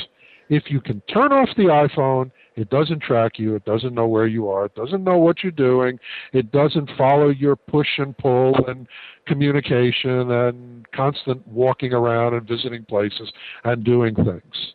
If 0.49 0.69
you 0.69 0.81
can 0.81 1.01
turn 1.11 1.31
off 1.31 1.49
the 1.55 1.63
iPhone, 1.63 2.29
it 2.55 2.69
doesn't 2.69 3.01
track 3.01 3.39
you. 3.39 3.55
It 3.55 3.63
doesn't 3.63 3.93
know 3.93 4.07
where 4.07 4.27
you 4.27 4.49
are. 4.49 4.65
It 4.65 4.75
doesn't 4.75 5.03
know 5.03 5.17
what 5.17 5.41
you're 5.41 5.51
doing. 5.53 5.97
It 6.33 6.51
doesn't 6.51 6.91
follow 6.97 7.29
your 7.29 7.55
push 7.55 7.87
and 7.97 8.17
pull 8.17 8.55
and 8.67 8.87
communication 9.25 10.29
and 10.29 10.85
constant 10.91 11.47
walking 11.47 11.93
around 11.93 12.33
and 12.33 12.45
visiting 12.45 12.83
places 12.83 13.31
and 13.63 13.83
doing 13.83 14.13
things. 14.13 14.73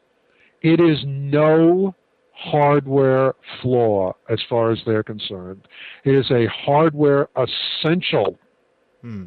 It 0.62 0.80
is 0.80 1.04
no 1.06 1.94
hardware 2.36 3.34
flaw 3.60 4.14
as 4.28 4.38
far 4.48 4.70
as 4.70 4.78
they're 4.84 5.02
concerned. 5.02 5.66
It 6.04 6.14
is 6.14 6.30
a 6.30 6.46
hardware 6.46 7.28
essential 7.36 8.38
Hmm. 9.02 9.24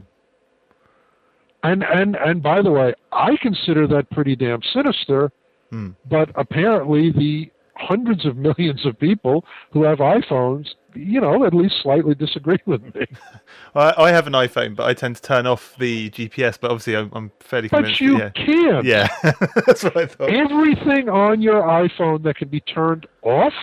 and 1.64 1.84
and 1.84 2.16
and 2.16 2.42
by 2.42 2.62
the 2.62 2.72
way, 2.72 2.94
I 3.12 3.38
consider 3.42 3.88
that 3.88 4.10
pretty 4.10 4.36
damn 4.36 4.62
sinister. 4.74 5.32
Hmm. 5.70 5.90
But 6.10 6.32
apparently, 6.36 7.12
the 7.12 7.52
hundreds 7.76 8.26
of 8.26 8.36
millions 8.38 8.86
of 8.86 9.00
people 9.00 9.46
who 9.72 9.84
have 9.84 10.00
iPhones, 10.00 10.68
you 10.94 11.22
know, 11.22 11.46
at 11.46 11.54
least 11.54 11.76
slightly 11.82 12.16
disagree 12.16 12.60
with 12.66 12.84
me. 12.96 13.06
I, 13.76 13.94
I 13.98 14.12
have 14.12 14.28
an 14.28 14.34
iPhone, 14.34 14.76
but 14.76 14.86
I 14.86 14.94
tend 14.94 15.18
to 15.18 15.22
turn 15.22 15.46
off 15.48 15.76
the 15.78 16.10
GPS. 16.10 16.60
But 16.60 16.72
obviously, 16.72 16.96
I'm, 16.96 17.10
I'm 17.14 17.32
fairly 17.40 17.68
But 17.68 17.86
convinced. 17.86 18.02
you 18.02 18.18
yeah, 18.18 18.82
yeah, 18.84 19.08
that's 19.68 19.84
what 19.84 19.98
I 19.98 20.06
thought. 20.06 20.30
Everything 20.30 21.10
on 21.10 21.42
your 21.42 21.62
iPhone 21.64 22.24
that 22.24 22.36
can 22.38 22.50
be 22.50 22.62
turned 22.62 23.08
off 23.22 23.54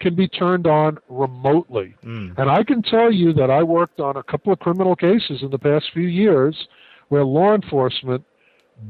can 0.00 0.14
be 0.14 0.26
turned 0.28 0.66
on 0.66 0.98
remotely. 1.08 1.94
Mm. 2.04 2.38
And 2.38 2.50
I 2.50 2.64
can 2.64 2.82
tell 2.82 3.12
you 3.12 3.32
that 3.34 3.50
I 3.50 3.62
worked 3.62 4.00
on 4.00 4.16
a 4.16 4.22
couple 4.22 4.52
of 4.52 4.58
criminal 4.58 4.96
cases 4.96 5.42
in 5.42 5.50
the 5.50 5.58
past 5.58 5.86
few 5.92 6.08
years 6.08 6.68
where 7.08 7.24
law 7.24 7.54
enforcement 7.54 8.24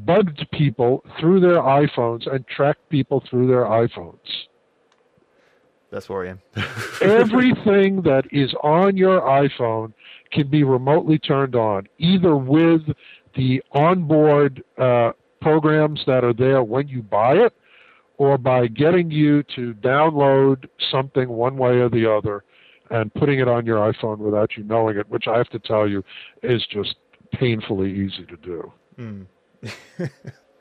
bugged 0.04 0.46
people 0.52 1.04
through 1.18 1.40
their 1.40 1.58
iPhones 1.60 2.32
and 2.32 2.46
tracked 2.46 2.88
people 2.90 3.22
through 3.28 3.48
their 3.48 3.64
iPhones. 3.64 4.18
That's 5.90 6.08
worrying. 6.08 6.40
Everything 7.00 8.02
that 8.02 8.24
is 8.30 8.54
on 8.62 8.96
your 8.96 9.20
iPhone 9.20 9.92
can 10.32 10.48
be 10.48 10.62
remotely 10.62 11.18
turned 11.18 11.56
on, 11.56 11.88
either 11.98 12.36
with 12.36 12.82
the 13.34 13.62
onboard 13.72 14.62
uh, 14.78 15.12
programs 15.40 16.00
that 16.06 16.24
are 16.24 16.34
there 16.34 16.62
when 16.62 16.86
you 16.88 17.02
buy 17.02 17.34
it, 17.34 17.52
or 18.18 18.38
by 18.38 18.66
getting 18.66 19.10
you 19.10 19.42
to 19.54 19.74
download 19.74 20.68
something 20.90 21.28
one 21.28 21.56
way 21.56 21.78
or 21.78 21.88
the 21.88 22.10
other 22.10 22.44
and 22.90 23.12
putting 23.14 23.38
it 23.38 23.48
on 23.48 23.64
your 23.64 23.78
iPhone 23.92 24.18
without 24.18 24.56
you 24.56 24.64
knowing 24.64 24.98
it, 24.98 25.08
which 25.08 25.26
I 25.26 25.38
have 25.38 25.48
to 25.50 25.58
tell 25.58 25.88
you 25.88 26.04
is 26.42 26.64
just 26.66 26.96
painfully 27.32 27.90
easy 27.90 28.26
to 28.26 28.36
do. 28.36 28.72
Mm. 28.98 29.26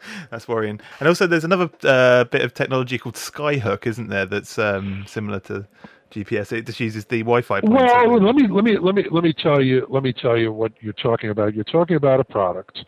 that's 0.32 0.48
worrying. 0.48 0.80
And 1.00 1.08
also, 1.08 1.28
there's 1.28 1.44
another 1.44 1.70
uh, 1.84 2.24
bit 2.26 2.42
of 2.42 2.54
technology 2.54 2.98
called 2.98 3.16
Skyhook, 3.16 3.86
isn't 3.88 4.08
there? 4.10 4.26
That's 4.26 4.58
um, 4.58 5.06
similar 5.08 5.40
to 5.42 5.68
GPS. 6.12 6.52
It 6.52 6.66
just 6.66 6.80
uses 6.80 7.06
the 7.06 7.20
Wi-Fi. 7.20 7.62
points, 7.62 7.74
Well, 7.76 8.20
let 8.22 8.36
me 8.36 8.48
let 8.48 8.64
me 8.64 8.78
let 8.78 8.96
me 8.96 9.06
let 9.12 9.24
me 9.24 9.34
tell 9.34 9.62
you 9.62 9.86
let 9.90 10.04
me 10.04 10.12
tell 10.14 10.38
you 10.38 10.52
what 10.52 10.72
you're 10.82 10.94
talking 10.94 11.30
about. 11.30 11.54
You're 11.54 11.64
talking 11.66 11.96
about 11.98 12.20
a 12.20 12.24
product, 12.24 12.84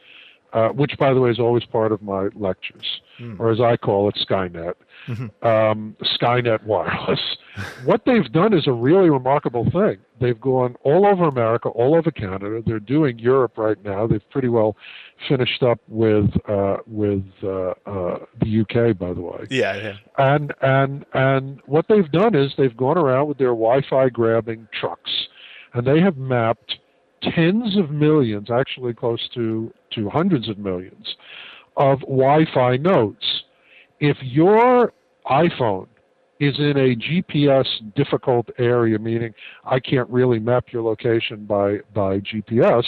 uh, 0.54 0.70
which, 0.70 0.98
by 0.98 1.14
the 1.14 1.20
way, 1.22 1.30
is 1.30 1.40
always 1.40 1.64
part 1.66 1.92
of 1.92 2.02
my 2.02 2.30
lectures, 2.36 3.02
Hmm. 3.18 3.36
or 3.40 3.52
as 3.52 3.60
I 3.62 3.78
call 3.78 4.10
it, 4.10 4.16
Skynet, 4.16 4.74
um, 5.44 5.96
Skynet 6.02 6.64
Wireless. 6.64 7.20
what 7.86 8.06
they've 8.06 8.32
done 8.32 8.54
is 8.54 8.66
a 8.68 8.72
really 8.72 9.10
remarkable 9.10 9.70
thing. 9.70 9.98
They've 10.20 10.40
gone 10.40 10.76
all 10.84 11.06
over 11.06 11.26
America, 11.26 11.70
all 11.70 11.96
over 11.96 12.12
Canada. 12.12 12.62
They're 12.66 12.80
doing 12.80 13.20
Europe 13.20 13.58
right 13.58 13.84
now. 13.84 14.08
They've 14.08 14.28
pretty 14.30 14.48
well 14.48 14.76
finished 15.28 15.64
up 15.64 15.80
with 15.88 16.30
uh, 16.48 16.78
with 16.88 17.24
uh, 17.44 17.72
uh, 17.86 18.20
the 18.42 18.62
UK, 18.62 18.98
by 18.98 19.14
the 19.14 19.22
way 19.22 19.46
yeah, 19.50 19.76
yeah. 19.76 19.96
and 20.18 20.54
and 20.62 21.06
and 21.14 21.62
what 21.66 21.86
they've 21.90 22.12
done 22.12 22.36
is 22.36 22.52
they've 22.58 22.78
gone 22.78 22.98
around 22.98 23.28
with 23.28 23.38
their 23.38 23.50
Wi-Fi 23.50 24.10
grabbing 24.10 24.68
trucks, 24.80 25.12
and 25.74 25.86
they 25.86 26.00
have 26.00 26.18
mapped 26.18 26.78
tens 27.22 27.78
of 27.78 27.92
millions, 27.92 28.50
actually 28.52 28.94
close 28.94 29.28
to 29.34 29.74
to 29.94 30.10
hundreds 30.10 30.50
of 30.50 30.58
millions, 30.58 31.16
of 31.78 32.00
Wi-Fi 32.02 32.78
nodes. 32.78 33.44
If 34.00 34.18
your 34.22 34.94
iPhone 35.28 35.88
is 36.40 36.58
in 36.58 36.76
a 36.76 36.96
GPS 36.96 37.68
difficult 37.96 38.50
area, 38.58 38.98
meaning 38.98 39.34
I 39.64 39.80
can't 39.80 40.10
really 40.10 40.40
map 40.40 40.66
your 40.72 40.82
location 40.82 41.46
by 41.46 41.80
by 41.94 42.20
GPS, 42.20 42.84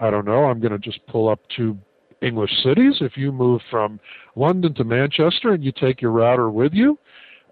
I 0.00 0.10
don't 0.10 0.24
know, 0.24 0.44
I'm 0.44 0.60
going 0.60 0.72
to 0.72 0.78
just 0.78 1.04
pull 1.06 1.28
up 1.28 1.40
two 1.54 1.78
English 2.22 2.50
cities. 2.62 2.94
If 3.00 3.16
you 3.16 3.32
move 3.32 3.60
from 3.70 4.00
London 4.36 4.74
to 4.74 4.84
Manchester 4.84 5.52
and 5.52 5.62
you 5.62 5.72
take 5.72 6.00
your 6.00 6.10
router 6.10 6.50
with 6.50 6.72
you 6.72 6.98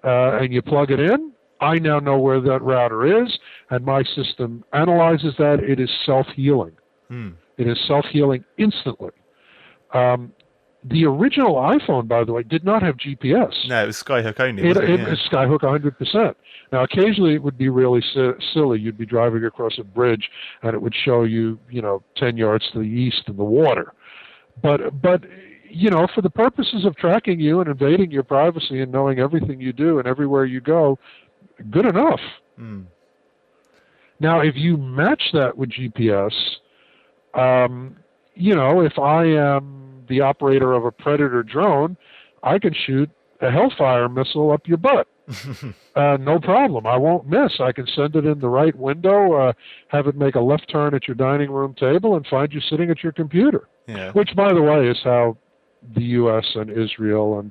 uh, 0.04 0.38
and 0.38 0.52
you 0.52 0.62
plug 0.62 0.90
it 0.90 1.00
in, 1.00 1.32
I 1.60 1.78
now 1.78 2.00
know 2.00 2.18
where 2.18 2.40
that 2.40 2.60
router 2.62 3.22
is, 3.24 3.38
and 3.70 3.84
my 3.84 4.02
system 4.16 4.64
analyzes 4.72 5.34
that. 5.38 5.60
It 5.60 5.78
is 5.78 5.90
self 6.04 6.26
healing. 6.34 6.72
Hmm. 7.08 7.30
It 7.56 7.68
is 7.68 7.78
self 7.86 8.04
healing 8.06 8.44
instantly. 8.58 9.12
Um, 9.94 10.32
the 10.84 11.04
original 11.04 11.54
iPhone, 11.54 12.08
by 12.08 12.24
the 12.24 12.32
way, 12.32 12.42
did 12.42 12.64
not 12.64 12.82
have 12.82 12.96
GPS. 12.96 13.68
No, 13.68 13.84
it 13.84 13.86
was 13.86 14.02
Skyhook 14.02 14.40
only. 14.40 14.68
It, 14.68 14.76
it 14.76 15.00
it? 15.00 15.08
was 15.08 15.18
Skyhook 15.30 15.60
100%. 15.60 16.34
Now, 16.72 16.82
occasionally 16.82 17.34
it 17.34 17.42
would 17.42 17.56
be 17.56 17.68
really 17.68 18.02
si- 18.14 18.32
silly. 18.52 18.80
You'd 18.80 18.98
be 18.98 19.06
driving 19.06 19.44
across 19.44 19.78
a 19.78 19.84
bridge, 19.84 20.28
and 20.62 20.74
it 20.74 20.82
would 20.82 20.94
show 20.94 21.22
you, 21.22 21.58
you 21.70 21.82
know, 21.82 22.02
10 22.16 22.36
yards 22.36 22.68
to 22.72 22.80
the 22.80 22.84
east 22.84 23.22
in 23.28 23.36
the 23.36 23.44
water. 23.44 23.92
But, 24.60 25.00
but, 25.00 25.22
you 25.68 25.88
know, 25.88 26.08
for 26.12 26.20
the 26.20 26.30
purposes 26.30 26.84
of 26.84 26.96
tracking 26.96 27.38
you 27.38 27.60
and 27.60 27.70
invading 27.70 28.10
your 28.10 28.24
privacy 28.24 28.80
and 28.80 28.90
knowing 28.90 29.20
everything 29.20 29.60
you 29.60 29.72
do 29.72 29.98
and 29.98 30.08
everywhere 30.08 30.44
you 30.44 30.60
go, 30.60 30.98
good 31.70 31.86
enough. 31.86 32.20
Hmm. 32.56 32.82
Now, 34.18 34.40
if 34.40 34.56
you 34.56 34.76
match 34.76 35.22
that 35.32 35.56
with 35.56 35.70
GPS, 35.70 36.32
um, 37.34 37.96
you 38.34 38.54
know, 38.54 38.80
if 38.80 38.98
I 38.98 39.24
am 39.24 39.81
the 40.12 40.20
operator 40.20 40.74
of 40.74 40.84
a 40.84 40.92
Predator 40.92 41.42
drone, 41.42 41.96
I 42.42 42.58
can 42.58 42.74
shoot 42.74 43.08
a 43.40 43.50
Hellfire 43.50 44.10
missile 44.10 44.52
up 44.52 44.68
your 44.68 44.76
butt. 44.76 45.08
uh, 45.96 46.18
no 46.20 46.38
problem. 46.38 46.86
I 46.86 46.98
won't 46.98 47.26
miss. 47.26 47.52
I 47.60 47.72
can 47.72 47.86
send 47.86 48.14
it 48.14 48.26
in 48.26 48.40
the 48.40 48.48
right 48.48 48.76
window, 48.76 49.32
uh, 49.32 49.52
have 49.88 50.06
it 50.06 50.16
make 50.16 50.34
a 50.34 50.40
left 50.40 50.68
turn 50.70 50.94
at 50.94 51.08
your 51.08 51.14
dining 51.14 51.50
room 51.50 51.74
table, 51.74 52.16
and 52.16 52.26
find 52.26 52.52
you 52.52 52.60
sitting 52.60 52.90
at 52.90 53.02
your 53.02 53.12
computer. 53.12 53.68
yeah. 53.86 54.12
Which, 54.12 54.36
by 54.36 54.52
the 54.52 54.60
way, 54.60 54.86
is 54.86 54.98
how 55.02 55.38
the 55.96 56.02
U.S. 56.20 56.44
and 56.56 56.68
Israel 56.70 57.38
and 57.38 57.50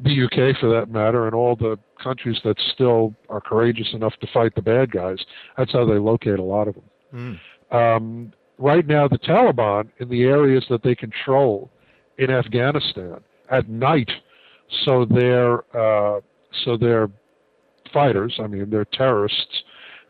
the 0.00 0.12
U.K., 0.12 0.54
for 0.60 0.70
that 0.70 0.92
matter, 0.92 1.26
and 1.26 1.34
all 1.34 1.56
the 1.56 1.76
countries 2.00 2.38
that 2.44 2.56
still 2.72 3.12
are 3.28 3.40
courageous 3.40 3.88
enough 3.92 4.14
to 4.20 4.28
fight 4.32 4.54
the 4.54 4.62
bad 4.62 4.92
guys, 4.92 5.18
that's 5.56 5.72
how 5.72 5.84
they 5.84 5.98
locate 5.98 6.38
a 6.38 6.44
lot 6.44 6.68
of 6.68 6.76
them. 6.76 7.40
Hmm. 7.70 7.76
Um, 7.76 8.32
right 8.58 8.86
now, 8.86 9.08
the 9.08 9.18
Taliban 9.18 9.88
in 9.98 10.08
the 10.08 10.22
areas 10.22 10.64
that 10.70 10.84
they 10.84 10.94
control 10.94 11.70
in 12.18 12.30
Afghanistan 12.30 13.20
at 13.50 13.68
night, 13.68 14.10
so 14.84 15.04
their 15.04 15.64
uh, 15.76 16.20
so 16.64 16.76
their 16.76 17.10
fighters, 17.92 18.38
I 18.42 18.46
mean, 18.46 18.70
their 18.70 18.84
terrorists, 18.84 19.62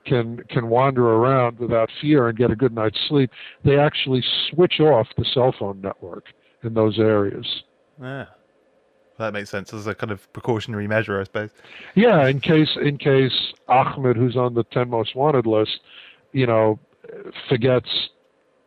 can 0.04 0.42
can 0.48 0.68
wander 0.68 1.06
around 1.06 1.58
without 1.58 1.90
fear 2.00 2.28
and 2.28 2.36
get 2.36 2.50
a 2.50 2.56
good 2.56 2.74
night's 2.74 2.98
sleep. 3.08 3.30
They 3.64 3.78
actually 3.78 4.24
switch 4.50 4.80
off 4.80 5.06
the 5.16 5.24
cell 5.24 5.54
phone 5.58 5.80
network 5.80 6.24
in 6.64 6.74
those 6.74 6.98
areas. 6.98 7.46
Yeah. 8.00 8.26
That 9.18 9.32
makes 9.32 9.50
sense 9.50 9.74
as 9.74 9.88
a 9.88 9.96
kind 9.96 10.12
of 10.12 10.32
precautionary 10.32 10.86
measure, 10.86 11.20
I 11.20 11.24
suppose. 11.24 11.50
Yeah, 11.96 12.28
in 12.28 12.40
case 12.40 12.76
in 12.80 12.98
case 12.98 13.52
Ahmed, 13.66 14.16
who's 14.16 14.36
on 14.36 14.54
the 14.54 14.64
ten 14.64 14.88
most 14.88 15.16
wanted 15.16 15.44
list, 15.44 15.80
you 16.32 16.46
know, 16.46 16.78
forgets 17.48 17.88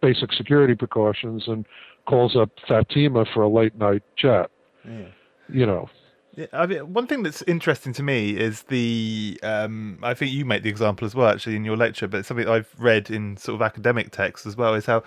basic 0.01 0.33
security 0.33 0.75
precautions 0.75 1.47
and 1.47 1.65
calls 2.05 2.35
up 2.35 2.49
Fatima 2.67 3.25
for 3.33 3.43
a 3.43 3.49
late 3.49 3.75
night 3.75 4.03
chat. 4.17 4.49
Yeah. 4.85 5.07
You 5.49 5.65
know. 5.65 5.89
Yeah, 6.35 6.45
I 6.53 6.65
mean, 6.65 6.93
one 6.93 7.07
thing 7.07 7.23
that's 7.23 7.41
interesting 7.41 7.91
to 7.93 8.03
me 8.03 8.37
is 8.37 8.63
the. 8.63 9.37
Um, 9.43 9.99
I 10.01 10.13
think 10.13 10.31
you 10.31 10.45
make 10.45 10.63
the 10.63 10.69
example 10.69 11.05
as 11.05 11.13
well, 11.13 11.27
actually, 11.27 11.57
in 11.57 11.65
your 11.65 11.75
lecture, 11.75 12.07
but 12.07 12.25
something 12.25 12.47
I've 12.47 12.73
read 12.77 13.09
in 13.09 13.35
sort 13.35 13.55
of 13.55 13.61
academic 13.61 14.11
texts 14.11 14.47
as 14.47 14.55
well 14.55 14.73
is 14.73 14.85
how 14.85 15.03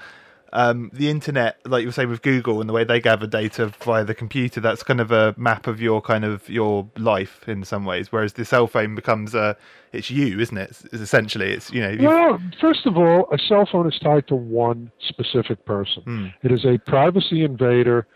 um, 0.54 0.90
the 0.92 1.10
internet, 1.10 1.58
like 1.66 1.82
you 1.82 1.88
were 1.88 1.92
saying 1.92 2.08
with 2.08 2.22
Google 2.22 2.60
and 2.60 2.68
the 2.68 2.72
way 2.72 2.84
they 2.84 3.00
gather 3.00 3.26
data 3.26 3.72
via 3.82 4.04
the 4.04 4.14
computer, 4.14 4.60
that's 4.60 4.82
kind 4.82 5.00
of 5.00 5.10
a 5.10 5.34
map 5.36 5.66
of 5.66 5.80
your 5.80 6.00
kind 6.00 6.24
of 6.24 6.48
your 6.48 6.88
life 6.96 7.46
in 7.48 7.64
some 7.64 7.84
ways. 7.84 8.10
Whereas 8.12 8.34
the 8.34 8.44
cell 8.44 8.66
phone 8.66 8.94
becomes 8.94 9.34
a, 9.34 9.56
it's 9.92 10.10
you, 10.10 10.38
isn't 10.40 10.56
it? 10.56 10.70
It's, 10.70 10.94
essentially, 10.94 11.50
it's 11.52 11.70
you 11.72 11.82
know. 11.82 11.90
you've- 11.90 12.06
Well, 12.06 12.40
first 12.60 12.86
of 12.86 12.96
all, 12.96 13.28
a 13.32 13.38
cell 13.38 13.68
phone 13.70 13.86
is 13.92 13.98
tied 13.98 14.26
to 14.28 14.34
one 14.36 14.90
specific 15.00 15.64
person. 15.66 16.02
Hmm. 16.04 16.26
It 16.42 16.52
is 16.52 16.64
a 16.64 16.78
privacy 16.78 17.44
invader 17.44 18.06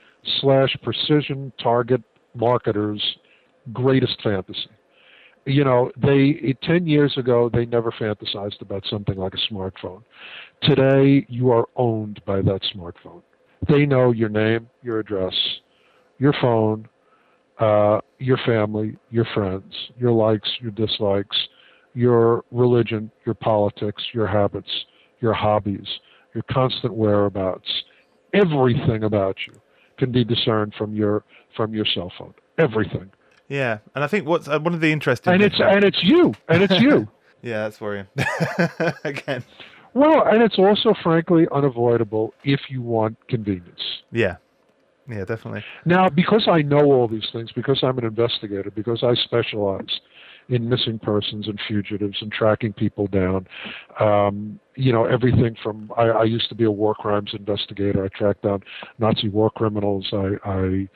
slash 0.40 0.76
precision 0.82 1.52
target 1.62 2.02
marketer's 2.36 3.18
greatest 3.72 4.22
fantasy. 4.22 4.68
You 5.44 5.64
know, 5.64 5.90
they 5.96 6.54
ten 6.62 6.86
years 6.86 7.16
ago 7.16 7.48
they 7.52 7.64
never 7.64 7.90
fantasized 7.90 8.60
about 8.60 8.84
something 8.88 9.16
like 9.16 9.32
a 9.34 9.52
smartphone. 9.52 10.02
Today 10.62 11.24
you 11.28 11.50
are 11.50 11.68
owned 11.76 12.20
by 12.26 12.42
that 12.42 12.60
smartphone. 12.74 13.22
They 13.68 13.86
know 13.86 14.12
your 14.12 14.28
name, 14.28 14.68
your 14.82 14.98
address, 14.98 15.34
your 16.18 16.32
phone, 16.40 16.88
uh, 17.58 18.00
your 18.18 18.38
family, 18.46 18.96
your 19.10 19.24
friends, 19.34 19.72
your 19.98 20.12
likes, 20.12 20.48
your 20.60 20.70
dislikes, 20.72 21.36
your 21.94 22.44
religion, 22.50 23.10
your 23.24 23.34
politics, 23.34 24.02
your 24.12 24.26
habits, 24.26 24.70
your 25.20 25.32
hobbies, 25.32 25.86
your 26.34 26.44
constant 26.50 26.94
whereabouts. 26.94 27.68
Everything 28.34 29.04
about 29.04 29.36
you 29.46 29.54
can 29.96 30.12
be 30.12 30.22
discerned 30.24 30.74
from 30.76 30.94
your 30.94 31.24
from 31.56 31.74
your 31.74 31.86
cell 31.86 32.12
phone. 32.18 32.34
Everything, 32.58 33.10
Yeah, 33.48 33.78
and 33.94 34.04
I 34.04 34.06
think 34.06 34.26
what's 34.26 34.46
uh, 34.48 34.58
one 34.60 34.74
of 34.74 34.80
the 34.80 34.92
interesting. 34.92 35.32
and 35.34 35.42
it's 35.42 35.56
about- 35.56 35.74
and 35.76 35.84
it's 35.84 36.02
you, 36.02 36.34
and 36.48 36.62
it's 36.62 36.78
you. 36.80 37.08
yeah, 37.42 37.62
that's 37.64 37.80
worrying. 37.80 38.06
Again, 39.04 39.42
Well, 39.94 40.26
and 40.26 40.42
it's 40.42 40.58
also 40.58 40.94
frankly 41.02 41.46
unavoidable 41.52 42.34
if 42.44 42.60
you 42.68 42.82
want 42.82 43.16
convenience. 43.28 43.80
yeah, 44.12 44.36
yeah, 45.08 45.24
definitely. 45.24 45.64
Now, 45.86 46.08
because 46.08 46.46
I 46.48 46.62
know 46.62 46.84
all 46.92 47.08
these 47.08 47.28
things, 47.32 47.50
because 47.52 47.80
I'm 47.82 47.96
an 47.98 48.04
investigator, 48.04 48.70
because 48.70 49.02
I 49.02 49.14
specialize 49.14 50.00
in 50.50 50.68
missing 50.68 50.98
persons 50.98 51.46
and 51.48 51.58
fugitives 51.66 52.18
and 52.20 52.30
tracking 52.30 52.72
people 52.72 53.06
down, 53.06 53.46
um, 54.00 54.60
you 54.76 54.92
know, 54.92 55.04
everything 55.04 55.56
from 55.62 55.90
I, 55.96 56.04
I 56.04 56.24
used 56.24 56.48
to 56.50 56.54
be 56.54 56.64
a 56.64 56.70
war 56.70 56.94
crimes 56.94 57.30
investigator. 57.32 58.04
I 58.04 58.08
tracked 58.08 58.42
down 58.42 58.62
Nazi 58.98 59.28
war 59.28 59.50
criminals. 59.50 60.08
I, 60.12 60.36
I 60.44 60.88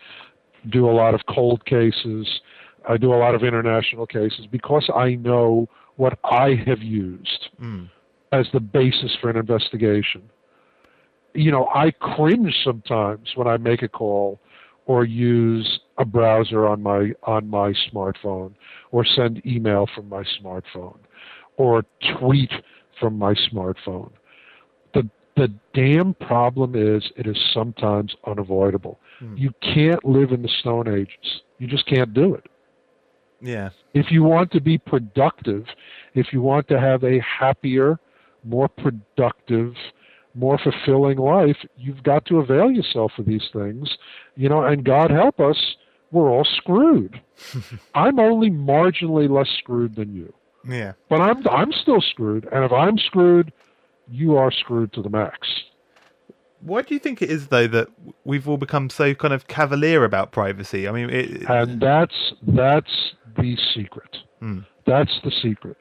do 0.70 0.88
a 0.88 0.92
lot 0.92 1.14
of 1.14 1.20
cold 1.28 1.64
cases. 1.64 2.40
I 2.88 2.96
do 2.96 3.12
a 3.12 3.16
lot 3.16 3.34
of 3.34 3.42
international 3.42 4.06
cases 4.06 4.46
because 4.50 4.88
I 4.94 5.14
know 5.14 5.68
what 5.96 6.18
I 6.24 6.54
have 6.66 6.80
used 6.80 7.50
Mm. 7.60 7.88
As 8.32 8.46
the 8.52 8.60
basis 8.60 9.14
for 9.20 9.30
an 9.30 9.36
investigation. 9.36 10.22
You 11.34 11.50
know, 11.50 11.68
I 11.74 11.90
cringe 11.92 12.54
sometimes 12.64 13.30
when 13.36 13.46
I 13.46 13.56
make 13.56 13.82
a 13.82 13.88
call 13.88 14.40
or 14.86 15.04
use 15.04 15.80
a 15.98 16.04
browser 16.04 16.66
on 16.66 16.82
my 16.82 17.12
on 17.22 17.48
my 17.48 17.72
smartphone 17.90 18.54
or 18.90 19.04
send 19.04 19.44
email 19.46 19.86
from 19.94 20.08
my 20.08 20.24
smartphone 20.40 20.98
or 21.56 21.84
tweet 22.18 22.50
from 22.98 23.16
my 23.18 23.34
smartphone. 23.34 24.10
The 24.94 25.08
the 25.36 25.52
damn 25.72 26.14
problem 26.14 26.74
is 26.74 27.10
it 27.16 27.26
is 27.26 27.36
sometimes 27.54 28.14
unavoidable. 28.26 28.98
Hmm. 29.20 29.36
You 29.36 29.54
can't 29.62 30.04
live 30.04 30.32
in 30.32 30.42
the 30.42 30.50
stone 30.60 30.88
ages. 30.88 31.42
You 31.58 31.66
just 31.68 31.86
can't 31.86 32.12
do 32.12 32.34
it. 32.34 32.46
Yeah, 33.44 33.70
If 33.92 34.12
you 34.12 34.22
want 34.22 34.52
to 34.52 34.60
be 34.60 34.78
productive, 34.78 35.64
if 36.14 36.32
you 36.32 36.40
want 36.40 36.68
to 36.68 36.78
have 36.78 37.02
a 37.02 37.18
happier, 37.20 37.98
more 38.44 38.68
productive, 38.68 39.74
more 40.34 40.58
fulfilling 40.58 41.18
life, 41.18 41.56
you've 41.76 42.02
got 42.02 42.24
to 42.26 42.38
avail 42.38 42.70
yourself 42.70 43.12
of 43.18 43.26
these 43.26 43.48
things. 43.52 43.96
You 44.36 44.48
know, 44.48 44.64
and 44.64 44.84
God 44.84 45.10
help 45.10 45.40
us, 45.40 45.76
we're 46.10 46.30
all 46.30 46.44
screwed. 46.44 47.20
I'm 47.94 48.18
only 48.18 48.50
marginally 48.50 49.28
less 49.28 49.48
screwed 49.58 49.96
than 49.96 50.14
you. 50.14 50.32
yeah. 50.68 50.92
But 51.08 51.20
I'm 51.20 51.46
I'm 51.48 51.72
still 51.72 52.00
screwed, 52.00 52.48
and 52.52 52.64
if 52.64 52.72
I'm 52.72 52.98
screwed, 52.98 53.52
you 54.10 54.36
are 54.36 54.50
screwed 54.50 54.92
to 54.94 55.02
the 55.02 55.10
max. 55.10 55.48
Why 56.60 56.82
do 56.82 56.94
you 56.94 57.00
think 57.00 57.20
it 57.22 57.30
is 57.30 57.48
though 57.48 57.66
that 57.66 57.88
we've 58.24 58.48
all 58.48 58.56
become 58.56 58.88
so 58.88 59.14
kind 59.14 59.34
of 59.34 59.48
cavalier 59.48 60.04
about 60.04 60.30
privacy? 60.30 60.86
I 60.86 60.92
mean, 60.92 61.10
it, 61.10 61.42
And 61.48 61.80
that's 61.80 62.32
that's 62.46 63.14
the 63.36 63.56
secret. 63.74 64.18
Hmm. 64.38 64.60
That's 64.86 65.20
the 65.24 65.32
secret. 65.42 65.76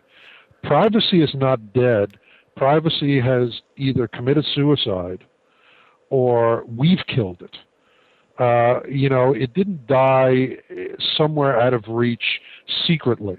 Privacy 0.63 1.21
is 1.21 1.33
not 1.35 1.73
dead. 1.73 2.17
Privacy 2.57 3.19
has 3.19 3.61
either 3.77 4.07
committed 4.07 4.45
suicide 4.53 5.23
or 6.09 6.63
we've 6.65 6.99
killed 7.07 7.41
it. 7.41 7.57
Uh, 8.39 8.81
you 8.89 9.09
know, 9.09 9.33
it 9.33 9.53
didn't 9.53 9.85
die 9.87 10.57
somewhere 11.15 11.59
out 11.61 11.73
of 11.73 11.83
reach 11.87 12.23
secretly. 12.87 13.37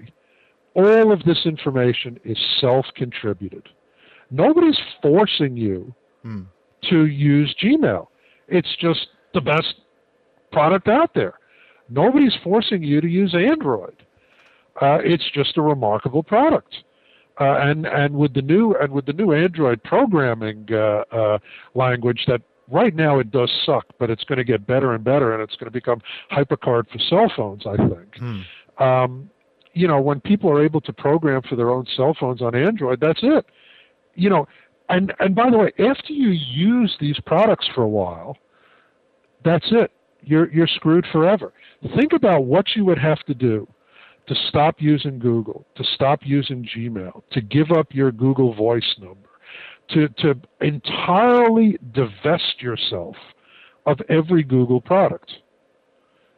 All 0.75 1.11
of 1.11 1.23
this 1.23 1.45
information 1.45 2.19
is 2.23 2.37
self 2.59 2.85
contributed. 2.95 3.69
Nobody's 4.31 4.79
forcing 5.01 5.55
you 5.57 5.93
Hmm. 6.23 6.43
to 6.89 7.05
use 7.05 7.53
Gmail. 7.61 8.07
It's 8.47 8.75
just 8.77 9.07
the 9.33 9.41
best 9.41 9.75
product 10.51 10.87
out 10.87 11.13
there. 11.13 11.33
Nobody's 11.89 12.35
forcing 12.43 12.81
you 12.81 13.01
to 13.01 13.07
use 13.07 13.35
Android. 13.35 13.95
Uh, 14.81 14.99
it's 15.03 15.29
just 15.33 15.57
a 15.57 15.61
remarkable 15.61 16.23
product. 16.23 16.83
Uh, 17.39 17.57
and 17.61 17.87
and 17.87 18.13
with 18.15 18.33
the 18.33 18.41
new 18.41 18.75
and 18.79 18.91
with 18.91 19.07
the 19.07 19.13
new 19.13 19.33
Android 19.33 19.81
programming 19.83 20.67
uh, 20.71 21.03
uh, 21.11 21.39
language 21.73 22.23
that 22.27 22.41
right 22.69 22.95
now 22.95 23.17
it 23.17 23.31
does 23.31 23.51
suck, 23.65 23.85
but 23.97 24.11
it's 24.11 24.23
going 24.25 24.37
to 24.37 24.43
get 24.43 24.67
better 24.67 24.93
and 24.93 25.03
better, 25.03 25.33
and 25.33 25.41
it's 25.41 25.55
going 25.55 25.65
to 25.65 25.71
become 25.71 25.99
hypercard 26.31 26.87
for 26.91 26.99
cell 27.09 27.31
phones. 27.35 27.63
I 27.65 27.75
think. 27.77 28.17
Hmm. 28.17 28.83
Um, 28.83 29.29
you 29.73 29.87
know, 29.87 29.99
when 29.99 30.21
people 30.21 30.49
are 30.51 30.63
able 30.63 30.81
to 30.81 30.93
program 30.93 31.41
for 31.49 31.55
their 31.55 31.71
own 31.71 31.85
cell 31.97 32.15
phones 32.19 32.41
on 32.43 32.53
Android, 32.53 32.99
that's 32.99 33.21
it. 33.23 33.45
You 34.13 34.29
know, 34.29 34.47
and 34.89 35.11
and 35.19 35.33
by 35.33 35.49
the 35.49 35.57
way, 35.57 35.71
after 35.79 36.13
you 36.13 36.29
use 36.29 36.95
these 36.99 37.19
products 37.25 37.67
for 37.73 37.81
a 37.81 37.87
while, 37.87 38.37
that's 39.43 39.65
it. 39.71 39.91
You're 40.21 40.51
you're 40.51 40.67
screwed 40.67 41.05
forever. 41.11 41.51
Think 41.95 42.13
about 42.13 42.45
what 42.45 42.75
you 42.75 42.85
would 42.85 42.99
have 42.99 43.23
to 43.23 43.33
do 43.33 43.67
to 44.27 44.35
stop 44.47 44.75
using 44.79 45.19
Google, 45.19 45.65
to 45.75 45.83
stop 45.83 46.21
using 46.23 46.67
Gmail, 46.75 47.23
to 47.31 47.41
give 47.41 47.71
up 47.71 47.87
your 47.91 48.11
Google 48.11 48.53
Voice 48.53 48.95
number, 48.99 49.29
to 49.89 50.07
to 50.19 50.39
entirely 50.61 51.77
divest 51.91 52.61
yourself 52.61 53.15
of 53.85 53.99
every 54.09 54.43
Google 54.43 54.81
product. 54.81 55.33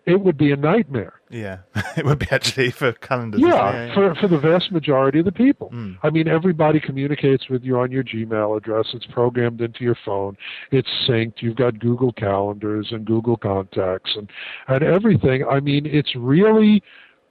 It 0.06 0.22
would 0.22 0.38
be 0.38 0.52
a 0.52 0.56
nightmare. 0.56 1.20
yeah, 1.32 1.60
it 1.98 2.06
would 2.06 2.20
be 2.20 2.28
actually 2.30 2.70
for 2.70 2.92
calendars. 2.94 3.42
Yeah, 3.42 3.92
for 3.96 4.14
for 4.16 4.28
the 4.28 4.38
vast 4.38 4.72
majority 4.72 5.20
of 5.20 5.26
the 5.26 5.32
people. 5.32 5.72
Mm. 5.74 5.98
I 6.04 6.12
mean, 6.12 6.28
everybody 6.28 6.80
communicates 6.80 7.50
with 7.50 7.64
you 7.64 7.80
on 7.80 7.92
your 7.92 8.04
Gmail 8.04 8.56
address. 8.56 8.88
It's 8.94 9.08
programmed 9.08 9.62
into 9.62 9.84
your 9.84 9.98
phone. 10.06 10.38
It's 10.72 10.90
synced. 11.08 11.42
You've 11.42 11.56
got 11.56 11.80
Google 11.80 12.14
Calendars 12.14 12.90
and 12.92 13.04
Google 13.04 13.38
Contacts 13.38 14.12
and 14.16 14.30
and 14.68 14.84
everything. 14.84 15.44
I 15.44 15.60
mean, 15.60 15.88
it's 15.88 16.16
really 16.16 16.84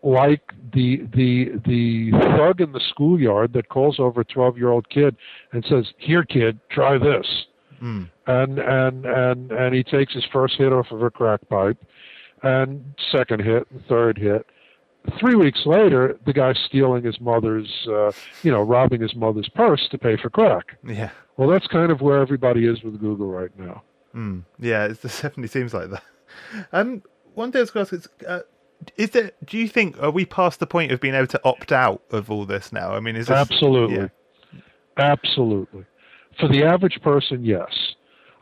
like 0.04 0.52
the 0.72 1.06
the 1.14 1.52
the 1.64 2.10
thug 2.36 2.60
in 2.60 2.72
the 2.72 2.80
schoolyard 2.90 3.52
that 3.54 3.68
calls 3.68 3.98
over 3.98 4.20
a 4.20 4.24
12 4.24 4.58
year 4.58 4.70
old 4.70 4.88
kid 4.90 5.16
and 5.52 5.64
says, 5.64 5.92
"Here, 5.98 6.24
kid, 6.24 6.60
try 6.70 6.98
this." 6.98 7.46
Mm. 7.82 8.08
and 8.26 8.58
and 8.58 9.04
and 9.04 9.52
and 9.52 9.74
he 9.74 9.82
takes 9.82 10.14
his 10.14 10.24
first 10.32 10.54
hit 10.56 10.72
off 10.72 10.90
of 10.90 11.02
a 11.02 11.10
crack 11.10 11.40
pipe, 11.48 11.76
and 12.42 12.94
second 13.10 13.42
hit, 13.42 13.66
and 13.70 13.84
third 13.86 14.16
hit, 14.16 14.46
three 15.18 15.34
weeks 15.34 15.60
later, 15.66 16.18
the 16.24 16.32
guy's 16.32 16.58
stealing 16.66 17.04
his 17.04 17.20
mother's, 17.20 17.68
uh, 17.88 18.12
you 18.42 18.50
know, 18.50 18.62
robbing 18.62 19.00
his 19.00 19.14
mother's 19.14 19.48
purse 19.48 19.86
to 19.90 19.98
pay 19.98 20.16
for 20.16 20.30
crack. 20.30 20.76
Yeah. 20.86 21.10
Well, 21.36 21.48
that's 21.48 21.66
kind 21.66 21.90
of 21.90 22.00
where 22.00 22.20
everybody 22.20 22.66
is 22.66 22.82
with 22.82 23.00
Google 23.00 23.28
right 23.28 23.50
now. 23.58 23.82
Mm, 24.14 24.44
yeah, 24.58 24.86
it 24.86 25.02
definitely 25.02 25.48
seems 25.48 25.74
like 25.74 25.90
that. 25.90 26.02
Um, 26.72 27.02
one 27.34 27.52
thing 27.52 27.58
I 27.58 27.62
was 27.62 27.70
going 27.70 27.86
to 27.86 27.96
ask 27.96 28.06
is, 28.06 28.26
uh, 28.26 28.40
is 28.96 29.10
there? 29.10 29.32
Do 29.44 29.58
you 29.58 29.68
think 29.68 30.00
are 30.02 30.10
we 30.10 30.24
past 30.24 30.60
the 30.60 30.66
point 30.66 30.92
of 30.92 31.00
being 31.00 31.14
able 31.14 31.26
to 31.28 31.40
opt 31.44 31.72
out 31.72 32.02
of 32.10 32.30
all 32.30 32.44
this 32.44 32.72
now? 32.72 32.92
I 32.92 33.00
mean, 33.00 33.16
is 33.16 33.28
this, 33.28 33.36
absolutely, 33.36 33.96
yeah. 33.96 34.60
absolutely. 34.98 35.84
For 36.38 36.48
the 36.48 36.64
average 36.64 37.00
person, 37.02 37.44
yes. 37.44 37.70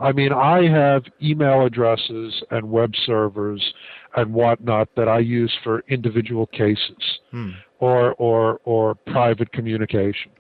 I 0.01 0.11
mean, 0.13 0.33
I 0.33 0.67
have 0.67 1.05
email 1.23 1.65
addresses 1.65 2.43
and 2.51 2.71
web 2.71 2.93
servers 3.07 3.73
and 4.17 4.33
whatnot 4.35 4.89
that 4.97 5.09
I 5.09 5.21
use 5.21 5.53
for 5.63 5.85
individual 5.89 6.47
cases 6.47 7.21
Hmm. 7.31 7.51
or 7.79 8.15
or 8.15 8.61
or 8.65 8.95
private 8.95 9.53
communication. 9.53 10.33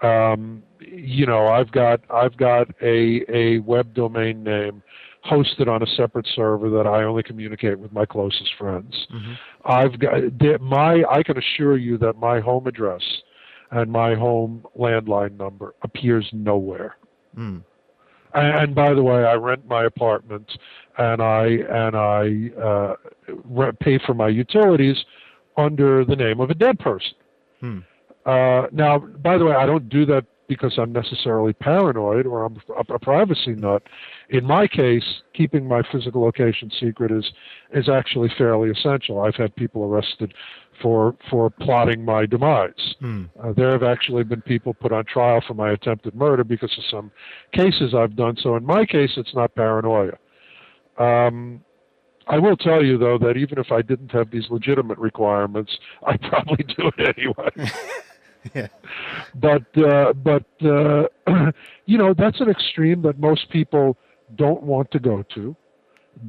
Um, 0.00 0.62
you 0.80 1.26
know, 1.26 1.48
I've 1.48 1.72
got 1.72 2.00
I've 2.08 2.36
got 2.36 2.68
a 2.80 3.24
a 3.28 3.58
web 3.60 3.94
domain 3.94 4.44
name 4.44 4.82
hosted 5.30 5.68
on 5.68 5.82
a 5.82 5.86
separate 5.86 6.26
server 6.34 6.70
that 6.70 6.86
I 6.86 7.04
only 7.04 7.22
communicate 7.22 7.78
with 7.78 7.92
my 7.92 8.06
closest 8.06 8.54
friends. 8.58 9.06
Mhm. 9.12 9.38
I've 9.64 9.98
got 9.98 10.60
my 10.60 11.04
I 11.10 11.22
can 11.22 11.38
assure 11.38 11.76
you 11.76 11.98
that 11.98 12.18
my 12.18 12.40
home 12.40 12.66
address 12.66 13.02
and 13.70 13.90
my 13.92 14.14
home 14.14 14.64
landline 14.76 15.36
number 15.36 15.74
appears 15.82 16.28
nowhere. 16.32 16.96
Hmm. 17.34 17.58
And, 18.34 18.58
and 18.58 18.74
by 18.74 18.94
the 18.94 19.02
way, 19.02 19.24
I 19.24 19.34
rent 19.34 19.66
my 19.68 19.84
apartment 19.84 20.50
and 20.98 21.22
I 21.22 21.46
and 21.46 21.96
I 21.96 22.50
uh, 22.60 22.94
re- 23.44 23.72
pay 23.80 23.98
for 24.04 24.14
my 24.14 24.28
utilities 24.28 24.96
under 25.56 26.04
the 26.04 26.16
name 26.16 26.40
of 26.40 26.50
a 26.50 26.54
dead 26.54 26.78
person. 26.78 27.14
Hmm. 27.60 27.78
Uh, 28.24 28.66
now, 28.72 28.98
by 28.98 29.38
the 29.38 29.44
way, 29.46 29.54
I 29.54 29.66
don't 29.66 29.88
do 29.88 30.04
that 30.06 30.24
because 30.48 30.78
I'm 30.78 30.92
necessarily 30.92 31.52
paranoid 31.52 32.26
or 32.26 32.44
I'm 32.44 32.56
a, 32.70 32.94
a 32.94 32.98
privacy 32.98 33.54
nut. 33.54 33.82
In 34.30 34.44
my 34.44 34.66
case, 34.66 35.04
keeping 35.34 35.68
my 35.68 35.82
physical 35.92 36.22
location 36.22 36.70
secret 36.80 37.12
is 37.12 37.30
is 37.72 37.88
actually 37.88 38.30
fairly 38.36 38.70
essential. 38.70 39.20
I've 39.20 39.34
had 39.34 39.54
people 39.54 39.84
arrested 39.84 40.34
for 40.82 41.14
for 41.30 41.50
plotting 41.50 42.04
my 42.04 42.26
demise. 42.26 42.94
Hmm. 43.00 43.24
Uh, 43.42 43.52
there 43.52 43.72
have 43.72 43.82
actually 43.82 44.24
been 44.24 44.42
people 44.42 44.74
put 44.74 44.92
on 44.92 45.04
trial 45.04 45.42
for 45.46 45.54
my 45.54 45.70
attempted 45.72 46.14
murder 46.14 46.44
because 46.44 46.74
of 46.78 46.84
some 46.90 47.12
cases 47.52 47.94
I've 47.94 48.16
done. 48.16 48.36
So 48.42 48.56
in 48.56 48.64
my 48.64 48.86
case, 48.86 49.12
it's 49.16 49.34
not 49.34 49.54
paranoia. 49.54 50.18
Um, 50.98 51.62
I 52.26 52.38
will 52.38 52.56
tell 52.56 52.84
you 52.84 52.98
though 52.98 53.18
that 53.18 53.36
even 53.36 53.58
if 53.58 53.70
I 53.72 53.82
didn't 53.82 54.12
have 54.12 54.30
these 54.30 54.46
legitimate 54.50 54.98
requirements, 54.98 55.76
I'd 56.06 56.20
probably 56.30 56.64
do 56.64 56.90
it 56.96 57.16
anyway. 57.18 57.70
Yeah. 58.54 58.68
But 59.34 59.76
uh, 59.76 60.12
but 60.14 60.44
uh, 60.64 61.04
you 61.86 61.98
know 61.98 62.14
that's 62.14 62.40
an 62.40 62.48
extreme 62.48 63.02
that 63.02 63.18
most 63.18 63.50
people 63.50 63.96
don't 64.36 64.62
want 64.62 64.90
to 64.92 64.98
go 64.98 65.24
to, 65.34 65.56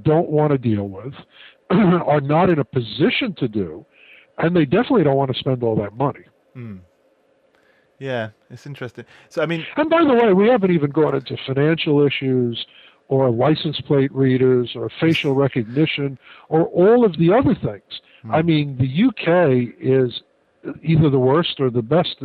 don't 0.04 0.30
want 0.30 0.52
to 0.52 0.58
deal 0.58 0.88
with, 0.88 1.14
are 1.70 2.22
not 2.22 2.50
in 2.50 2.60
a 2.60 2.64
position 2.64 3.34
to 3.38 3.48
do, 3.48 3.86
and 4.38 4.56
they 4.56 4.66
definitely 4.66 5.04
don't 5.04 5.18
want 5.18 5.32
to 5.32 5.40
spend 5.40 5.64
all 5.64 5.76
that 5.76 5.96
money. 5.96 6.26
Hmm. 6.54 6.78
Yeah, 8.00 8.30
it's 8.50 8.66
interesting. 8.66 9.06
So 9.30 9.42
I 9.42 9.46
mean, 9.46 9.66
And 9.76 9.90
by 9.90 10.04
the 10.06 10.14
way, 10.14 10.34
we 10.34 10.48
haven't 10.48 10.72
even 10.72 10.90
gone 10.92 11.16
into 11.16 11.38
financial 11.46 12.06
issues 12.06 12.66
or 13.10 13.30
license 13.30 13.82
plate 13.82 14.14
readers 14.14 14.72
or 14.76 14.90
facial 15.00 15.34
recognition 15.46 16.18
or 16.48 16.66
all 16.68 17.04
of 17.06 17.18
the 17.18 17.34
other 17.34 17.56
things. 17.56 18.02
I 18.30 18.42
mean, 18.42 18.78
the 18.78 19.06
UK 19.08 19.74
is 19.80 20.22
either 20.84 21.10
the 21.10 21.20
worst 21.20 21.60
or 21.60 21.70
the 21.70 21.82
best 21.82 22.16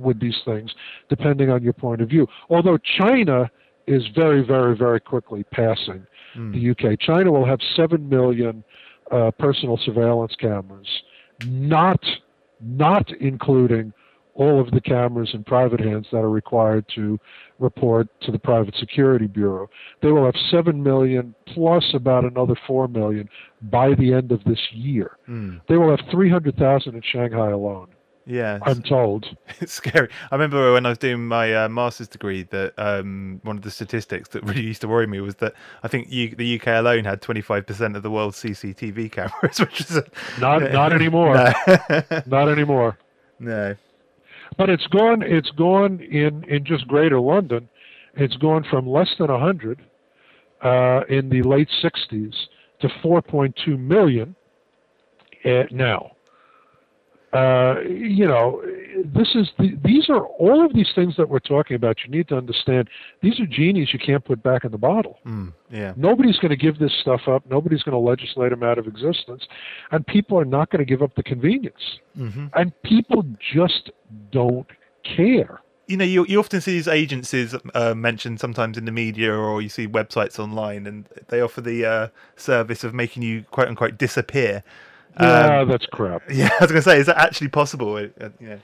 with 0.00 0.20
these 0.20 0.36
things, 0.44 0.72
depending 1.08 1.50
on 1.50 1.62
your 1.62 1.72
point 1.72 2.00
of 2.00 2.08
view. 2.08 2.26
Although 2.48 2.78
China 2.98 3.50
is 3.86 4.02
very, 4.14 4.42
very, 4.44 4.76
very 4.76 5.00
quickly 5.00 5.44
passing 5.52 6.06
the 6.52 6.70
UK. 6.70 6.98
China 6.98 7.30
will 7.30 7.44
have 7.44 7.60
7 7.76 8.08
million 8.08 8.64
uh, 9.10 9.30
personal 9.38 9.78
surveillance 9.84 10.34
cameras, 10.38 10.88
not, 11.44 12.02
not 12.60 13.10
including 13.20 13.92
all 14.34 14.60
of 14.60 14.70
the 14.70 14.80
cameras 14.80 15.30
in 15.32 15.44
private 15.44 15.80
hands 15.80 16.06
that 16.12 16.18
are 16.18 16.30
required 16.30 16.84
to 16.94 17.18
report 17.58 18.08
to 18.22 18.32
the 18.32 18.38
Private 18.38 18.74
Security 18.76 19.26
Bureau. 19.26 19.68
They 20.02 20.10
will 20.10 20.24
have 20.24 20.34
7 20.50 20.82
million 20.82 21.34
plus 21.46 21.84
about 21.94 22.24
another 22.24 22.54
4 22.66 22.88
million 22.88 23.28
by 23.62 23.94
the 23.94 24.12
end 24.12 24.32
of 24.32 24.42
this 24.44 24.60
year. 24.72 25.18
hmm. 25.26 25.58
They 25.68 25.76
will 25.76 25.90
have 25.90 26.06
300,000 26.10 26.94
in 26.94 27.02
Shanghai 27.02 27.50
alone, 27.50 27.88
yeah, 28.26 28.58
I'm 28.62 28.82
told. 28.82 29.26
it's 29.60 29.72
scary. 29.72 30.08
I 30.30 30.34
remember 30.34 30.72
when 30.72 30.86
I 30.86 30.88
was 30.90 30.98
doing 30.98 31.26
my 31.26 31.54
uh, 31.54 31.68
master's 31.68 32.08
degree 32.08 32.42
that 32.44 32.72
um, 32.78 33.40
one 33.42 33.56
of 33.56 33.62
the 33.62 33.70
statistics 33.70 34.30
that 34.30 34.44
really 34.44 34.62
used 34.62 34.80
to 34.80 34.88
worry 34.88 35.06
me 35.06 35.20
was 35.20 35.36
that 35.36 35.54
I 35.82 35.88
think 35.88 36.10
U- 36.10 36.34
the 36.34 36.58
UK 36.58 36.66
alone 36.68 37.04
had 37.04 37.20
25% 37.20 37.96
of 37.96 38.02
the 38.02 38.10
world's 38.10 38.42
CCTV 38.42 39.12
cameras, 39.12 39.60
which 39.60 39.80
is 39.80 39.96
a, 39.96 40.04
Not, 40.40 40.72
not 40.72 40.92
anymore. 40.92 41.34
No. 41.34 42.02
Not 42.26 42.48
anymore. 42.48 42.98
no. 43.38 43.76
But 44.56 44.70
it's 44.70 44.86
gone. 44.88 45.22
It's 45.22 45.50
gone 45.50 46.00
in 46.00 46.44
in 46.44 46.64
just 46.64 46.86
Greater 46.86 47.20
London. 47.20 47.68
It's 48.16 48.36
gone 48.36 48.64
from 48.70 48.88
less 48.88 49.12
than 49.18 49.30
100 49.30 49.80
uh, 50.62 51.00
in 51.08 51.28
the 51.28 51.42
late 51.42 51.68
60s 51.82 52.34
to 52.80 52.88
4.2 53.02 53.78
million 53.78 54.36
uh, 55.44 55.64
now. 55.70 56.13
Uh, 57.34 57.80
you 57.88 58.26
know, 58.26 58.62
this 59.04 59.28
is 59.34 59.50
the, 59.58 59.76
these 59.84 60.08
are 60.08 60.24
all 60.24 60.64
of 60.64 60.72
these 60.72 60.90
things 60.94 61.16
that 61.16 61.28
we're 61.28 61.40
talking 61.40 61.74
about. 61.74 61.96
You 62.04 62.10
need 62.10 62.28
to 62.28 62.36
understand 62.36 62.88
these 63.22 63.40
are 63.40 63.46
genies 63.46 63.88
you 63.92 63.98
can't 63.98 64.24
put 64.24 64.42
back 64.42 64.64
in 64.64 64.70
the 64.70 64.78
bottle. 64.78 65.18
Hmm. 65.24 65.48
Yeah. 65.70 65.94
Nobody's 65.96 66.38
going 66.38 66.50
to 66.50 66.56
give 66.56 66.78
this 66.78 66.92
stuff 67.00 67.22
up. 67.26 67.44
Nobody's 67.50 67.82
going 67.82 67.92
to 67.92 67.98
legislate 67.98 68.50
them 68.50 68.62
out 68.62 68.78
of 68.78 68.86
existence, 68.86 69.42
and 69.90 70.06
people 70.06 70.38
are 70.38 70.44
not 70.44 70.70
going 70.70 70.78
to 70.78 70.84
give 70.84 71.02
up 71.02 71.14
the 71.16 71.22
convenience. 71.24 71.98
hmm 72.16 72.46
And 72.54 72.72
people 72.82 73.24
just 73.52 73.90
don't 74.30 74.68
care. 75.16 75.60
you 75.88 75.96
know, 75.98 76.04
you, 76.04 76.24
you 76.26 76.38
often 76.38 76.60
see 76.60 76.72
these 76.72 76.88
agencies 76.88 77.54
uh, 77.74 77.94
mentioned 77.94 78.40
sometimes 78.40 78.78
in 78.78 78.84
the 78.84 78.92
media 78.92 79.34
or 79.34 79.60
you 79.60 79.68
see 79.68 79.86
websites 79.86 80.38
online 80.38 80.86
and 80.86 81.06
they 81.28 81.40
offer 81.42 81.60
the 81.60 81.84
uh, 81.84 82.08
service 82.36 82.84
of 82.84 82.94
making 82.94 83.22
you 83.22 83.42
quote 83.50 83.68
unquote 83.68 83.98
disappear. 83.98 84.62
Yeah, 85.20 85.60
Um, 85.60 85.68
that's 85.68 85.86
crap. 85.86 86.22
yeah, 86.30 86.50
I 86.60 86.64
was 86.64 86.70
going 86.70 86.82
to 86.82 86.90
say, 86.90 86.98
is 86.98 87.06
that 87.06 87.18
actually 87.18 87.48
possible? 87.48 87.96
Uh, 87.96 88.28
yeah. 88.40 88.56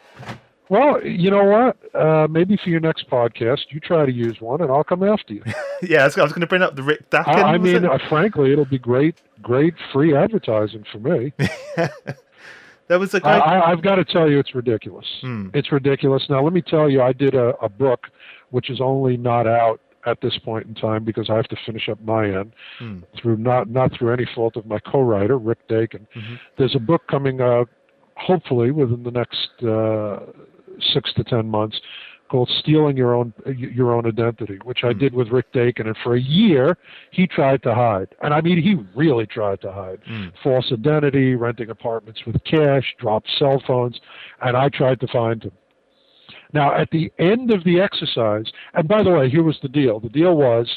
Well, 0.69 1.05
you 1.05 1.33
know 1.33 1.43
what? 1.45 1.77
Uh, 2.01 2.29
maybe 2.29 2.57
for 2.57 2.71
your 2.71 2.79
next 2.79 3.11
podcast, 3.11 3.63
you 3.71 3.81
try 3.81 4.07
to 4.07 4.13
use 4.13 4.41
one, 4.41 4.61
and 4.61 4.71
I'll 4.71 4.85
come 4.85 5.03
after 5.03 5.35
you. 5.35 5.43
yeah, 5.83 6.03
I 6.03 6.05
was, 6.05 6.15
going 6.15 6.41
to 6.41 6.47
bring 6.47 6.63
up 6.63 6.77
the 6.77 6.85
Rick 6.85 7.11
Dakin. 7.11 7.35
I, 7.35 7.55
I 7.55 7.59
mean, 7.59 7.85
it? 7.85 7.85
uh, 7.85 7.99
frankly, 8.09 8.53
it'll 8.53 8.65
be 8.65 8.79
great, 8.79 9.21
great 9.43 9.75
free 9.93 10.17
advertising 10.17 10.85
for 10.93 11.01
me. 11.01 11.33
that 11.77 13.01
was 13.01 13.15
a 13.15 13.17
I, 13.19 13.21
guy. 13.21 13.39
I, 13.39 13.73
I've 13.73 13.83
got 13.83 13.97
to 13.97 14.05
tell 14.05 14.31
you, 14.31 14.39
it's 14.39 14.55
ridiculous. 14.55 15.07
Hmm. 15.23 15.49
It's 15.55 15.73
ridiculous. 15.73 16.25
Now, 16.31 16.45
let 16.45 16.53
me 16.53 16.63
tell 16.63 16.89
you, 16.89 17.03
I 17.03 17.13
did 17.15 17.35
a, 17.35 17.49
a 17.61 17.69
book 17.69 18.07
which 18.51 18.71
is 18.71 18.81
only 18.81 19.17
not 19.17 19.49
out 19.49 19.81
at 20.07 20.21
this 20.21 20.37
point 20.39 20.67
in 20.67 20.75
time 20.75 21.05
because 21.05 21.29
I 21.31 21.37
have 21.37 21.49
to 21.49 21.57
finish 21.67 21.89
up 21.89 21.99
my 22.05 22.25
end 22.27 22.53
Hmm. 22.79 22.99
through 23.21 23.37
not 23.37 23.69
not 23.69 23.93
through 23.93 24.13
any 24.13 24.25
fault 24.35 24.57
of 24.57 24.67
my 24.67 24.79
co-writer 24.79 25.37
Rick 25.39 25.67
Dakin. 25.69 26.07
Mhm. 26.15 26.39
There's 26.57 26.75
a 26.75 26.81
book 26.81 27.07
coming 27.09 27.41
out, 27.41 27.69
hopefully 28.17 28.71
within 28.71 29.03
the 29.03 29.11
next 29.11 29.63
uh, 29.63 30.21
six 30.81 31.13
to 31.15 31.25
ten 31.25 31.49
months, 31.49 31.81
called 32.29 32.49
"Stealing 32.49 32.97
Your 32.97 33.15
Own 33.15 33.33
Your 33.45 33.93
Own 33.93 34.07
Identity," 34.07 34.59
which 34.63 34.85
I 34.85 34.93
did 34.93 35.13
with 35.13 35.29
Rick 35.31 35.53
Dakin, 35.53 35.87
and 35.87 35.97
for 35.99 36.15
a 36.15 36.21
year 36.21 36.79
he 37.11 37.27
tried 37.27 37.63
to 37.65 37.75
hide, 37.75 38.09
and 38.23 38.33
I 38.33 38.41
mean 38.41 38.57
he 38.63 38.77
really 38.95 39.27
tried 39.27 39.61
to 39.63 39.73
hide 39.73 39.99
Hmm. 40.07 40.29
false 40.43 40.73
identity, 40.73 41.35
renting 41.35 41.69
apartments 41.71 42.25
with 42.25 42.43
cash, 42.45 42.95
dropped 42.99 43.29
cell 43.39 43.59
phones, 43.67 44.01
and 44.41 44.57
I 44.57 44.69
tried 44.71 45.01
to 45.01 45.07
find 45.09 45.43
him. 45.43 45.53
Now, 46.53 46.75
at 46.75 46.91
the 46.91 47.13
end 47.19 47.51
of 47.51 47.65
the 47.65 47.81
exercise, 47.81 48.47
and 48.75 48.89
by 48.89 49.03
the 49.03 49.11
way, 49.11 49.31
here 49.31 49.43
was 49.43 49.59
the 49.63 49.69
deal. 49.69 50.01
The 50.01 50.09
deal 50.09 50.37
was 50.37 50.69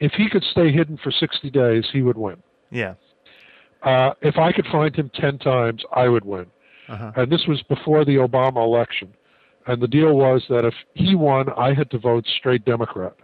if 0.00 0.12
he 0.12 0.28
could 0.28 0.44
stay 0.44 0.70
hidden 0.72 0.98
for 1.02 1.10
60 1.10 1.50
days, 1.50 1.84
he 1.92 2.02
would 2.02 2.16
win. 2.16 2.36
Yeah. 2.70 2.94
Uh, 3.82 4.12
if 4.22 4.36
I 4.36 4.52
could 4.52 4.66
find 4.66 4.94
him 4.94 5.10
10 5.14 5.38
times, 5.38 5.82
I 5.94 6.08
would 6.08 6.24
win. 6.24 6.46
Uh-huh. 6.88 7.12
And 7.16 7.30
this 7.30 7.46
was 7.46 7.62
before 7.62 8.04
the 8.04 8.16
Obama 8.16 8.64
election. 8.64 9.12
And 9.66 9.82
the 9.82 9.88
deal 9.88 10.14
was 10.14 10.44
that 10.48 10.64
if 10.64 10.74
he 10.94 11.14
won, 11.14 11.48
I 11.56 11.74
had 11.74 11.90
to 11.90 11.98
vote 11.98 12.24
straight 12.38 12.64
Democrat. 12.64 13.14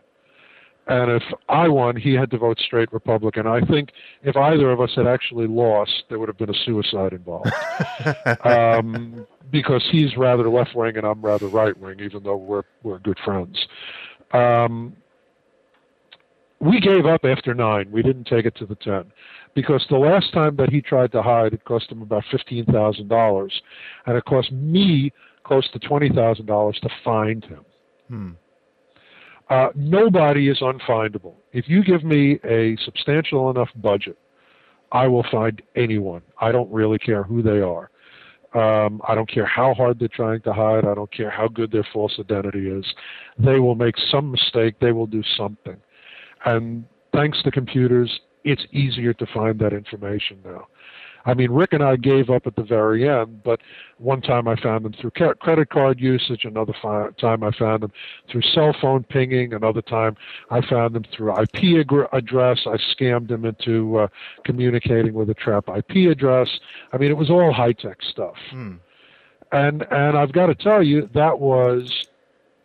And 0.89 1.13
if 1.13 1.23
I 1.49 1.69
won, 1.69 1.95
he 1.97 2.13
had 2.15 2.31
to 2.33 2.39
vote 2.39 2.59
straight 2.59 2.93
Republican. 2.93 3.47
I 3.47 3.61
think 3.61 3.91
if 4.25 4.37
either 4.37 4.71
of 4.73 4.81
us 4.81 4.91
had 4.97 5.07
actually 5.07 5.47
lost, 5.47 5.93
there 6.09 6.19
would 6.19 6.29
have 6.29 6.39
been 6.39 6.51
a 6.51 6.65
suicide 6.65 7.13
involved. 7.13 7.53
um, 8.45 9.27
because 9.53 9.87
he's 9.93 10.17
rather 10.17 10.49
left 10.49 10.75
wing 10.75 10.97
and 10.97 11.07
I'm 11.07 11.23
rather 11.23 11.47
right 11.47 11.79
wing, 11.79 12.01
even 12.01 12.25
though 12.25 12.37
we're 12.37 12.65
we're 12.83 12.99
good 12.99 13.19
friends. 13.25 13.57
Um, 14.33 14.97
we 16.59 16.81
gave 16.81 17.07
up 17.07 17.25
after 17.25 17.55
nine. 17.55 17.91
We 17.93 18.03
didn't 18.03 18.25
take 18.25 18.47
it 18.47 18.57
to 18.57 18.67
the 18.67 18.77
ten 18.77 19.13
because 19.55 19.85
the 19.91 19.99
last 19.99 20.33
time 20.33 20.57
that 20.57 20.71
he 20.71 20.81
tried 20.81 21.13
to 21.13 21.23
hide, 21.23 21.53
it 21.53 21.65
cost 21.65 21.91
him 21.93 22.03
about 22.03 22.25
fifteen 22.31 22.65
thousand 22.65 23.09
dollars, 23.09 23.53
and 24.07 24.17
it 24.17 24.25
cost 24.25 24.51
me 24.51 25.13
close 25.45 25.69
to 25.73 25.79
twenty 25.79 26.09
thousand 26.09 26.47
dollars 26.47 26.79
to 26.83 26.89
find 27.05 27.45
him. 27.45 27.65
Uh, 29.53 29.69
nobody 29.77 30.49
is 30.49 30.61
unfindable. 30.61 31.35
If 31.53 31.69
you 31.69 31.85
give 31.85 32.03
me 32.03 32.41
a 32.43 32.75
substantial 32.87 33.51
enough 33.51 33.69
budget, 33.77 34.17
I 34.93 35.07
will 35.09 35.27
find 35.31 35.61
anyone. 35.77 36.23
I 36.41 36.53
don't 36.53 36.73
really 36.73 36.99
care 36.99 37.23
who 37.23 37.43
they 37.43 37.61
are. 37.61 37.91
Um, 38.55 39.03
I 39.07 39.15
don't 39.15 39.29
care 39.29 39.45
how 39.45 39.75
hard 39.75 39.99
they're 39.99 40.09
trying 40.09 40.41
to 40.43 40.55
hide. 40.55 40.87
I 40.87 40.95
don't 40.95 41.13
care 41.13 41.29
how 41.29 41.49
good 41.49 41.71
their 41.71 41.87
false 41.93 42.15
identity 42.19 42.71
is. 42.71 42.87
They 43.39 43.59
will 43.59 43.75
make 43.75 43.97
some 44.11 44.31
mistake. 44.31 44.77
They 44.81 44.93
will 44.93 45.07
do 45.07 45.23
something. 45.37 45.77
And 46.47 46.87
thanks 47.13 47.43
to 47.43 47.51
computers, 47.51 48.11
it's 48.45 48.65
easier 48.73 49.13
to 49.13 49.27
find 49.35 49.59
that 49.59 49.75
information 49.75 50.39
now. 50.47 50.67
I 51.25 51.35
mean, 51.35 51.51
Rick 51.51 51.73
and 51.73 51.83
I 51.83 51.97
gave 51.97 52.31
up 52.31 52.47
at 52.47 52.57
the 52.57 52.63
very 52.63 53.09
end, 53.09 53.43
but 53.43 53.61
one 53.99 54.21
time 54.21 54.49
I 54.49 54.57
found 54.61 54.85
them 54.85 54.93
through 54.93 55.11
credit 55.11 55.71
card 55.71 56.01
usage, 56.01 56.45
another 56.45 56.75
fi- 56.83 57.11
time 57.21 57.45
I 57.45 57.53
found 57.53 57.83
them 57.83 57.93
through 58.31 58.43
cell 58.43 58.75
phone 58.81 59.05
pinging, 59.05 59.55
another 59.55 59.83
time 59.83 60.17
I 60.51 60.61
found 60.67 60.95
them 60.95 61.05
through 61.17 61.33
IP 61.41 61.79
ag- 61.81 62.09
address. 62.13 62.61
I 62.67 62.77
scammed 62.95 63.29
them 63.29 63.45
into 63.45 63.99
uh, 63.99 64.09
communicating 64.45 65.15
with 65.15 65.31
a 65.31 65.35
trap 65.35 65.69
IP 65.69 66.11
address. 66.11 66.49
I 66.93 66.99
mean, 66.99 67.11
it 67.11 67.17
was 67.17 67.31
all 67.31 67.53
high 67.53 67.73
tech 67.73 67.99
stuff. 68.03 68.37
Hmm. 68.51 68.75
And 69.53 69.83
and 69.91 70.17
I've 70.17 70.33
got 70.33 70.47
to 70.47 70.55
tell 70.55 70.83
you, 70.83 71.09
that 71.15 71.39
was 71.39 72.07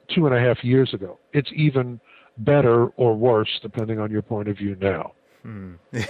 two 0.09 0.25
and 0.25 0.33
a 0.33 0.39
half 0.39 0.63
years 0.63 0.93
ago. 0.93 1.19
It's 1.33 1.49
even 1.53 1.99
better 2.37 2.87
or 2.95 3.15
worse, 3.15 3.59
depending 3.61 3.99
on 3.99 4.09
your 4.09 4.21
point 4.21 4.47
of 4.47 4.57
view 4.57 4.77
now. 4.79 5.11
Hmm. 5.43 5.73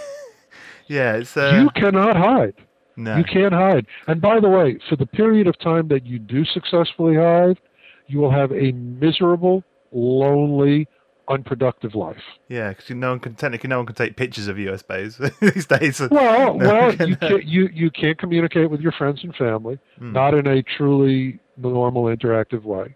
yeah, 0.87 1.15
it's 1.15 1.35
uh, 1.37 1.59
You 1.61 1.69
cannot 1.81 2.15
hide. 2.15 2.53
no. 2.95 3.17
You 3.17 3.23
can't 3.23 3.53
hide. 3.53 3.85
And 4.07 4.21
by 4.21 4.39
the 4.39 4.49
way, 4.49 4.79
for 4.89 4.95
the 4.95 5.05
period 5.05 5.47
of 5.47 5.57
time 5.59 5.87
that 5.89 6.05
you 6.05 6.19
do 6.19 6.45
successfully 6.45 7.15
hide, 7.15 7.59
you 8.07 8.19
will 8.19 8.31
have 8.31 8.51
a 8.51 8.71
miserable, 8.71 9.63
lonely, 9.91 10.87
unproductive 11.29 11.93
life. 11.93 12.21
Yeah, 12.47 12.69
because 12.69 12.89
no 12.91 13.09
one 13.09 13.19
can 13.19 13.35
technically 13.35 13.67
no 13.67 13.77
one 13.77 13.85
can 13.85 13.95
take 13.95 14.15
pictures 14.15 14.47
of 14.47 14.57
you, 14.57 14.71
I 14.71 14.77
suppose, 14.77 15.17
these 15.41 15.65
days. 15.65 15.99
Well, 15.99 16.53
No 16.57 16.67
well, 16.67 16.95
can, 16.95 17.09
you 17.09 17.15
uh, 17.21 17.27
can't 17.27 17.43
you, 17.45 17.69
you 17.73 17.91
can't 17.91 18.17
communicate 18.17 18.69
with 18.71 18.79
your 18.81 18.93
friends 18.93 19.19
and 19.23 19.35
family, 19.35 19.77
Hmm. 19.99 20.13
not 20.13 20.33
in 20.33 20.47
a 20.47 20.63
truly 20.63 21.39
normal 21.57 22.03
interactive 22.05 22.63
way. 22.63 22.95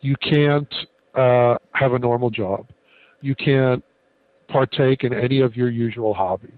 You 0.00 0.14
can't 0.22 0.72
uh, 1.14 1.56
have 1.72 1.92
a 1.94 1.98
normal 1.98 2.30
job. 2.30 2.68
You 3.22 3.34
can't 3.34 3.82
partake 4.48 5.02
in 5.02 5.12
any 5.12 5.40
of 5.40 5.56
your 5.56 5.68
usual 5.68 6.14
hobbies. 6.14 6.52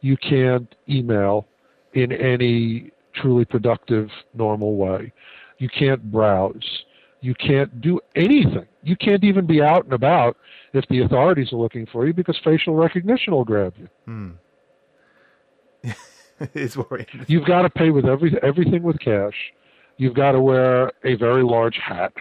You 0.00 0.16
can't 0.16 0.74
email 0.88 1.46
in 1.94 2.12
any 2.12 2.90
truly 3.14 3.44
productive, 3.44 4.08
normal 4.34 4.76
way. 4.76 5.12
You 5.58 5.68
can't 5.68 6.10
browse. 6.10 6.84
You 7.20 7.34
can't 7.34 7.80
do 7.80 8.00
anything. 8.14 8.66
You 8.82 8.96
can't 8.96 9.24
even 9.24 9.46
be 9.46 9.60
out 9.60 9.84
and 9.84 9.92
about 9.92 10.36
if 10.72 10.86
the 10.88 11.00
authorities 11.00 11.52
are 11.52 11.56
looking 11.56 11.86
for 11.86 12.06
you 12.06 12.14
because 12.14 12.38
facial 12.42 12.74
recognition 12.74 13.34
will 13.34 13.44
grab 13.44 13.74
you. 13.76 13.88
Hmm. 14.06 14.30
it's 16.54 16.76
worrying. 16.76 17.06
You've 17.26 17.44
got 17.44 17.62
to 17.62 17.70
pay 17.70 17.90
with 17.90 18.06
every 18.06 18.36
everything 18.42 18.82
with 18.82 18.98
cash. 19.00 19.34
You've 19.98 20.14
got 20.14 20.32
to 20.32 20.40
wear 20.40 20.92
a 21.04 21.14
very 21.16 21.42
large 21.42 21.76
hat 21.76 22.12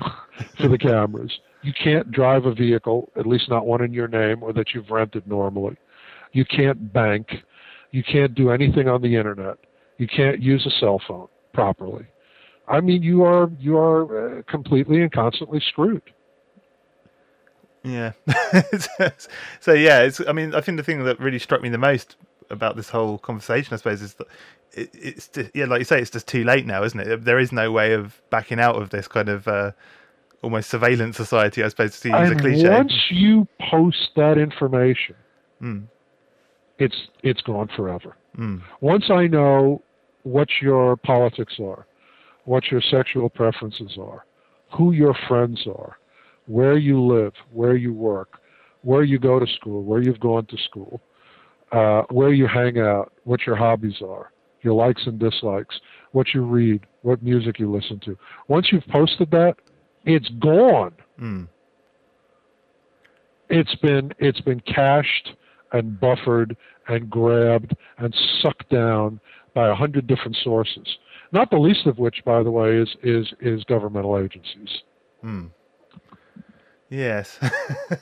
for 0.60 0.68
the 0.68 0.78
cameras. 0.78 1.38
You 1.62 1.72
can't 1.72 2.10
drive 2.10 2.46
a 2.46 2.54
vehicle, 2.54 3.10
at 3.16 3.26
least 3.26 3.48
not 3.48 3.66
one 3.66 3.82
in 3.82 3.92
your 3.92 4.08
name 4.08 4.42
or 4.42 4.52
that 4.54 4.74
you've 4.74 4.90
rented 4.90 5.26
normally. 5.26 5.76
You 6.32 6.44
can't 6.44 6.92
bank. 6.92 7.28
You 7.90 8.02
can't 8.02 8.34
do 8.34 8.50
anything 8.50 8.88
on 8.88 9.02
the 9.02 9.16
internet. 9.16 9.58
You 9.98 10.06
can't 10.06 10.40
use 10.40 10.66
a 10.66 10.70
cell 10.80 11.00
phone 11.06 11.28
properly. 11.52 12.06
I 12.68 12.80
mean, 12.80 13.02
you 13.02 13.24
are 13.24 13.50
you 13.58 13.76
are 13.78 14.38
uh, 14.38 14.42
completely 14.42 15.02
and 15.02 15.10
constantly 15.10 15.60
screwed. 15.60 16.02
Yeah. 17.82 18.12
so 19.60 19.72
yeah, 19.72 20.00
it's. 20.02 20.20
I 20.26 20.32
mean, 20.32 20.54
I 20.54 20.60
think 20.60 20.76
the 20.76 20.82
thing 20.82 21.04
that 21.04 21.18
really 21.18 21.38
struck 21.38 21.62
me 21.62 21.68
the 21.70 21.78
most 21.78 22.16
about 22.50 22.76
this 22.76 22.90
whole 22.90 23.18
conversation, 23.18 23.74
I 23.74 23.76
suppose, 23.76 24.02
is 24.02 24.14
that 24.14 24.26
it, 24.72 24.90
it's 24.92 25.28
just, 25.28 25.50
yeah, 25.54 25.64
like 25.64 25.80
you 25.80 25.84
say, 25.84 26.00
it's 26.00 26.10
just 26.10 26.26
too 26.26 26.44
late 26.44 26.66
now, 26.66 26.82
isn't 26.84 27.00
it? 27.00 27.24
There 27.24 27.38
is 27.38 27.52
no 27.52 27.72
way 27.72 27.92
of 27.92 28.20
backing 28.30 28.60
out 28.60 28.76
of 28.76 28.90
this 28.90 29.08
kind 29.08 29.28
of 29.28 29.48
uh, 29.48 29.72
almost 30.42 30.70
surveillance 30.70 31.16
society, 31.16 31.62
I 31.62 31.68
suppose, 31.68 31.98
to 32.00 32.08
use 32.08 32.30
a 32.30 32.34
cliche. 32.34 32.68
once 32.68 32.92
you 33.10 33.46
post 33.70 34.10
that 34.16 34.38
information, 34.38 35.16
Mm, 35.62 35.88
it's 36.78 36.96
it's 37.22 37.40
gone 37.42 37.68
forever. 37.76 38.16
mm, 38.38 38.60
Once 38.80 39.04
I 39.10 39.26
know 39.26 39.82
what 40.22 40.48
your 40.60 40.96
politics 40.96 41.54
are, 41.60 41.86
what 42.44 42.70
your 42.70 42.80
sexual 42.80 43.28
preferences 43.28 43.96
are, 44.00 44.24
who 44.76 44.92
your 44.92 45.14
friends 45.28 45.66
are, 45.66 45.98
where 46.46 46.76
you 46.78 47.00
live, 47.02 47.32
where 47.52 47.76
you 47.76 47.92
work, 47.92 48.40
where 48.82 49.02
you 49.02 49.18
go 49.18 49.38
to 49.38 49.46
school, 49.58 49.82
where 49.82 50.00
you've 50.02 50.20
gone 50.20 50.46
to 50.46 50.56
school, 50.68 51.00
uh, 51.72 52.02
where 52.10 52.32
you 52.32 52.46
hang 52.46 52.78
out, 52.78 53.12
what 53.24 53.40
your 53.46 53.56
hobbies 53.56 54.00
are, 54.02 54.30
your 54.62 54.74
likes 54.74 55.02
and 55.06 55.18
dislikes, 55.18 55.78
what 56.12 56.26
you 56.34 56.42
read, 56.42 56.86
what 57.02 57.22
music 57.22 57.58
you 57.58 57.70
listen 57.70 57.98
to. 58.00 58.16
Once 58.48 58.68
you've 58.72 58.86
posted 58.88 59.30
that, 59.30 59.54
it's 60.04 60.28
gone. 60.40 60.92
mm. 61.20 61.48
It's 63.50 63.74
been 63.76 64.12
it's 64.18 64.40
been 64.42 64.60
cached 64.60 65.30
and 65.72 65.98
buffered 66.00 66.56
and 66.88 67.10
grabbed 67.10 67.76
and 67.98 68.14
sucked 68.40 68.68
down 68.70 69.20
by 69.54 69.68
a 69.68 69.74
hundred 69.74 70.06
different 70.06 70.36
sources. 70.42 70.98
Not 71.32 71.50
the 71.50 71.58
least 71.58 71.86
of 71.86 71.98
which, 71.98 72.24
by 72.24 72.42
the 72.42 72.50
way, 72.50 72.76
is 72.76 72.96
is 73.02 73.32
is 73.40 73.64
governmental 73.64 74.18
agencies. 74.18 74.82
Hmm. 75.20 75.46
Yes. 76.90 77.38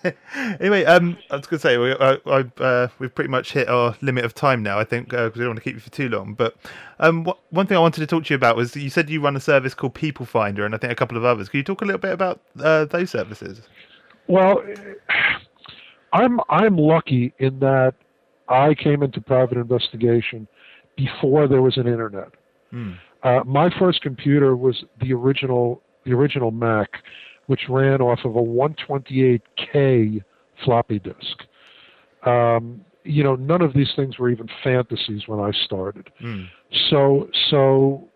anyway, 0.61 0.85
um, 0.85 1.19
I 1.31 1.37
was 1.37 1.47
going 1.47 1.59
to 1.59 1.63
say 1.63 1.77
we, 1.77 1.93
I, 1.93 2.19
I, 2.25 2.63
uh, 2.63 2.89
we've 3.01 3.13
pretty 3.13 3.31
much 3.31 3.51
hit 3.51 3.69
our 3.69 3.97
limit 4.01 4.25
of 4.25 4.33
time 4.33 4.63
now. 4.63 4.79
I 4.79 4.85
think 4.85 5.09
because 5.09 5.35
we 5.35 5.41
don't 5.41 5.51
want 5.51 5.59
to 5.59 5.65
keep 5.65 5.75
you 5.75 5.81
for 5.81 5.91
too 5.91 6.09
long. 6.09 6.35
But 6.35 6.55
um, 7.01 7.25
what, 7.25 7.39
one 7.51 7.67
thing 7.67 7.77
I 7.77 7.81
wanted 7.81 8.01
to 8.01 8.07
talk 8.07 8.25
to 8.27 8.31
you 8.31 8.37
about 8.37 8.55
was 8.55 8.77
you 8.77 8.91
said 8.91 9.11
you 9.11 9.21
run 9.21 9.35
a 9.35 9.41
service 9.41 9.75
called 9.75 9.95
People 9.95 10.25
Finder, 10.25 10.65
and 10.65 10.73
I 10.73 10.79
think 10.79 10.93
a 10.93 10.97
couple 10.97 11.17
of 11.17 11.25
others. 11.25 11.49
Can 11.49 11.59
you 11.59 11.65
talk 11.65 11.83
a 11.83 11.85
little 11.85 12.01
bit 12.01 12.13
about 12.13 12.41
uh, 12.61 12.85
those 12.85 13.11
services? 13.11 13.61
Well, 14.29 14.63
I'm 16.17 16.41
I'm 16.49 16.77
lucky 16.77 17.35
in 17.39 17.59
that 17.61 17.95
I 18.49 18.75
came 18.75 19.03
into 19.03 19.21
private 19.21 19.59
investigation 19.59 20.49
before 20.97 21.47
there 21.47 21.61
was 21.61 21.77
an 21.77 21.87
internet. 21.87 22.29
Hmm. 22.71 22.93
Uh, 23.23 23.41
my 23.45 23.71
first 23.79 24.01
computer 24.01 24.57
was 24.57 24.83
the 25.01 25.13
original 25.13 25.83
the 26.05 26.13
original 26.13 26.51
Mac, 26.51 26.89
which 27.47 27.63
ran 27.69 28.01
off 28.01 28.21
of 28.25 28.37
a 28.37 28.41
128K 28.41 30.23
floppy 30.65 30.99
disk. 31.01 31.43
Um, 32.25 32.85
you 33.05 33.23
know, 33.23 33.37
none 33.37 33.61
of 33.61 33.75
these 33.75 33.93
things 33.95 34.19
were 34.19 34.31
even 34.31 34.49
fantasies 34.65 35.23
when 35.27 35.39
I 35.41 35.51
started. 35.65 36.09
Hmm. 36.19 36.45
So 36.91 37.29
so 37.51 38.09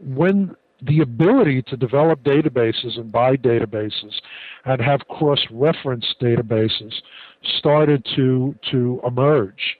when 0.00 0.56
the 0.82 1.00
ability 1.00 1.62
to 1.62 1.76
develop 1.76 2.22
databases 2.22 2.98
and 2.98 3.10
buy 3.10 3.36
databases 3.36 4.12
and 4.64 4.80
have 4.80 5.00
cross-reference 5.08 6.06
databases 6.20 6.92
started 7.58 8.06
to 8.16 8.54
to 8.70 9.00
emerge, 9.06 9.78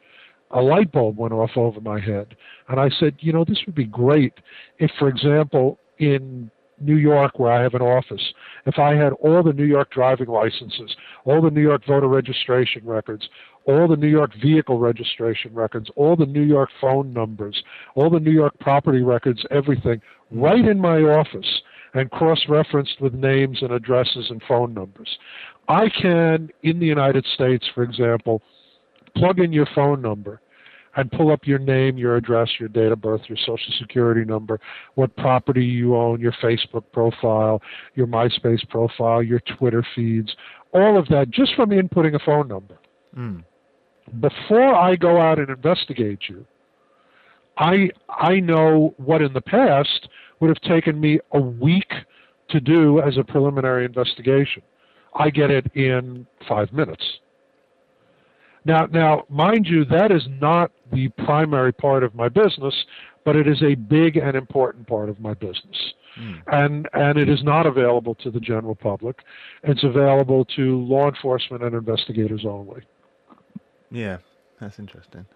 a 0.53 0.61
light 0.61 0.91
bulb 0.93 1.19
went 1.19 1.35
off 1.35 1.51
over 1.57 1.81
my 1.81 2.01
head, 2.01 2.37
and 2.69 2.81
I 2.81 2.89
said, 2.99 3.17
you 3.21 3.33
know, 3.33 3.45
this 3.45 3.59
would 3.67 3.75
be 3.75 3.85
great 3.85 4.35
if, 4.79 4.91
for 4.99 5.09
example, 5.09 5.79
in 5.99 6.51
New 6.81 6.97
York, 6.97 7.39
where 7.39 7.53
I 7.53 7.63
have 7.63 7.75
an 7.75 7.83
office, 7.83 8.23
if 8.67 8.79
I 8.79 8.95
had 8.95 9.13
all 9.15 9.43
the 9.43 9.53
New 9.53 9.65
York 9.65 9.91
driving 9.91 10.29
licenses, 10.29 10.95
all 11.25 11.41
the 11.41 11.51
New 11.51 11.63
York 11.63 11.87
voter 11.87 12.09
registration 12.09 12.85
records, 12.85 13.29
all 13.67 13.89
the 13.89 13.97
New 13.97 14.09
York 14.09 14.31
vehicle 14.41 14.79
registration 14.79 15.53
records, 15.53 15.91
all 15.97 16.17
the 16.17 16.27
New 16.27 16.43
York 16.43 16.71
phone 16.81 17.13
numbers, 17.13 17.63
all 17.95 18.09
the 18.09 18.21
New 18.21 18.31
York 18.31 18.59
property 18.61 19.03
records, 19.03 19.45
everything, 19.51 20.01
right 20.31 20.65
in 20.65 20.81
my 20.81 20.99
office 21.01 21.63
and 21.95 22.11
cross 22.11 22.41
referenced 22.49 23.01
with 23.01 23.15
names 23.15 23.59
and 23.63 23.73
addresses 23.73 24.27
and 24.31 24.43
phone 24.47 24.75
numbers. 24.75 25.09
I 25.69 25.89
can, 25.89 26.51
in 26.63 26.79
the 26.79 26.87
United 26.87 27.27
States, 27.35 27.67
for 27.75 27.83
example, 27.83 28.43
plug 29.17 29.41
in 29.41 29.53
your 29.53 29.67
phone 29.75 30.03
number 30.03 30.41
and 30.97 31.11
pull 31.11 31.31
up 31.31 31.41
your 31.45 31.59
name, 31.59 31.99
your 31.99 32.17
address, 32.17 32.49
your 32.59 32.69
date 32.69 32.93
of 32.93 33.01
birth, 33.01 33.23
your 33.29 33.39
social 33.39 33.73
security 33.79 34.25
number, 34.25 34.61
what 34.95 35.15
property 35.17 35.65
you 35.65 35.97
own, 35.97 36.21
your 36.21 36.33
Facebook 36.43 36.85
profile, 36.93 37.61
your 37.95 38.07
MySpace 38.07 38.67
profile, 38.69 39.23
your 39.23 39.41
Twitter 39.59 39.87
feeds, 39.95 40.35
all 40.73 40.99
of 40.99 41.07
that 41.09 41.31
just 41.31 41.55
from 41.55 41.71
inputting 41.71 42.15
a 42.15 42.25
phone 42.25 42.49
number. 42.49 42.79
Hmm. 43.15 43.41
Before 44.21 44.75
I 44.75 44.97
go 44.97 45.21
out 45.21 45.39
and 45.39 45.51
investigate 45.51 46.21
you, 46.29 46.47
I 47.59 47.91
I 48.09 48.41
know 48.41 48.95
what 48.99 49.23
in 49.23 49.33
the 49.33 49.41
past 49.41 50.09
would 50.41 50.49
have 50.49 50.61
taken 50.61 51.01
me 51.01 51.19
a 51.33 51.41
week 51.41 51.93
to 52.51 52.61
do 52.61 53.01
as 53.01 53.17
a 53.17 53.25
preliminary 53.25 53.85
investigation. 53.85 54.63
I 55.15 55.31
get 55.31 55.51
it 55.51 55.67
in 55.75 56.27
five 56.49 56.73
minutes. 56.73 57.03
Now, 58.65 58.87
now, 58.87 59.25
mind 59.29 59.67
you, 59.67 59.85
that 59.87 60.11
is 60.11 60.23
not 60.41 60.73
the 60.93 61.09
primary 61.25 61.73
part 61.73 62.03
of 62.03 62.15
my 62.15 62.29
business, 62.29 62.75
but 63.25 63.37
it 63.37 63.47
is 63.47 63.63
a 63.63 63.75
big 63.75 64.17
and 64.17 64.37
important 64.37 64.87
part 64.87 65.09
of 65.09 65.21
my 65.21 65.35
business. 65.35 65.95
Mm. 66.21 66.43
And 66.47 66.89
and 66.93 67.19
it 67.19 67.29
is 67.29 67.43
not 67.43 67.67
available 67.67 68.15
to 68.17 68.31
the 68.31 68.41
general 68.41 68.75
public. 68.75 69.21
It's 69.63 69.85
available 69.85 70.45
to 70.57 70.81
law 70.85 71.09
enforcement 71.09 71.63
and 71.63 71.75
investigators 71.75 72.45
only. 72.47 72.83
Yeah, 73.91 74.19
that's 74.61 74.79
interesting. 74.79 75.27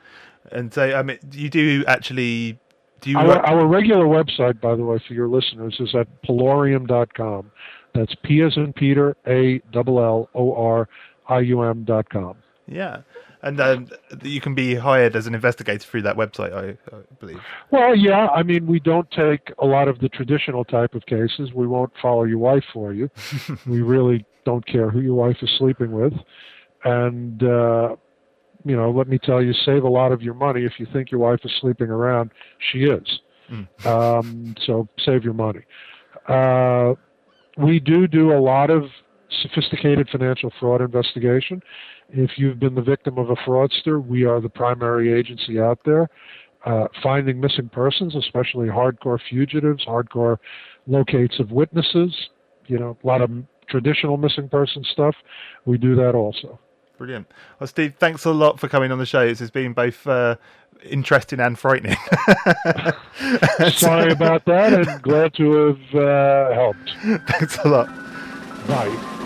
And 0.52 0.72
so, 0.72 0.82
I 0.94 1.02
mean, 1.02 1.18
you 1.32 1.50
do 1.50 1.84
actually 1.86 2.58
do 3.00 3.10
you 3.10 3.18
Our, 3.18 3.26
write- 3.28 3.44
our 3.44 3.66
regular 3.66 4.04
website, 4.06 4.60
by 4.60 4.74
the 4.76 4.84
way, 4.84 4.98
for 5.06 5.14
your 5.14 5.28
listeners, 5.28 5.76
is 5.80 5.94
at 5.94 6.06
pallorium.com. 6.22 7.50
That's 7.94 8.14
P 8.22 8.42
as 8.42 8.56
in 8.56 8.72
Peter, 8.72 9.16
A 9.26 9.60
double 9.72 9.98
L 10.00 10.28
O 10.34 10.54
R 10.54 10.88
I 11.28 11.40
U 11.40 11.62
M 11.62 11.84
dot 11.84 12.08
com. 12.10 12.36
yeah, 12.66 13.02
and 13.42 13.60
um, 13.60 13.88
you 14.22 14.40
can 14.40 14.54
be 14.54 14.74
hired 14.74 15.16
as 15.16 15.26
an 15.26 15.34
investigator 15.34 15.78
through 15.84 16.02
that 16.02 16.16
website, 16.16 16.52
I, 16.52 16.94
I 16.94 17.00
believe. 17.18 17.40
Well, 17.70 17.96
yeah, 17.96 18.26
I 18.28 18.42
mean, 18.42 18.66
we 18.66 18.78
don't 18.80 19.10
take 19.10 19.52
a 19.58 19.66
lot 19.66 19.88
of 19.88 19.98
the 20.00 20.08
traditional 20.10 20.64
type 20.64 20.94
of 20.94 21.04
cases. 21.06 21.52
We 21.54 21.66
won't 21.66 21.92
follow 22.02 22.24
your 22.24 22.38
wife 22.38 22.64
for 22.72 22.92
you. 22.92 23.08
we 23.66 23.80
really 23.82 24.24
don't 24.44 24.64
care 24.66 24.90
who 24.90 25.00
your 25.00 25.14
wife 25.14 25.38
is 25.42 25.50
sleeping 25.58 25.90
with. 25.92 26.12
And, 26.84 27.42
uh, 27.42 27.96
you 28.64 28.76
know, 28.76 28.90
let 28.90 29.08
me 29.08 29.18
tell 29.18 29.42
you, 29.42 29.52
save 29.52 29.84
a 29.84 29.88
lot 29.88 30.12
of 30.12 30.22
your 30.22 30.34
money 30.34 30.64
if 30.64 30.72
you 30.78 30.86
think 30.92 31.10
your 31.10 31.20
wife 31.20 31.40
is 31.44 31.52
sleeping 31.60 31.88
around. 31.88 32.30
She 32.70 32.80
is. 32.80 33.20
Mm. 33.50 33.86
Um, 33.86 34.54
so 34.64 34.88
save 35.04 35.24
your 35.24 35.34
money. 35.34 35.60
Uh, 36.28 36.94
we 37.56 37.80
do 37.80 38.06
do 38.06 38.32
a 38.32 38.40
lot 38.40 38.70
of 38.70 38.84
sophisticated 39.42 40.08
financial 40.10 40.52
fraud 40.58 40.80
investigation. 40.80 41.62
If 42.10 42.32
you've 42.36 42.58
been 42.58 42.74
the 42.74 42.82
victim 42.82 43.18
of 43.18 43.30
a 43.30 43.36
fraudster, 43.36 44.04
we 44.04 44.24
are 44.24 44.40
the 44.40 44.48
primary 44.48 45.12
agency 45.12 45.60
out 45.60 45.78
there. 45.84 46.08
Uh, 46.66 46.86
finding 47.02 47.40
missing 47.40 47.70
persons, 47.70 48.14
especially 48.14 48.68
hardcore 48.68 49.18
fugitives, 49.30 49.84
hardcore 49.86 50.36
locates 50.86 51.40
of 51.40 51.50
witnesses, 51.50 52.14
you 52.66 52.78
know, 52.78 52.98
a 53.02 53.06
lot 53.06 53.22
of 53.22 53.30
traditional 53.68 54.18
missing 54.18 54.48
person 54.48 54.84
stuff. 54.92 55.14
We 55.64 55.78
do 55.78 55.94
that 55.96 56.14
also. 56.14 56.58
Brilliant. 57.00 57.32
Well, 57.58 57.66
Steve, 57.66 57.94
thanks 57.98 58.26
a 58.26 58.30
lot 58.30 58.60
for 58.60 58.68
coming 58.68 58.92
on 58.92 58.98
the 58.98 59.06
show. 59.06 59.26
This 59.26 59.38
has 59.38 59.50
been 59.50 59.72
both 59.72 60.06
uh, 60.06 60.36
interesting 60.84 61.40
and 61.40 61.58
frightening. 61.58 61.96
Sorry 63.72 64.12
about 64.12 64.44
that, 64.44 64.74
and 64.74 65.00
glad 65.00 65.32
to 65.36 65.50
have 65.50 65.94
uh, 65.94 66.52
helped. 66.52 66.94
thanks 67.26 67.56
a 67.64 67.68
lot. 67.68 67.86
Bye. 68.66 69.16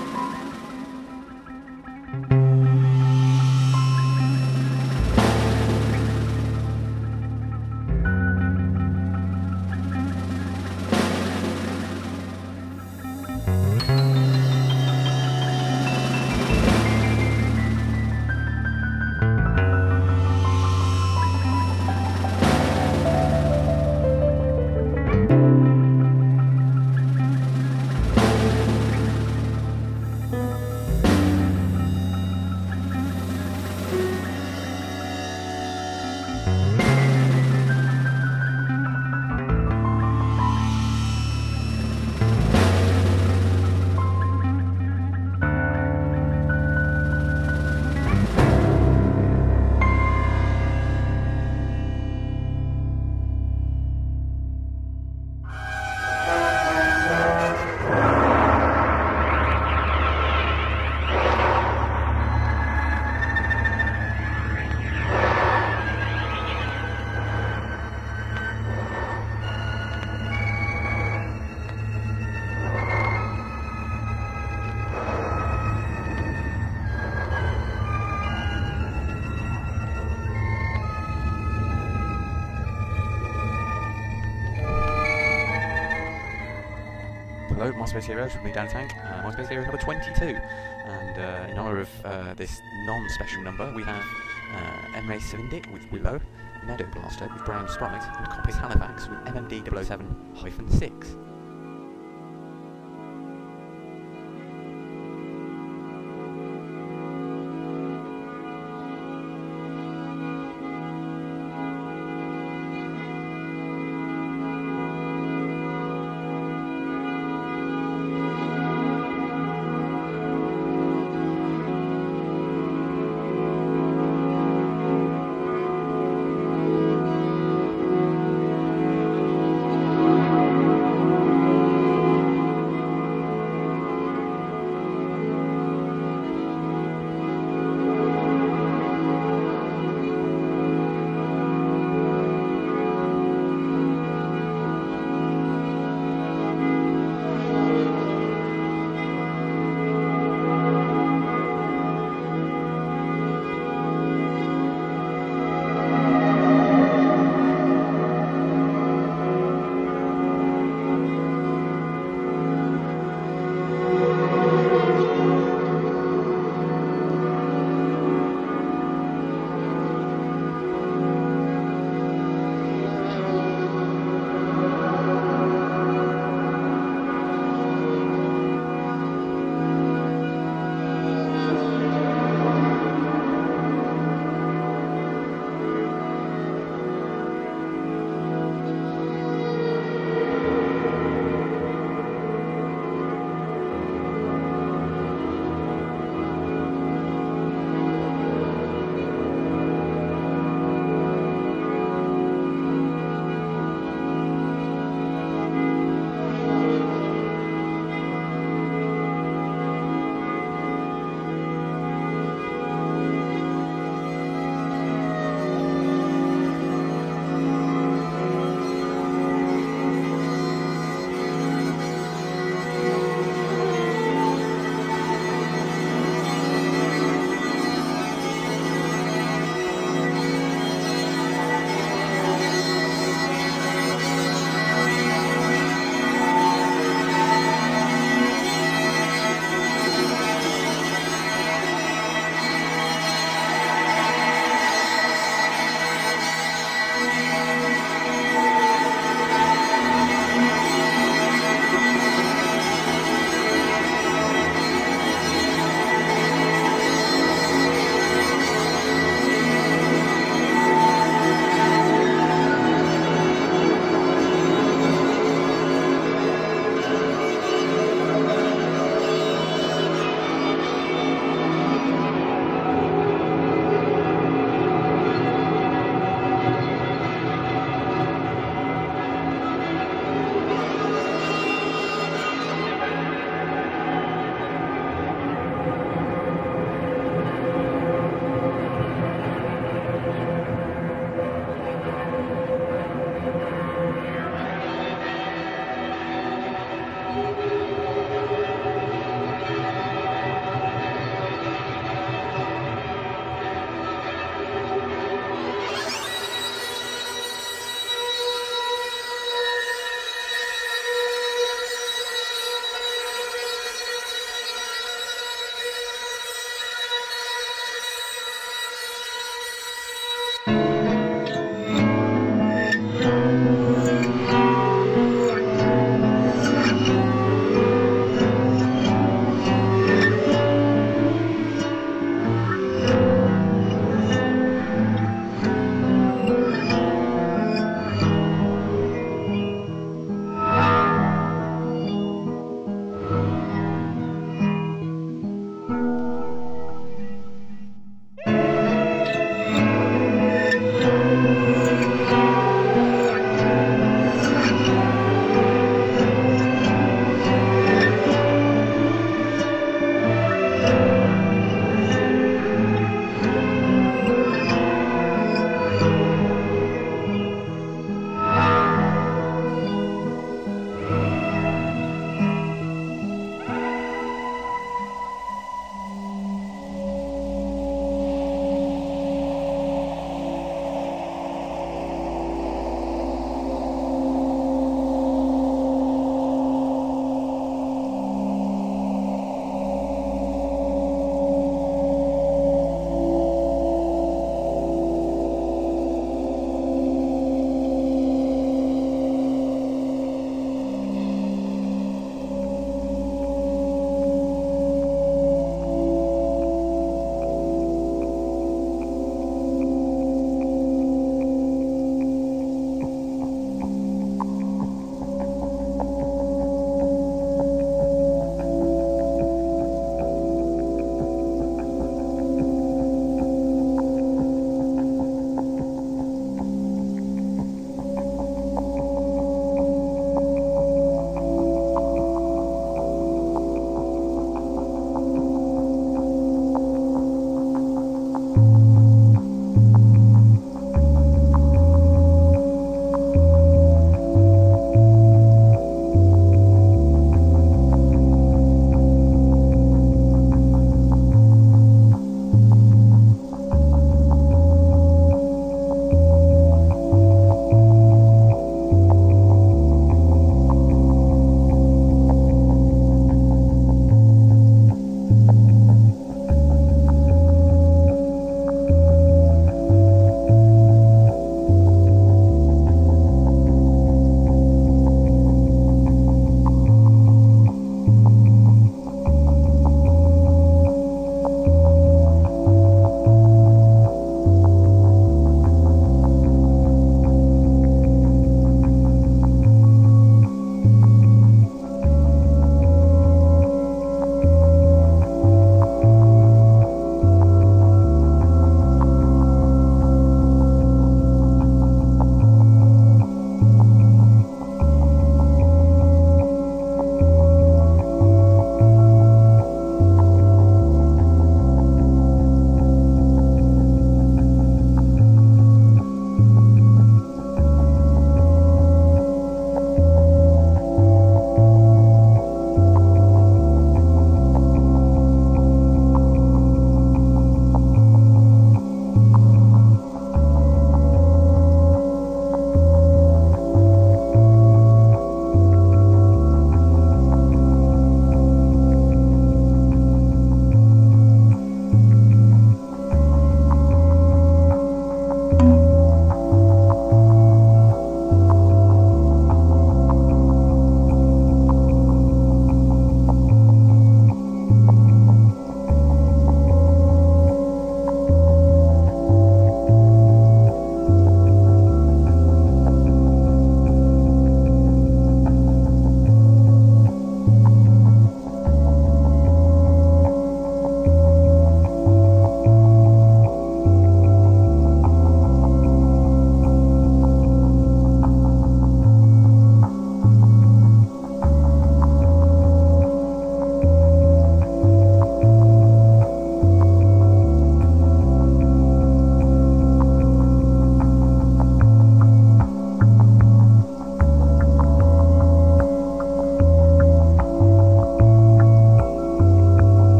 Space 87.94 88.06
Hero 88.06 88.28
from 88.28 88.42
Big 88.42 88.54
Dan 88.54 88.66
Tank. 88.66 88.92
Uh, 89.04 89.22
my 89.22 89.30
Space 89.30 89.50
Hero 89.50 89.62
number 89.62 89.78
22. 89.78 90.24
And 90.24 91.16
uh, 91.16 91.46
in 91.48 91.56
honour 91.56 91.78
of 91.78 91.88
uh, 92.04 92.34
this 92.34 92.60
non-special 92.86 93.42
number, 93.42 93.72
we 93.72 93.84
have 93.84 94.02
uh, 94.52 94.96
M.A. 94.96 95.18
Savindic 95.18 95.72
with 95.72 95.88
Willow, 95.92 96.20
Meadow 96.66 96.88
Blaster 96.92 97.30
with 97.32 97.44
Brown 97.44 97.68
Sprite, 97.68 98.02
and 98.18 98.26
Copies 98.26 98.56
Halifax 98.56 99.06
with 99.06 99.20
MMD007-6. 99.26 101.33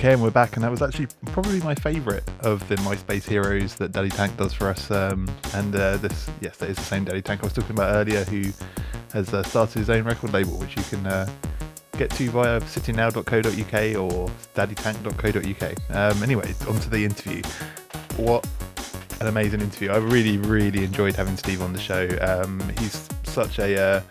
Okay, 0.00 0.14
and 0.14 0.22
we're 0.22 0.30
back, 0.30 0.56
and 0.56 0.64
that 0.64 0.70
was 0.70 0.80
actually 0.80 1.08
probably 1.26 1.60
my 1.60 1.74
favourite 1.74 2.22
of 2.40 2.66
the 2.68 2.76
MySpace 2.76 3.28
heroes 3.28 3.74
that 3.74 3.92
Daddy 3.92 4.08
Tank 4.08 4.34
does 4.38 4.54
for 4.54 4.68
us. 4.68 4.90
Um, 4.90 5.30
and 5.52 5.76
uh, 5.76 5.98
this, 5.98 6.30
yes, 6.40 6.56
that 6.56 6.70
is 6.70 6.76
the 6.78 6.82
same 6.82 7.04
Daddy 7.04 7.20
Tank 7.20 7.42
I 7.42 7.44
was 7.44 7.52
talking 7.52 7.72
about 7.72 7.94
earlier, 7.94 8.24
who 8.24 8.44
has 9.12 9.34
uh, 9.34 9.42
started 9.42 9.78
his 9.78 9.90
own 9.90 10.04
record 10.04 10.32
label, 10.32 10.52
which 10.56 10.74
you 10.74 10.82
can 10.84 11.06
uh, 11.06 11.28
get 11.98 12.08
to 12.12 12.30
via 12.30 12.62
sittingnow.co.uk 12.62 14.00
or 14.00 14.30
daddytank.co.uk. 14.54 15.94
Um, 15.94 16.22
anyway, 16.22 16.54
onto 16.66 16.88
the 16.88 17.04
interview. 17.04 17.42
What 18.16 18.48
an 19.20 19.26
amazing 19.26 19.60
interview! 19.60 19.90
I 19.90 19.98
really, 19.98 20.38
really 20.38 20.82
enjoyed 20.82 21.14
having 21.14 21.36
Steve 21.36 21.60
on 21.60 21.74
the 21.74 21.78
show. 21.78 22.08
Um, 22.22 22.58
he's 22.78 23.06
such 23.24 23.58
a 23.58 23.78
uh, 23.78 24.02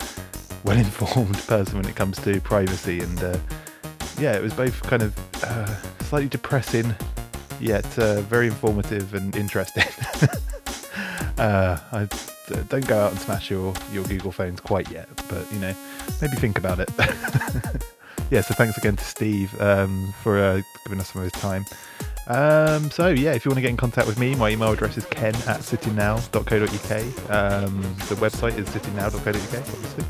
well-informed 0.62 1.36
person 1.48 1.78
when 1.78 1.88
it 1.88 1.96
comes 1.96 2.16
to 2.22 2.40
privacy 2.42 3.00
and 3.00 3.24
uh, 3.24 3.36
yeah, 4.20 4.36
it 4.36 4.42
was 4.42 4.52
both 4.52 4.82
kind 4.82 5.02
of 5.02 5.16
uh, 5.42 5.74
slightly 6.04 6.28
depressing, 6.28 6.94
yet 7.58 7.98
uh, 7.98 8.20
very 8.22 8.48
informative 8.48 9.14
and 9.14 9.34
interesting. 9.34 9.84
uh, 11.38 11.78
I 11.90 12.06
don't 12.68 12.86
go 12.86 13.00
out 13.00 13.12
and 13.12 13.20
smash 13.20 13.50
your, 13.50 13.72
your 13.92 14.04
Google 14.04 14.30
phones 14.30 14.60
quite 14.60 14.90
yet, 14.90 15.08
but 15.28 15.50
you 15.52 15.58
know, 15.58 15.74
maybe 16.20 16.36
think 16.36 16.58
about 16.58 16.80
it. 16.80 16.90
yeah, 18.30 18.42
so 18.42 18.52
thanks 18.54 18.76
again 18.76 18.96
to 18.96 19.04
Steve 19.04 19.58
um, 19.60 20.12
for 20.22 20.38
uh, 20.38 20.60
giving 20.84 21.00
us 21.00 21.12
some 21.12 21.22
of 21.22 21.32
his 21.32 21.40
time. 21.40 21.64
Um, 22.26 22.90
so 22.90 23.08
yeah, 23.08 23.32
if 23.32 23.44
you 23.44 23.48
want 23.50 23.56
to 23.56 23.62
get 23.62 23.70
in 23.70 23.76
contact 23.78 24.06
with 24.06 24.18
me, 24.18 24.34
my 24.34 24.50
email 24.50 24.70
address 24.70 24.98
is 24.98 25.06
ken 25.06 25.34
at 25.46 25.60
citynow.co.uk. 25.60 27.30
Um, 27.30 27.82
the 28.08 28.16
website 28.16 28.58
is 28.58 28.68
citynow.co.uk, 28.68 29.34
obviously. 29.34 30.04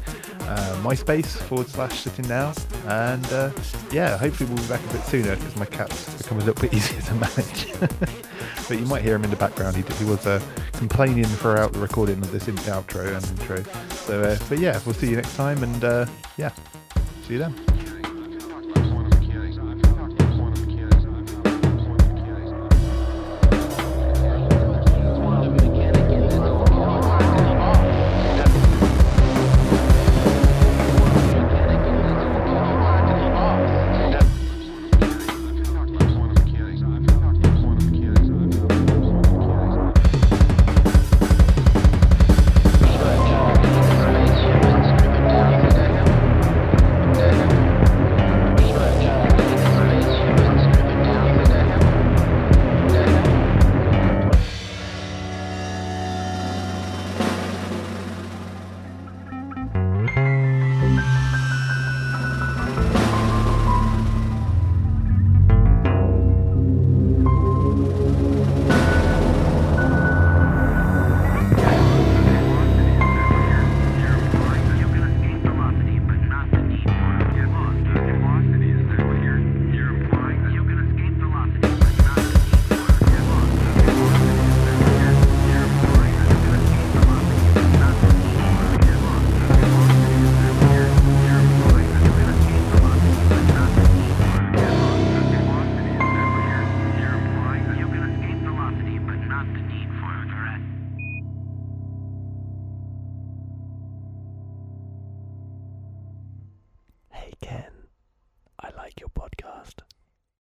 Uh, 0.51 0.83
MySpace 0.83 1.27
forward 1.27 1.69
slash 1.69 2.01
sitting 2.01 2.27
now. 2.27 2.53
And 2.89 3.25
uh, 3.27 3.53
yeah, 3.93 4.19
hopefully 4.19 4.51
we'll 4.51 4.61
be 4.61 4.69
back 4.69 4.85
a 4.85 4.93
bit 4.93 5.03
sooner 5.03 5.37
because 5.37 5.55
my 5.55 5.65
cat's 5.65 6.13
become 6.21 6.39
a 6.39 6.45
little 6.45 6.61
bit 6.61 6.75
easier 6.79 7.01
to 7.01 7.15
manage. 7.15 7.73
but 8.69 8.77
you 8.79 8.85
might 8.87 9.03
hear 9.03 9.15
him 9.15 9.23
in 9.23 9.31
the 9.31 9.37
background. 9.37 9.77
He, 9.77 9.83
he 9.95 10.05
was 10.05 10.27
uh, 10.27 10.43
complaining 10.73 11.25
throughout 11.25 11.73
the 11.73 11.79
recording 11.79 12.19
of 12.19 12.33
this 12.33 12.47
outro 12.47 13.15
and 13.15 13.41
intro. 13.41 13.63
So, 13.91 14.23
uh, 14.23 14.39
but 14.49 14.59
yeah, 14.59 14.81
we'll 14.85 14.95
see 14.95 15.11
you 15.11 15.17
next 15.17 15.37
time. 15.37 15.63
And 15.63 15.85
uh, 15.85 16.07
yeah, 16.37 16.51
see 17.29 17.35
you 17.35 17.39
then. 17.39 17.90